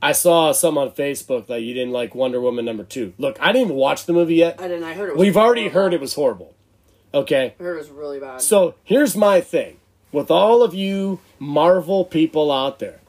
I 0.02 0.12
saw 0.12 0.52
some 0.52 0.78
on 0.78 0.92
Facebook 0.92 1.48
that 1.48 1.62
you 1.62 1.74
didn't 1.74 1.92
like 1.92 2.14
Wonder 2.16 2.40
Woman 2.40 2.66
number 2.66 2.84
two. 2.84 3.14
Look, 3.18 3.38
I 3.42 3.48
didn't 3.52 3.68
even 3.68 3.76
watch 3.78 4.06
the 4.06 4.14
movie 4.14 4.36
yet. 4.36 4.60
I 4.62 4.68
didn't. 4.68 4.84
I 4.84 4.94
heard 4.94 5.10
it. 5.10 5.16
Was 5.16 5.22
We've 5.22 5.38
already 5.38 5.62
horrible. 5.64 5.82
heard 5.82 5.94
it 5.94 6.02
was 6.02 6.14
horrible. 6.14 6.54
Okay, 7.14 7.56
I 7.60 7.64
heard 7.64 7.76
it 7.76 7.80
was 7.80 7.90
really 7.90 8.20
bad. 8.20 8.42
so 8.42 8.76
here's 8.84 9.16
my 9.16 9.42
thing 9.42 9.78
with 10.12 10.30
all 10.30 10.62
of 10.62 10.74
you 10.76 11.20
Marvel 11.40 12.06
people 12.06 12.52
out 12.52 12.78
there, 12.80 13.00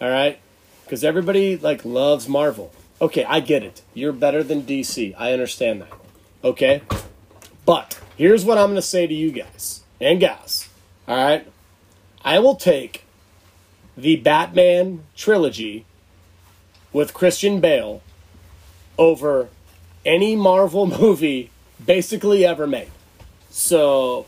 all 0.00 0.10
right? 0.10 0.38
Because 0.86 1.02
everybody 1.02 1.56
like 1.56 1.84
loves 1.84 2.28
Marvel. 2.28 2.72
Okay, 3.00 3.24
I 3.24 3.40
get 3.40 3.64
it. 3.64 3.82
You're 3.92 4.12
better 4.12 4.44
than 4.44 4.62
DC. 4.62 5.14
I 5.18 5.32
understand 5.32 5.82
that. 5.82 5.92
Okay, 6.44 6.82
but 7.64 8.00
here's 8.16 8.44
what 8.44 8.56
I'm 8.56 8.68
going 8.68 8.76
to 8.76 8.82
say 8.82 9.08
to 9.08 9.12
you 9.12 9.32
guys 9.32 9.82
and 10.00 10.20
gals. 10.20 10.68
All 11.08 11.16
right, 11.16 11.46
I 12.24 12.38
will 12.38 12.54
take 12.54 13.04
the 13.96 14.14
Batman 14.16 15.02
trilogy 15.16 15.84
with 16.92 17.12
Christian 17.12 17.60
Bale 17.60 18.00
over 18.96 19.48
any 20.04 20.36
Marvel 20.36 20.86
movie 21.00 21.50
basically 21.84 22.46
ever 22.46 22.66
made. 22.66 22.90
So 23.50 24.26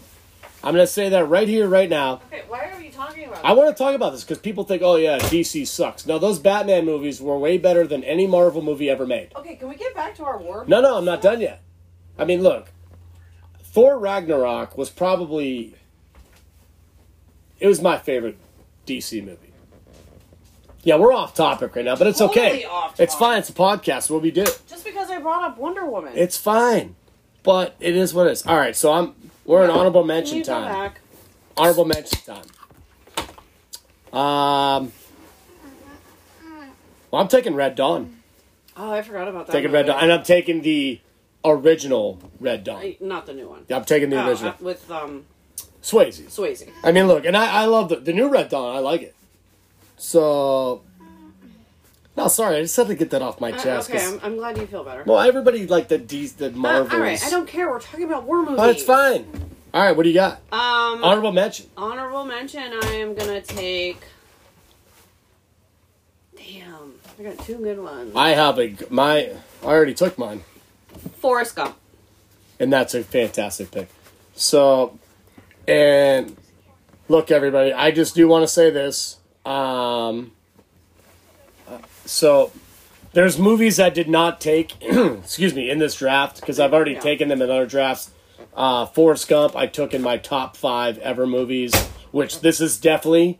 I'm 0.63 0.75
going 0.75 0.85
to 0.85 0.93
say 0.93 1.09
that 1.11 1.25
right 1.27 1.47
here, 1.47 1.69
right 1.69 1.89
now. 1.89 2.15
okay, 2.27 2.43
why 2.49 2.71
are 2.71 2.81
you 2.81 2.91
talking 2.91 3.25
about? 3.25 3.45
I 3.45 3.53
want 3.53 3.69
to 3.69 3.81
talk 3.81 3.95
about 3.95 4.11
this 4.11 4.25
because 4.25 4.39
people 4.39 4.65
think, 4.65 4.83
oh, 4.83 4.97
yeah, 4.97 5.19
DC 5.19 5.67
sucks. 5.67 6.05
No, 6.05 6.19
those 6.19 6.41
Batman 6.41 6.85
movies 6.85 7.21
were 7.21 7.39
way 7.39 7.59
better 7.59 7.87
than 7.87 8.03
any 8.03 8.27
Marvel 8.27 8.61
movie 8.61 8.91
ever 8.91 9.07
made. 9.07 9.33
Okay, 9.37 9.55
can 9.55 9.69
we 9.69 9.77
get 9.77 9.95
back 9.95 10.17
to 10.17 10.25
our 10.25 10.39
war? 10.39 10.65
No, 10.67 10.81
no, 10.81 10.99
I'm 10.99 11.05
not 11.05 11.23
done 11.23 11.41
yet. 11.41 11.63
I 12.19 12.25
mean, 12.25 12.43
look, 12.43 12.73
Thor 13.63 13.99
Ragnarok 13.99 14.77
was 14.77 14.91
probably. 14.91 15.75
It 17.61 17.69
was 17.69 17.81
my 17.81 17.99
favorite 17.99 18.37
DC 18.87 19.25
movie. 19.25 19.53
Yeah, 20.83 20.97
we're 20.97 21.13
off 21.13 21.35
topic 21.35 21.77
right 21.77 21.85
now, 21.85 21.97
but 21.97 22.07
it's 22.07 22.21
okay. 22.21 22.49
Totally 22.49 22.65
off 22.65 22.99
It's 23.01 23.15
fine. 23.15 23.39
It's 23.41 23.51
a 23.51 23.53
podcast. 23.53 24.11
What 24.11 24.23
we 24.23 24.31
do. 24.31 24.45
Just 24.67 24.85
because 24.85 25.11
I 25.11 25.19
brought 25.21 25.43
up 25.43 25.59
Wonder 25.59 25.87
Woman. 25.87 26.13
It's 26.17 26.37
fine. 26.37 26.97
But 27.43 27.77
it 27.79 27.97
is 27.97 28.15
what 28.15 28.27
it 28.27 28.33
is. 28.33 28.47
All 28.47 28.57
right, 28.57 28.75
so 28.75 28.93
I'm 28.93 29.15
we're 29.49 29.65
in 29.65 29.71
honorable 29.71 30.05
mention 30.05 30.43
time. 30.43 30.93
Honorable 31.57 31.85
mention 31.87 32.19
time. 32.25 32.45
Um, 34.13 34.93
well, 37.11 37.23
I'm 37.23 37.29
taking 37.29 37.55
Red 37.55 37.75
Dawn. 37.75 38.17
Oh, 38.77 38.93
I 38.93 39.03
forgot 39.03 39.27
about 39.29 39.47
that. 39.49 39.53
Taking 39.53 39.73
Red. 39.73 39.87
Dawn, 39.87 40.01
and 40.03 40.13
I'm 40.13 40.23
taking 40.23 40.63
the 40.63 41.01
original 41.45 42.19
Red 42.41 42.63
Dawn. 42.65 42.77
I- 42.81 42.97
not 43.01 43.27
the 43.27 43.35
new 43.35 43.49
one. 43.49 43.65
I'm 43.71 43.85
taking 43.85 44.11
the 44.11 44.23
Oh, 44.23 44.29
original. 44.29 44.53
uh, 44.53 44.55
with 44.61 44.91
um 44.91 45.25
Swayze. 45.83 46.23
Swayze. 46.29 46.69
I 46.85 46.93
mean, 46.93 47.07
look, 47.07 47.25
and 47.25 47.37
I, 47.37 47.63
I 47.63 47.65
love 47.65 47.89
the, 47.89 47.97
the 47.97 48.13
new 48.13 48.29
Red 48.29 48.49
Dawn. 48.51 48.77
I 48.77 48.79
like 48.81 49.03
it. 49.03 49.15
So, 49.97 50.83
no, 52.19 52.29
sorry, 52.29 52.57
I 52.57 52.62
just 52.62 52.77
had 52.77 52.89
to 52.89 52.95
get 52.95 53.11
that 53.11 53.23
off 53.23 53.41
my 53.41 53.53
chest. 53.53 53.89
okay, 53.89 53.99
'cause- 53.99 54.12
I'm, 54.14 54.21
I'm 54.23 54.37
glad 54.37 54.59
you 54.59 54.66
feel 54.66 54.85
better. 54.85 55.05
well, 55.07 55.21
everybody 55.21 55.66
like 55.66 55.89
the 55.89 55.97
D, 55.99 56.27
the 56.27 56.51
Marvels. 56.51 56.93
all 56.93 57.01
right, 57.01 57.23
I 57.25 57.31
don't 57.31 57.47
care. 57.49 57.71
We're 57.71 57.81
talking 57.81 58.05
about 58.05 58.25
war 58.25 58.39
movies. 58.43 58.57
But 58.57 58.71
it's 58.71 58.83
fine. 58.83 59.27
All 59.73 59.83
right, 59.83 59.97
what 59.97 60.03
do 60.05 60.09
you 60.09 60.14
got? 60.14 60.35
Um, 60.53 61.05
Honorable 61.05 61.33
mention. 61.33 61.66
honorable 61.77 62.25
mention. 62.25 62.73
I 62.83 62.93
am 62.97 63.14
gonna 63.14 63.41
take. 63.41 64.01
Damn, 66.37 66.95
I 67.19 67.23
got 67.23 67.39
two 67.45 67.57
good 67.59 67.79
ones. 67.79 68.12
I 68.14 68.31
have 68.31 68.59
a 68.59 68.75
my. 68.91 69.31
I 69.62 69.66
already 69.66 69.95
took 69.95 70.16
mine. 70.19 70.45
Forrest 71.21 71.57
Gump. 71.57 71.77
and 72.61 72.73
that's 72.73 72.95
a 72.95 73.03
fantastic 73.05 73.71
pick. 73.71 73.89
So, 74.35 74.99
and 75.66 76.37
look, 77.09 77.31
everybody, 77.31 77.73
I 77.73 77.91
just 77.91 78.14
do 78.14 78.27
want 78.29 78.43
to 78.45 78.49
say 78.49 78.71
this. 78.71 79.16
Um, 79.45 80.33
so, 82.09 82.51
there's 83.13 83.39
movies 83.39 83.79
I 83.81 83.91
did 83.91 84.09
not 84.09 84.41
take, 84.41 84.75
excuse 84.83 85.55
me, 85.55 85.71
in 85.71 85.79
this 85.79 85.95
draft 85.97 86.41
because 86.41 86.59
I've 86.61 86.73
already 86.75 86.93
Yeah. 86.93 87.01
taken 87.01 87.29
them 87.29 87.43
in 87.43 87.51
other 87.51 87.67
drafts. 87.67 88.11
Uh, 88.55 88.87
Forrest 88.87 89.29
Gump, 89.29 89.57
I 89.57 89.67
took 89.67 89.95
in 89.95 90.03
my 90.03 90.17
top 90.17 90.57
five 90.57 90.99
ever 90.99 91.27
movies, 91.27 91.75
which 92.11 92.41
this 92.41 92.61
is 92.61 92.79
definitely, 92.79 93.39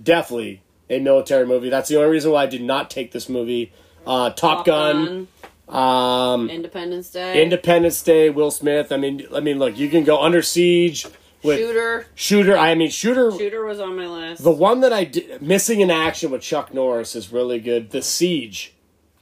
definitely 0.00 0.62
a 0.88 0.98
military 1.00 1.46
movie. 1.46 1.68
That's 1.68 1.88
the 1.88 1.96
only 1.96 2.10
reason 2.10 2.30
why 2.32 2.44
I 2.44 2.46
did 2.46 2.62
not 2.62 2.90
take 2.90 3.12
this 3.12 3.28
movie. 3.28 3.72
Uh, 4.06 4.30
Top, 4.30 4.64
Gun, 4.64 5.26
um, 5.68 6.48
Independence 6.48 7.10
Day. 7.10 7.42
Independence 7.42 8.00
Day, 8.02 8.30
Will 8.30 8.50
Smith. 8.50 8.92
I 8.92 8.96
mean, 8.96 9.26
I 9.34 9.40
mean, 9.40 9.58
look, 9.58 9.76
you 9.76 9.88
can 9.88 10.04
go 10.04 10.20
Under 10.22 10.42
Siege 10.42 11.06
with 11.42 11.58
Shooter. 11.58 12.06
Shooter. 12.14 12.56
I 12.56 12.74
mean, 12.74 12.90
Shooter. 12.90 13.30
Shooter 13.32 13.64
was 13.64 13.80
on 13.80 13.96
my 13.96 14.06
list. 14.06 14.42
The 14.42 14.50
one 14.50 14.80
that 14.80 14.92
I 14.92 15.04
did, 15.04 15.42
missing 15.42 15.80
in 15.80 15.90
action 15.90 16.30
with 16.30 16.42
Chuck 16.42 16.72
Norris 16.74 17.14
is 17.16 17.32
really 17.32 17.60
good. 17.60 17.90
The 17.90 18.02
Siege. 18.02 18.74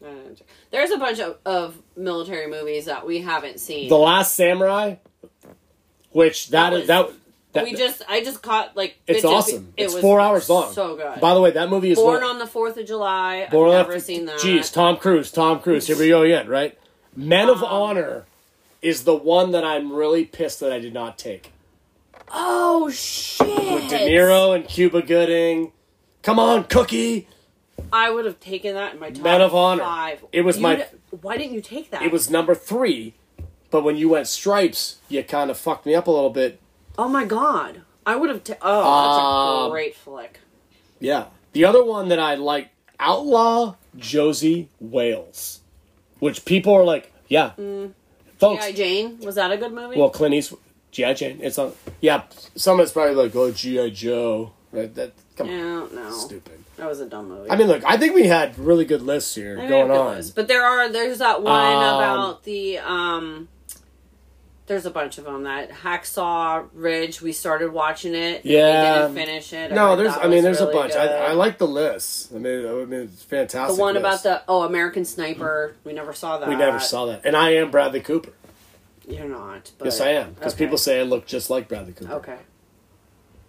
Uh, 0.05 0.09
There's 0.71 0.91
a 0.91 0.99
bunch 0.99 1.19
of, 1.21 1.39
of 1.47 1.77
military 1.97 2.47
movies 2.47 2.85
that 2.87 3.07
we 3.07 3.21
haven't 3.23 3.61
seen. 3.61 3.89
The 3.89 3.97
Last 3.97 4.35
Samurai, 4.35 4.97
which 6.11 6.51
that 6.51 6.71
That 6.71 6.81
is 6.81 6.87
that, 6.89 7.11
that 7.53 7.65
we 7.65 7.75
just 7.75 8.03
I 8.09 8.23
just 8.23 8.43
caught 8.43 8.77
like 8.77 8.97
it's 9.07 9.25
of- 9.25 9.31
awesome. 9.31 9.73
It 9.77 9.85
it's 9.85 9.99
four 9.99 10.21
hours 10.21 10.49
long. 10.51 10.73
So 10.73 10.97
good. 10.97 11.21
By 11.21 11.35
the 11.35 11.41
way, 11.41 11.53
that 11.53 11.71
movie 11.71 11.91
is 11.91 11.99
Born 11.99 12.23
one- 12.23 12.31
on 12.31 12.39
the 12.39 12.47
Fourth 12.47 12.77
of 12.77 12.87
July. 12.87 13.49
Born 13.51 13.71
I've 13.71 13.87
never 13.87 14.01
seen 14.01 14.27
that. 14.27 14.41
Jeez, 14.41 14.73
Tom 14.73 14.97
Cruise, 14.97 15.31
Tom 15.31 15.61
Cruise. 15.61 15.87
Here 15.87 15.97
we 15.99 16.09
go 16.09 16.23
again, 16.23 16.49
right? 16.49 16.79
Men 17.17 17.49
of 17.49 17.59
Um, 17.63 17.69
Honor 17.71 18.25
is 18.83 19.05
the 19.05 19.15
one 19.15 19.53
that 19.53 19.65
I'm 19.65 19.93
really 19.93 20.25
pissed 20.25 20.61
that 20.61 20.73
I 20.73 20.79
did 20.81 20.93
not 20.93 21.17
take. 21.17 21.53
Oh 22.37 22.91
shit! 22.91 23.47
With 23.47 23.89
De 23.89 23.99
Niro 24.11 24.55
and 24.55 24.67
Cuba 24.67 25.03
Gooding. 25.03 25.73
Come 26.23 26.39
on, 26.39 26.65
Cookie. 26.65 27.29
I 27.93 28.11
would 28.11 28.25
have 28.25 28.41
taken 28.41 28.75
that 28.75 28.95
in 28.95 29.01
my 29.01 29.11
top 29.11 29.23
Men 29.23 29.41
of 29.41 29.55
Honor. 29.55 29.83
Five. 29.85 30.25
It 30.33 30.41
was 30.43 30.57
You 30.57 30.63
my- 30.63 30.87
Why 31.23 31.37
didn't 31.37 31.53
you 31.53 31.61
take 31.61 31.91
that? 31.91 32.03
It 32.03 32.11
was 32.11 32.29
number 32.31 32.55
three, 32.55 33.15
but 33.71 33.85
when 33.85 33.97
you 33.97 34.09
went 34.09 34.27
Stripes, 34.27 34.97
you 35.09 35.23
kind 35.23 35.51
of 35.51 35.57
fucked 35.59 35.87
me 35.87 35.95
up 35.95 36.07
a 36.07 36.11
little 36.11 36.31
bit. 36.31 36.61
Oh 36.99 37.09
my 37.09 37.25
god! 37.25 37.83
I 38.07 38.17
would 38.17 38.31
have. 38.31 38.43
Ta- 38.45 38.55
oh, 38.63 38.81
that's 38.81 39.65
Um, 39.65 39.67
a 39.67 39.71
great 39.71 39.95
flick. 39.97 40.41
Yeah. 41.01 41.27
The 41.53 41.65
other 41.65 41.85
one 41.85 42.09
that 42.09 42.19
I 42.19 42.35
like, 42.35 42.71
Outlaw 42.99 43.77
Josey 43.97 44.69
Wales, 44.81 45.61
which 46.19 46.45
people 46.45 46.73
are 46.75 46.83
like, 46.85 47.13
yeah, 47.29 47.51
folks. 48.39 48.65
G.I. 48.67 48.73
Jane 48.73 49.19
was 49.21 49.37
that 49.37 49.53
a 49.53 49.57
good 49.57 49.73
movie? 49.73 49.97
Well, 49.97 50.11
Clint 50.11 50.35
Eastwood, 50.35 50.61
GI 50.95 51.15
Jane. 51.15 51.39
It's 51.43 51.59
on. 51.59 51.73
Yeah, 52.01 52.23
someone's 52.55 52.93
probably 52.93 53.17
like, 53.17 53.35
oh, 53.35 53.51
GI 53.51 53.91
Joe. 53.91 54.53
Right? 54.71 54.93
That 54.95 55.13
come 55.37 55.49
on, 55.49 55.53
yeah, 55.53 55.87
no, 55.93 56.11
stupid. 56.11 56.65
that 56.77 56.87
was 56.89 57.01
a 57.01 57.07
dumb 57.07 57.29
movie. 57.29 57.51
I 57.51 57.57
mean, 57.57 57.67
look, 57.67 57.85
I 57.85 57.97
think 57.97 58.15
we 58.15 58.27
had 58.27 58.57
really 58.59 58.85
good 58.85 59.03
lists 59.03 59.35
here 59.35 59.59
I 59.61 59.67
going 59.69 59.91
on. 59.91 60.17
was. 60.17 60.31
But 60.31 60.47
there 60.49 60.65
are 60.65 60.89
there's 60.89 61.19
that 61.19 61.43
one 61.43 61.53
Um, 61.53 61.79
about 61.79 62.45
the 62.45 62.79
um. 62.79 63.49
There's 64.67 64.87
a 64.87 64.91
bunch 64.91 65.19
of 65.19 65.25
them. 65.25 65.43
That 65.43 65.71
Hacksaw 65.71 66.69
Ridge. 66.73 67.21
We 67.21 67.33
started 67.33 67.71
watching 67.73 68.15
it. 68.15 68.47
Yeah. 68.47 69.09
we 69.09 69.13
didn't 69.13 69.27
finish 69.27 69.53
it. 69.53 69.73
No, 69.73 69.89
heard 69.91 69.99
there's. 70.07 70.17
I 70.17 70.27
mean, 70.29 70.43
there's 70.43 70.61
a 70.63 70.67
bunch. 70.67 70.95
I, 70.95 71.07
good. 71.07 71.21
I 71.23 71.33
like 71.33 71.59
the 71.59 71.67
list. 71.67 72.33
I 72.33 72.39
mean, 72.39 72.67
I 72.67 72.73
mean, 72.85 73.01
it's 73.01 73.23
fantastic. 73.23 73.77
the 73.77 73.83
one 73.83 73.97
about 73.97 74.23
the 74.23 74.43
oh 74.49 74.63
American 74.63 75.05
Sniper. 75.05 75.77
We 75.85 75.93
never 75.93 76.13
saw 76.15 76.39
that. 76.39 76.49
We 76.49 76.57
never 76.57 76.81
saw 76.81 77.07
that, 77.07 77.23
and 77.25 77.37
I 77.37 77.51
am 77.57 77.71
Bradley 77.71 78.01
Cooper. 78.01 78.33
You're 79.09 79.29
not. 79.29 79.71
But, 79.79 79.87
Yes, 79.87 80.01
I 80.01 80.11
am, 80.11 80.33
because 80.35 80.55
okay. 80.55 80.65
people 80.65 80.79
say 80.79 81.01
I 81.01 81.03
look 81.03 81.27
just 81.27 81.51
like 81.51 81.69
Bradley 81.69 81.93
Cooper. 81.93 82.13
Okay, 82.15 82.39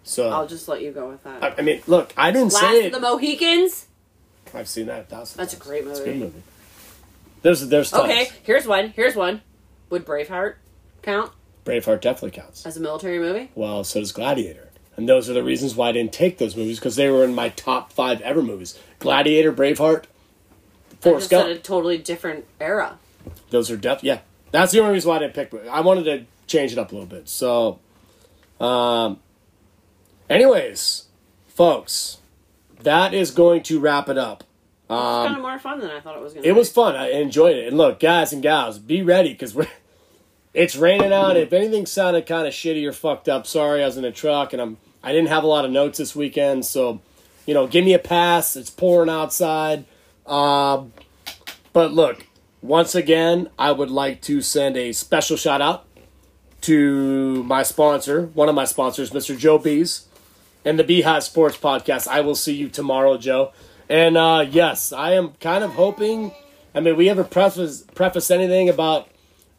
So 0.04 0.28
I'll 0.30 0.46
just 0.46 0.68
let 0.68 0.82
you 0.82 0.92
go 0.92 1.08
with 1.08 1.22
that. 1.24 1.42
I, 1.42 1.54
I 1.58 1.62
mean, 1.62 1.82
look, 1.86 2.12
I 2.16 2.30
didn't 2.30 2.52
Last 2.52 2.60
say 2.62 2.78
of 2.80 2.84
it. 2.86 2.92
the 2.92 3.00
Mohicans. 3.00 3.86
I've 4.54 4.68
seen 4.68 4.86
that 4.86 5.00
a 5.00 5.04
thousand. 5.04 5.38
That's 5.38 5.54
a 5.54 5.56
great 5.56 5.84
It's 5.86 5.98
a 6.00 6.04
good 6.04 6.14
movie. 6.16 6.24
movie. 6.26 6.42
There's 7.42 7.66
there's. 7.68 7.92
Okay, 7.92 8.28
here's 8.42 8.66
one. 8.66 8.90
Here's 8.90 9.14
one. 9.16 9.42
Would 9.90 10.04
Braveheart 10.04 10.54
count 11.02 11.32
Braveheart 11.64 12.00
definitely 12.00 12.30
counts. 12.32 12.64
as 12.66 12.76
a 12.76 12.80
military 12.80 13.18
movie? 13.18 13.50
Well, 13.54 13.84
so 13.84 14.00
does 14.00 14.12
Gladiator. 14.12 14.68
And 14.96 15.08
those 15.08 15.28
are 15.28 15.34
the 15.34 15.42
reasons 15.44 15.74
why 15.76 15.90
I 15.90 15.92
didn't 15.92 16.12
take 16.12 16.38
those 16.38 16.56
movies 16.56 16.78
because 16.78 16.96
they 16.96 17.10
were 17.10 17.22
in 17.24 17.34
my 17.34 17.50
top 17.50 17.92
five 17.92 18.20
ever 18.22 18.40
movies. 18.42 18.78
Gladiator, 18.98 19.52
Braveheart, 19.52 20.04
Forrest 21.00 21.32
at 21.32 21.46
a 21.46 21.54
Gump. 21.54 21.62
totally 21.64 21.98
different 21.98 22.46
era. 22.60 22.98
Those 23.50 23.70
are 23.70 23.76
def. 23.76 24.02
Yeah, 24.02 24.20
that's 24.56 24.72
the 24.72 24.80
only 24.80 24.94
reason 24.94 25.10
why 25.10 25.16
I 25.16 25.18
didn't 25.20 25.34
pick. 25.34 25.52
I 25.70 25.80
wanted 25.80 26.04
to 26.04 26.24
change 26.46 26.72
it 26.72 26.78
up 26.78 26.90
a 26.92 26.94
little 26.94 27.08
bit. 27.08 27.28
So, 27.28 27.78
um, 28.60 29.20
anyways, 30.30 31.06
folks, 31.48 32.18
that 32.82 33.12
is 33.12 33.30
going 33.30 33.62
to 33.64 33.78
wrap 33.80 34.08
it 34.08 34.18
up. 34.18 34.44
It's 34.88 34.94
kind 34.94 35.34
of 35.36 35.42
more 35.42 35.58
fun 35.58 35.80
than 35.80 35.90
I 35.90 36.00
thought 36.00 36.16
it 36.16 36.22
was 36.22 36.32
going 36.32 36.44
to. 36.44 36.48
Um, 36.48 36.56
It 36.56 36.58
was 36.58 36.70
fun. 36.70 36.94
I 36.94 37.10
enjoyed 37.10 37.56
it. 37.56 37.66
And 37.66 37.76
look, 37.76 37.98
guys 37.98 38.32
and 38.32 38.42
gals, 38.42 38.78
be 38.78 39.02
ready 39.02 39.30
because 39.30 39.54
we're. 39.54 39.68
It's 40.54 40.74
raining 40.74 41.12
out. 41.12 41.36
If 41.36 41.52
anything 41.52 41.84
sounded 41.84 42.24
kind 42.24 42.46
of 42.46 42.54
shitty 42.54 42.82
or 42.88 42.92
fucked 42.92 43.28
up, 43.28 43.46
sorry. 43.46 43.82
I 43.82 43.86
was 43.86 43.98
in 43.98 44.06
a 44.06 44.10
truck 44.10 44.54
and 44.54 44.62
I'm. 44.62 44.78
I 45.02 45.12
didn't 45.12 45.28
have 45.28 45.44
a 45.44 45.46
lot 45.46 45.66
of 45.66 45.70
notes 45.70 45.98
this 45.98 46.16
weekend, 46.16 46.64
so 46.64 47.02
you 47.44 47.52
know, 47.52 47.66
give 47.66 47.84
me 47.84 47.92
a 47.92 47.98
pass. 47.98 48.56
It's 48.56 48.70
pouring 48.70 49.10
outside. 49.10 49.84
Um, 50.24 50.94
but 51.74 51.92
look, 51.92 52.24
once 52.66 52.94
again, 52.94 53.48
I 53.58 53.72
would 53.72 53.90
like 53.90 54.20
to 54.22 54.42
send 54.42 54.76
a 54.76 54.92
special 54.92 55.36
shout 55.36 55.60
out 55.60 55.86
to 56.62 57.44
my 57.44 57.62
sponsor, 57.62 58.26
one 58.34 58.48
of 58.48 58.54
my 58.54 58.64
sponsors, 58.64 59.10
Mr. 59.10 59.38
Joe 59.38 59.58
Bees, 59.58 60.06
and 60.64 60.78
the 60.78 60.84
Beehive 60.84 61.22
Sports 61.22 61.56
Podcast. 61.56 62.08
I 62.08 62.20
will 62.22 62.34
see 62.34 62.54
you 62.54 62.68
tomorrow, 62.68 63.18
Joe. 63.18 63.52
And 63.88 64.16
uh, 64.16 64.46
yes, 64.50 64.92
I 64.92 65.12
am 65.12 65.34
kind 65.40 65.62
of 65.62 65.74
hoping. 65.74 66.32
I 66.74 66.80
mean, 66.80 66.96
we 66.96 67.06
haven't 67.06 67.30
preface 67.30 67.82
preface 67.94 68.30
anything 68.30 68.68
about 68.68 69.08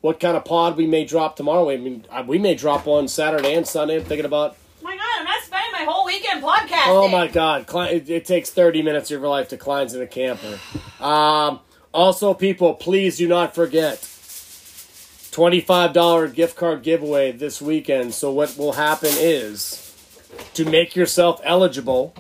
what 0.02 0.20
kind 0.20 0.36
of 0.36 0.44
pod 0.44 0.76
we 0.76 0.86
may 0.86 1.06
drop 1.06 1.38
tomorrow. 1.38 1.70
I 1.70 1.78
mean, 1.78 2.06
we 2.26 2.38
may 2.38 2.56
drop 2.56 2.86
one 2.86 3.08
Saturday 3.08 3.54
and 3.54 3.66
Sunday. 3.66 3.96
I'm 3.96 4.04
thinking 4.04 4.26
about. 4.26 4.58
Oh 4.82 4.84
my 4.84 4.98
god, 4.98 5.06
I'm 5.20 5.26
not 5.26 5.44
spending 5.44 5.72
my 5.72 5.86
whole 5.90 6.06
weekend 6.06 6.44
podcasting. 6.44 6.88
Oh 6.88 7.08
my 7.08 7.28
God, 7.28 7.66
it, 7.92 8.10
it 8.10 8.26
takes 8.26 8.50
30 8.50 8.82
minutes 8.82 9.10
of 9.12 9.22
your 9.22 9.30
life 9.30 9.48
to 9.50 9.58
Klein's 9.58 9.94
in 9.94 10.02
a 10.02 10.08
camper. 10.08 10.60
Um, 11.00 11.62
also, 11.98 12.34
people, 12.36 12.76
please 12.76 13.18
do 13.18 13.28
not 13.28 13.56
forget 13.56 13.98
$25 15.32 16.32
gift 16.32 16.56
card 16.56 16.84
giveaway 16.84 17.32
this 17.32 17.60
weekend. 17.60 18.14
So, 18.14 18.32
what 18.32 18.56
will 18.56 18.74
happen 18.74 19.10
is 19.14 19.96
to 20.54 20.64
make 20.64 20.96
yourself 20.96 21.42
eligible, 21.44 22.14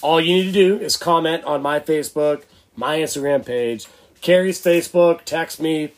all 0.00 0.22
you 0.22 0.36
need 0.36 0.44
to 0.44 0.52
do 0.52 0.78
is 0.78 0.96
comment 0.96 1.44
on 1.44 1.60
my 1.60 1.80
Facebook, 1.80 2.44
my 2.74 2.96
Instagram 2.96 3.44
page, 3.44 3.86
Carrie's 4.22 4.58
Facebook, 4.58 5.24
text 5.26 5.60
me, 5.60 5.92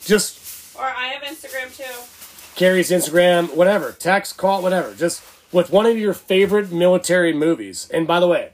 just 0.00 0.74
Or 0.74 0.86
I 0.86 1.08
have 1.08 1.22
Instagram 1.22 1.76
too. 1.76 2.58
Carrie's 2.58 2.90
Instagram, 2.90 3.54
whatever, 3.54 3.92
text, 3.92 4.38
call, 4.38 4.62
whatever. 4.62 4.94
Just 4.94 5.22
with 5.52 5.70
one 5.70 5.84
of 5.84 5.98
your 5.98 6.14
favorite 6.14 6.72
military 6.72 7.34
movies. 7.34 7.86
And 7.92 8.06
by 8.06 8.18
the 8.18 8.28
way, 8.28 8.52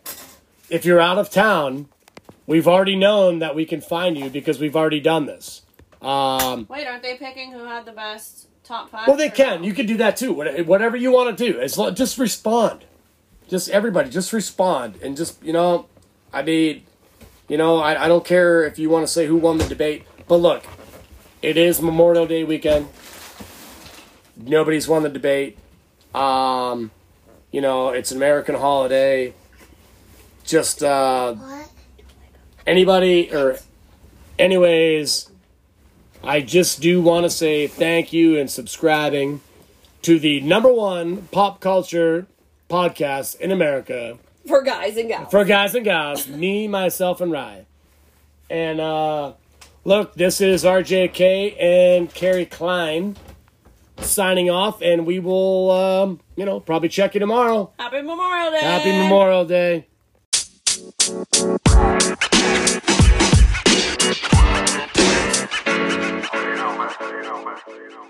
if 0.69 0.85
you're 0.85 1.01
out 1.01 1.19
of 1.19 1.31
town, 1.31 1.87
we've 2.49 2.67
already 2.67 2.97
known 2.97 3.39
that 3.39 3.55
we 3.55 3.65
can 3.65 3.81
find 3.81 4.19
you 4.19 4.29
because 4.31 4.59
we've 4.59 4.75
already 4.75 4.99
done 4.99 5.27
this. 5.27 5.63
Um, 6.03 6.67
Wait, 6.69 6.87
aren't 6.87 7.03
they 7.03 7.17
picking 7.17 7.53
who 7.53 7.65
had 7.65 7.85
the 7.85 7.93
best 7.93 8.49
top 8.65 8.91
five? 8.91 9.07
well, 9.07 9.17
they 9.17 9.29
can. 9.29 9.61
no? 9.61 9.67
You 9.67 9.75
can 9.75 9.87
do 9.87 9.99
that 9.99 10.17
too. 10.17 10.33
Whatever 10.33 10.97
you 10.97 11.13
want 11.13 11.37
to 11.37 11.53
do, 11.53 11.61
as 11.61 11.79
long, 11.79 11.95
just 11.95 12.19
respond. 12.19 12.85
Just 13.49 13.71
everybody, 13.71 14.11
just 14.11 14.33
respond, 14.33 14.97
and 15.03 15.17
just 15.17 15.43
you 15.43 15.55
know, 15.55 15.87
I 16.35 16.43
mean, 16.43 16.85
you 17.49 17.57
know, 17.57 17.79
I, 17.79 18.05
I 18.05 18.09
don't 18.09 18.25
care 18.25 18.65
if 18.65 18.79
you 18.79 18.91
want 18.91 19.07
to 19.07 19.13
say 19.13 19.27
who 19.27 19.37
won 19.37 19.57
the 19.57 19.65
debate, 19.65 20.05
but 20.27 20.37
look, 20.37 20.65
it 21.41 21.57
is 21.57 21.81
Memorial 21.81 22.27
Day 22.27 22.45
weekend. 22.45 22.89
Nobody's 24.37 24.87
won 24.87 25.03
the 25.03 25.09
debate. 25.09 25.57
Um, 26.15 26.91
you 27.51 27.63
know, 27.63 27.89
it's 27.89 28.11
an 28.11 28.19
American 28.19 28.55
holiday. 28.55 29.33
Just 30.45 30.83
uh, 30.83 31.35
anybody 32.69 33.33
or, 33.35 33.59
anyways, 34.39 35.31
I 36.23 36.41
just 36.43 36.81
do 36.81 37.01
want 37.01 37.25
to 37.25 37.31
say 37.31 37.67
thank 37.67 38.13
you 38.13 38.39
and 38.39 38.51
subscribing 38.51 39.41
to 40.03 40.19
the 40.19 40.41
number 40.41 40.73
one 40.73 41.23
pop 41.33 41.61
culture 41.61 42.27
podcast 42.69 43.41
in 43.41 43.51
America 43.51 44.19
for 44.47 44.63
guys 44.63 44.97
and 44.97 45.09
gals. 45.09 45.31
for 45.31 45.45
guys 45.45 45.75
and 45.75 45.85
gals, 45.85 46.29
me, 46.29 46.69
myself, 46.69 47.21
and 47.21 47.33
Ry. 47.33 47.65
And 48.51 48.81
uh, 48.81 49.33
look, 49.85 50.15
this 50.15 50.41
is 50.41 50.65
RJK 50.65 51.61
and 51.61 52.13
Carrie 52.13 52.47
Klein 52.47 53.17
signing 53.99 54.51
off, 54.51 54.81
and 54.83 55.07
we 55.07 55.19
will, 55.19 55.71
um, 55.71 56.21
you 56.37 56.45
know, 56.45 56.61
probably 56.61 56.89
check 56.89 57.15
you 57.15 57.21
tomorrow. 57.21 57.73
Happy 57.79 58.03
Memorial 58.03 58.51
Day. 58.51 58.61
Happy 58.61 58.93
Memorial 58.93 59.45
Day. 59.45 59.87
Yay! 67.67 68.09